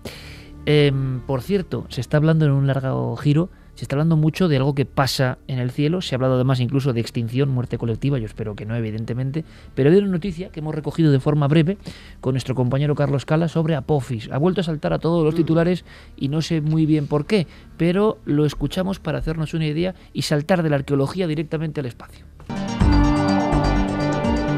[0.66, 4.56] Em, por cierto, se está hablando en un largo giro se está hablando mucho de
[4.56, 8.18] algo que pasa en el cielo, se ha hablado además incluso de extinción, muerte colectiva,
[8.18, 9.44] yo espero que no, evidentemente,
[9.76, 11.78] pero hay una noticia que hemos recogido de forma breve
[12.20, 14.30] con nuestro compañero Carlos Cala sobre Apophis.
[14.32, 15.84] Ha vuelto a saltar a todos los titulares
[16.16, 17.46] y no sé muy bien por qué,
[17.76, 22.26] pero lo escuchamos para hacernos una idea y saltar de la arqueología directamente al espacio.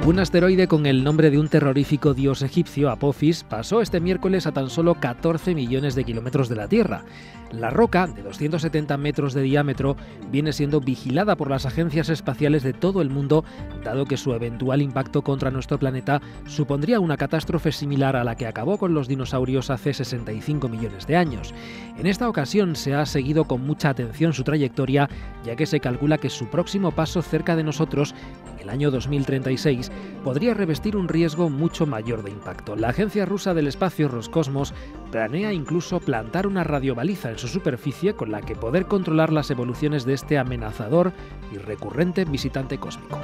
[0.07, 4.53] Un asteroide con el nombre de un terrorífico dios egipcio, Apophis, pasó este miércoles a
[4.53, 7.05] tan solo 14 millones de kilómetros de la Tierra.
[7.53, 9.97] La roca, de 270 metros de diámetro,
[10.31, 13.45] viene siendo vigilada por las agencias espaciales de todo el mundo,
[13.85, 18.47] dado que su eventual impacto contra nuestro planeta supondría una catástrofe similar a la que
[18.47, 21.53] acabó con los dinosaurios hace 65 millones de años.
[21.99, 25.09] En esta ocasión se ha seguido con mucha atención su trayectoria,
[25.45, 28.15] ya que se calcula que su próximo paso cerca de nosotros,
[28.55, 29.90] en el año 2036,
[30.25, 32.77] podría revestir un riesgo mucho mayor de impacto.
[32.77, 34.75] La agencia rusa del espacio Roscosmos
[35.11, 40.05] planea incluso plantar una radiobaliza en su superficie con la que poder controlar las evoluciones
[40.05, 41.13] de este amenazador
[41.53, 43.19] y recurrente visitante cósmico.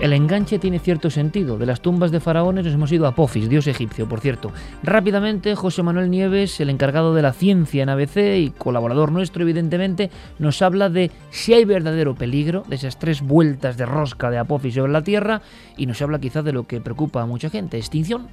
[0.00, 1.58] El enganche tiene cierto sentido.
[1.58, 4.50] De las tumbas de faraones nos hemos ido a Apophis, dios egipcio, por cierto.
[4.82, 10.10] Rápidamente, José Manuel Nieves, el encargado de la ciencia en ABC y colaborador nuestro, evidentemente,
[10.38, 14.74] nos habla de si hay verdadero peligro, de esas tres vueltas de rosca de Apophis
[14.74, 15.42] sobre la Tierra,
[15.76, 18.28] y nos habla quizás de lo que preocupa a mucha gente, extinción.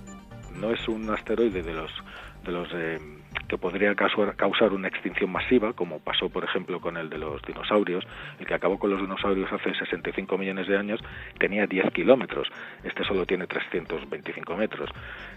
[0.56, 1.92] No es un asteroide de los,
[2.46, 2.98] de los eh,
[3.48, 8.06] que podría causar una extinción masiva, como pasó, por ejemplo, con el de los dinosaurios.
[8.40, 11.00] El que acabó con los dinosaurios hace 65 millones de años
[11.40, 12.48] tenía 10 kilómetros.
[12.84, 14.90] Este solo tiene 325 metros.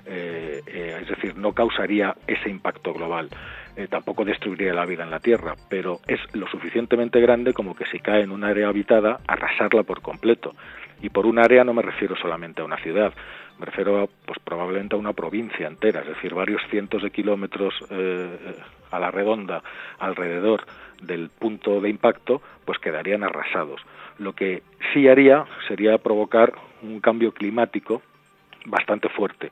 [0.06, 3.28] Eh, eh, es decir, no causaría ese impacto global.
[3.76, 7.86] Eh, tampoco destruiría la vida en la Tierra, pero es lo suficientemente grande como que
[7.86, 10.54] si cae en un área habitada, arrasarla por completo.
[11.02, 13.12] Y por un área no me refiero solamente a una ciudad,
[13.60, 17.74] me refiero a, pues probablemente a una provincia entera, es decir, varios cientos de kilómetros
[17.90, 18.56] eh,
[18.90, 19.62] a la redonda
[19.98, 20.64] alrededor
[21.02, 23.82] del punto de impacto, pues quedarían arrasados.
[24.18, 24.62] Lo que
[24.92, 28.02] sí haría sería provocar un cambio climático
[28.64, 29.50] bastante fuerte.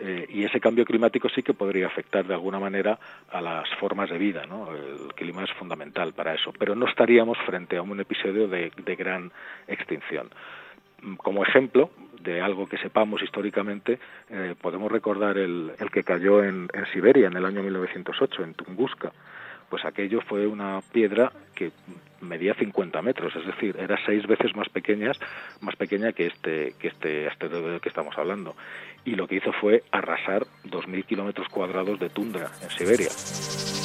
[0.00, 2.98] Eh, y ese cambio climático sí que podría afectar de alguna manera
[3.32, 4.44] a las formas de vida.
[4.46, 4.68] ¿no?
[4.72, 8.96] El clima es fundamental para eso, pero no estaríamos frente a un episodio de, de
[8.96, 9.32] gran
[9.66, 10.30] extinción.
[11.16, 11.90] Como ejemplo,
[12.28, 13.98] de algo que sepamos históricamente,
[14.30, 19.12] eh, podemos recordar el, el que cayó en, Siberia en el año 1908, en Tunguska.
[19.68, 21.72] Pues aquello fue una piedra que
[22.20, 25.18] medía 50 metros, es decir, era seis veces más pequeñas,
[25.60, 28.56] más pequeña que este, que este asteroide del que estamos hablando.
[29.04, 33.77] Y lo que hizo fue arrasar 2.000 kilómetros cuadrados de tundra en Siberia.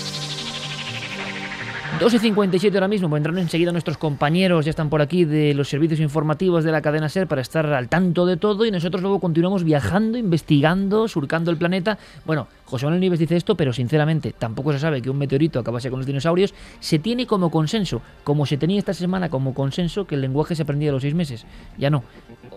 [2.00, 5.70] 2 y 57 ahora mismo, vendrán enseguida nuestros compañeros, ya están por aquí de los
[5.70, 9.20] servicios informativos de la cadena SER para estar al tanto de todo y nosotros luego
[9.20, 12.00] continuamos viajando, investigando, surcando el planeta.
[12.26, 15.92] Bueno, José Manuel Nieves dice esto, pero sinceramente tampoco se sabe que un meteorito acabase
[15.92, 16.56] con los dinosaurios.
[16.80, 20.64] Se tiene como consenso, como se tenía esta semana como consenso, que el lenguaje se
[20.64, 21.46] aprendía a los seis meses.
[21.78, 22.04] Ya no.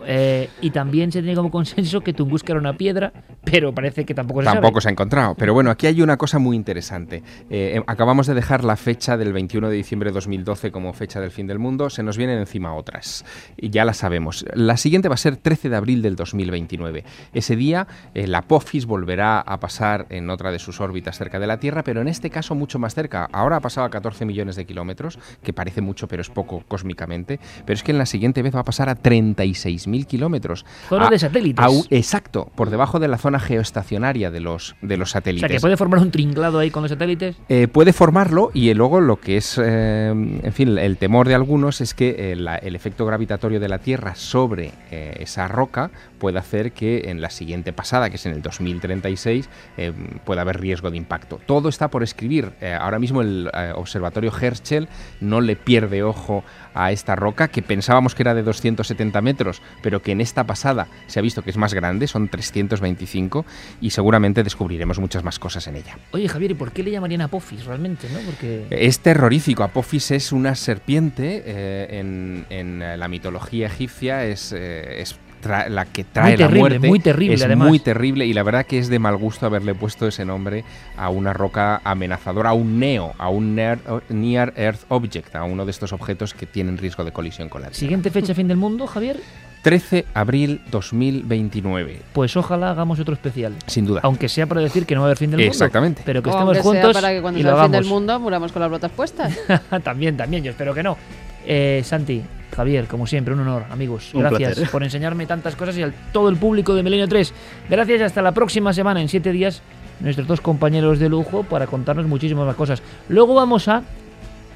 [0.06, 3.12] Eh, y también se tiene como consenso que Tunguska era una piedra,
[3.44, 5.34] pero parece que tampoco se tampoco se ha encontrado.
[5.34, 7.22] Pero bueno, aquí hay una cosa muy interesante.
[7.50, 11.30] Eh, acabamos de dejar la fecha del 21 de diciembre de 2012 como fecha del
[11.30, 11.90] fin del mundo.
[11.90, 13.26] Se nos vienen encima otras.
[13.58, 14.46] Y ya las sabemos.
[14.54, 17.04] La siguiente va a ser 13 de abril del 2029.
[17.34, 21.38] Ese día, eh, la Apophis volverá a pasar estar en otra de sus órbitas cerca
[21.38, 23.28] de la Tierra, pero en este caso mucho más cerca.
[23.32, 27.38] Ahora ha pasado a 14 millones de kilómetros, que parece mucho, pero es poco cósmicamente.
[27.64, 30.64] Pero es que en la siguiente vez va a pasar a 36.000 kilómetros.
[30.88, 31.64] Zona A- de satélites.
[31.64, 35.48] a exacto, por debajo de la zona geoestacionaria de los, de los O satélites.
[35.48, 37.36] sea, que puede formar un tringlado ahí con los satélites.
[37.48, 41.34] Eh, puede formarlo y eh, luego lo que es, eh, en fin, el temor de
[41.34, 46.38] algunos es que eh, la- el efecto gravitatorio de la Tierra sobre esa roca puede
[46.38, 49.48] hacer que en la siguiente pasada, que es en el 2036,
[49.86, 49.92] eh,
[50.24, 51.40] pueda haber riesgo de impacto.
[51.46, 52.52] Todo está por escribir.
[52.60, 54.88] Eh, ahora mismo el eh, observatorio Herschel
[55.20, 56.44] no le pierde ojo
[56.74, 60.88] a esta roca que pensábamos que era de 270 metros, pero que en esta pasada
[61.06, 63.46] se ha visto que es más grande, son 325
[63.80, 65.98] y seguramente descubriremos muchas más cosas en ella.
[66.12, 68.18] Oye, Javier, ¿y por qué le llamarían Apophis realmente, no?
[68.20, 68.66] Porque...
[68.70, 69.62] Es terrorífico.
[69.62, 75.16] Apophis es una serpiente eh, en, en, la mitología egipcia, es, es
[75.46, 76.88] tra- la que trae Muy terrible, la muerte.
[76.88, 77.68] muy terrible, es además.
[77.68, 80.64] muy terrible y la verdad que es de mal gusto haberle puesto ese nombre
[80.96, 83.78] a una roca amenazadora, a un NEO, a un Near,
[84.08, 87.68] Near Earth Object, a uno de estos objetos que tienen riesgo de colisión con la
[87.68, 87.78] Tierra.
[87.78, 89.20] Siguiente fecha fin del mundo, Javier.
[89.62, 92.00] 13 abril 2029.
[92.12, 93.52] Pues ojalá hagamos otro especial.
[93.66, 94.00] Sin duda.
[94.04, 95.50] Aunque sea para decir que no va a haber fin del mundo.
[95.50, 96.02] Exactamente.
[96.04, 97.80] Pero que O estemos juntos sea para que cuando y sea lo el fin del
[97.80, 97.92] hagamos.
[98.00, 99.36] mundo muramos con las botas puestas.
[99.82, 100.96] también, también, yo espero que no.
[101.44, 102.22] Eh, Santi,
[102.56, 104.12] Javier, como siempre, un honor, amigos.
[104.14, 104.70] Un Gracias placer.
[104.70, 107.32] por enseñarme tantas cosas y a todo el público de Milenio 3.
[107.68, 109.62] Gracias y hasta la próxima semana, en siete días,
[110.00, 112.82] nuestros dos compañeros de lujo para contarnos muchísimas más cosas.
[113.08, 113.82] Luego vamos a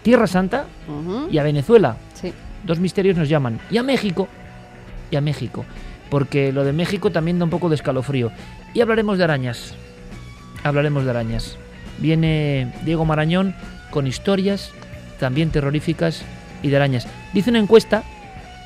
[0.02, 0.64] Tierra Santa
[1.30, 1.96] y a Venezuela.
[2.14, 2.32] Sí.
[2.64, 3.60] Dos misterios nos llaman.
[3.70, 4.28] Y a México.
[5.10, 5.64] Y a México.
[6.08, 8.32] Porque lo de México también da un poco de escalofrío.
[8.74, 9.74] Y hablaremos de arañas.
[10.64, 11.56] Hablaremos de arañas.
[11.98, 13.54] Viene Diego Marañón
[13.90, 14.72] con historias
[15.18, 16.22] también terroríficas
[16.62, 17.06] y de arañas.
[17.32, 18.02] Dice una encuesta,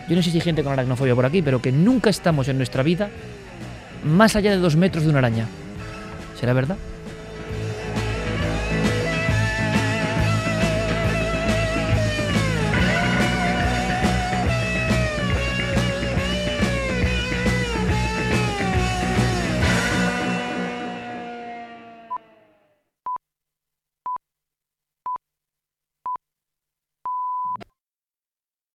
[0.08, 2.56] yo no sé si hay gente con aracnofobia por aquí, pero que nunca estamos en
[2.56, 3.10] nuestra vida
[4.04, 5.46] más allá de dos metros de una araña.
[6.38, 6.76] ¿Será verdad?